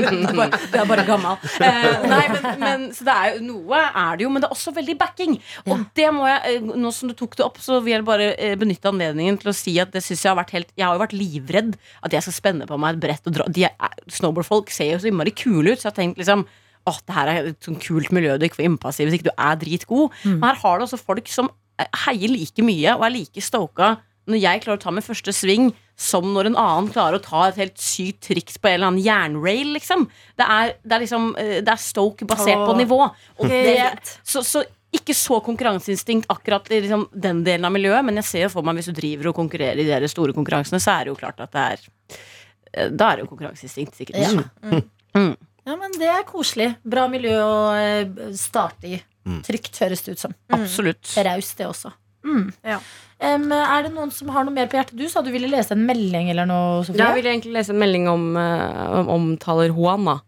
er 0.00 0.34
bare- 0.36 0.58
du 0.72 0.76
er 0.80 0.86
bare 0.88 1.04
gammel. 1.06 1.36
Eh, 1.62 2.06
nei, 2.08 2.22
men, 2.32 2.46
men, 2.60 2.84
så 2.94 3.04
det 3.06 3.14
er 3.14 3.34
jo, 3.34 3.42
noe 3.46 3.80
er 3.86 4.18
det 4.18 4.24
jo, 4.24 4.30
men 4.32 4.42
det 4.42 4.48
er 4.48 4.54
også 4.54 4.72
veldig 4.74 4.96
backing. 5.00 5.36
Og 5.66 5.84
det 5.96 6.08
må 6.14 6.26
jeg, 6.28 6.54
eh, 6.56 6.72
nå 6.84 6.92
som 6.94 7.10
du 7.10 7.14
tok 7.18 7.36
det 7.38 7.44
opp, 7.46 7.60
så 7.62 7.80
vil 7.84 7.98
jeg 7.98 8.06
bare 8.08 8.30
eh, 8.34 8.56
benytte 8.60 8.90
anledningen 8.90 9.38
til 9.40 9.52
å 9.52 9.56
si 9.56 9.76
at 9.82 9.92
det 9.94 10.02
synes 10.06 10.24
jeg 10.24 10.32
har 10.32 10.40
vært 10.40 10.54
helt 10.56 10.72
Jeg 10.78 10.86
har 10.86 10.96
jo 10.96 11.04
vært 11.04 11.16
livredd 11.16 11.76
at 12.06 12.16
jeg 12.16 12.26
skal 12.26 12.36
spenne 12.36 12.68
på 12.70 12.80
meg 12.80 12.96
et 12.96 13.04
brett 13.04 13.30
og 13.30 13.36
dra 13.36 13.46
de 13.50 13.68
Snowboardfolk 14.10 14.72
ser 14.74 14.94
jo 14.94 15.02
så 15.02 15.10
innmari 15.10 15.34
kule 15.36 15.74
ut, 15.74 15.80
så 15.80 15.88
jeg 15.88 15.92
har 15.92 15.98
tenkt 16.00 16.20
liksom 16.22 16.46
Åh, 16.88 17.00
det 17.06 17.16
her 17.16 17.28
er 17.28 17.50
et 17.52 17.66
sånn 17.66 17.80
kult 17.82 18.12
miljø 18.16 18.38
du 18.40 18.46
ikke 18.46 18.60
får 18.62 18.68
innpass 18.70 19.00
i 19.00 19.08
hvis 19.08 19.18
ikke 19.18 19.30
du 19.30 19.34
er 19.36 19.58
dritgod. 19.60 20.14
Men 20.24 20.46
her 20.50 20.62
har 20.62 20.78
du 20.78 20.86
også 20.86 21.00
folk 21.00 21.28
som 21.28 21.50
eh, 21.80 21.90
heier 22.06 22.32
like 22.32 22.64
mye 22.64 22.94
og 22.96 23.04
er 23.08 23.16
like 23.18 23.44
stoka 23.44 23.98
når 24.30 24.40
jeg 24.40 24.62
klarer 24.64 24.78
å 24.78 24.82
ta 24.82 24.92
min 24.94 25.04
første 25.04 25.32
sving, 25.34 25.70
som 25.98 26.26
når 26.34 26.50
en 26.50 26.58
annen 26.60 26.90
klarer 26.92 27.18
å 27.18 27.22
ta 27.24 27.46
et 27.48 27.58
helt 27.60 27.80
sykt 27.82 28.28
triks 28.28 28.60
på 28.60 28.70
en 28.70 28.76
eller 28.76 28.90
annen 28.92 29.02
jernrail, 29.04 29.72
liksom. 29.74 30.04
Det 30.38 30.46
er, 30.46 30.74
det 30.84 30.96
er 30.96 31.02
liksom 31.02 31.30
eh, 31.40 31.56
Det 31.64 31.72
er 31.72 31.80
stoke 31.82 32.28
basert 32.28 32.62
på 32.68 32.76
nivå. 32.78 33.00
Det 33.50 33.80
så, 34.22 34.44
så 34.46 34.62
ikke 34.94 35.14
så 35.14 35.38
konkurranseinstinkt 35.46 36.30
akkurat 36.32 36.66
i 36.74 36.80
liksom, 36.82 37.06
den 37.14 37.44
delen 37.46 37.66
av 37.68 37.74
miljøet, 37.74 38.02
men 38.06 38.18
jeg 38.18 38.26
ser 38.26 38.46
jo 38.48 38.54
for 38.56 38.66
meg 38.66 38.80
hvis 38.80 38.90
du 38.90 38.96
driver 38.96 39.30
og 39.30 39.36
konkurrerer 39.38 39.82
i 39.84 39.86
de 39.86 40.10
store 40.10 40.34
konkurransene, 40.34 40.80
så 40.82 40.96
er 40.96 41.06
det 41.06 41.12
jo 41.12 41.20
klart 41.20 41.42
at 41.44 41.52
det 41.54 41.66
er 41.66 41.84
eh, 41.84 42.90
Da 42.90 43.10
er 43.10 43.20
det 43.20 43.26
jo 43.26 43.30
konkurranseinstinkt, 43.34 43.98
sikkert. 43.98 44.18
Ja. 44.24 45.28
Ja, 45.68 45.76
men 45.76 45.92
det 46.00 46.08
er 46.08 46.24
koselig. 46.28 46.70
Bra 46.88 47.06
miljø 47.12 47.36
å 47.44 47.54
eh, 47.76 48.32
starte 48.38 48.88
i. 48.96 49.00
Trygt, 49.46 49.76
høres 49.82 50.02
det 50.02 50.16
ut 50.16 50.22
som. 50.22 50.34
Absolutt. 50.56 51.12
Raust, 51.26 51.56
det 51.58 51.66
også. 51.68 51.92
Mm. 52.24 52.50
Ja. 52.66 52.78
Um, 53.20 53.50
er 53.52 53.84
det 53.84 53.92
noen 53.92 54.10
som 54.12 54.30
har 54.32 54.46
noe 54.46 54.54
mer 54.54 54.68
på 54.70 54.78
hjertet? 54.78 54.96
Du 54.96 55.04
sa 55.12 55.20
du 55.24 55.30
ville 55.32 55.48
lese 55.50 55.74
en 55.76 55.84
melding 55.88 56.30
eller 56.32 56.48
noe, 56.48 56.80
Sofie? 56.86 57.00
Jeg 57.02 57.18
ville 57.18 57.32
egentlig 57.34 57.52
lese 57.58 57.74
en 57.74 57.80
melding 57.80 58.08
om, 58.08 58.24
eh, 58.40 58.84
om 59.00 59.10
omtaler 59.16 59.72
Juan. 59.76 60.04
da 60.08 60.18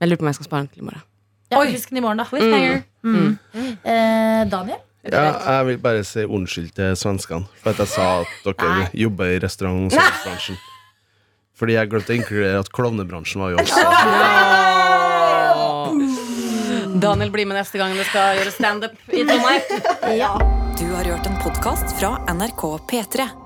Jeg 0.00 0.10
lurer 0.10 0.18
på 0.18 0.26
om 0.26 0.32
jeg 0.32 0.38
skal 0.40 0.48
spare 0.50 0.64
den 0.64 0.72
til 0.74 0.82
i 0.82 0.88
morgen. 0.90 1.04
Ja, 1.52 1.62
Husk 1.62 1.90
den 1.90 1.98
i 1.98 2.02
morgen, 2.02 2.18
da. 2.18 2.78
Mm. 3.04 3.38
Eh, 3.84 4.44
Daniel? 4.50 4.82
Ja, 5.04 5.58
jeg 5.58 5.66
vil 5.66 5.78
bare 5.78 6.04
si 6.04 6.24
unnskyld 6.24 6.72
til 6.74 6.94
svenskene 6.96 7.44
for 7.60 7.70
at 7.74 7.82
jeg 7.82 7.88
sa 7.92 8.06
at 8.22 8.26
dere 8.46 8.70
Nei. 8.78 8.86
jobber 9.04 9.34
i 9.34 9.38
restaurant- 9.38 9.86
og 9.86 9.92
servicebransjen. 9.92 10.56
Fordi 11.54 11.76
jeg 11.76 11.90
glemte 11.92 12.10
å 12.10 12.16
inkludere 12.18 12.58
at 12.64 12.70
klovnebransjen 12.74 13.44
var 13.44 13.54
jo 13.54 13.58
også 13.62 13.82
Daniel 17.04 17.30
blir 17.34 17.46
med 17.46 17.58
neste 17.58 17.78
gang 17.78 17.94
det 17.98 18.06
skal 18.08 18.38
gjøre 18.38 18.52
standup 18.54 18.92
i 19.12 19.24
Trondheim. 19.28 19.62
Ja. 20.16 20.32
Du 20.78 20.86
har 20.94 21.04
hørt 21.06 21.26
en 21.28 21.36
podkast 21.42 21.94
fra 21.98 22.16
NRK 22.32 22.62
P3. 22.90 23.43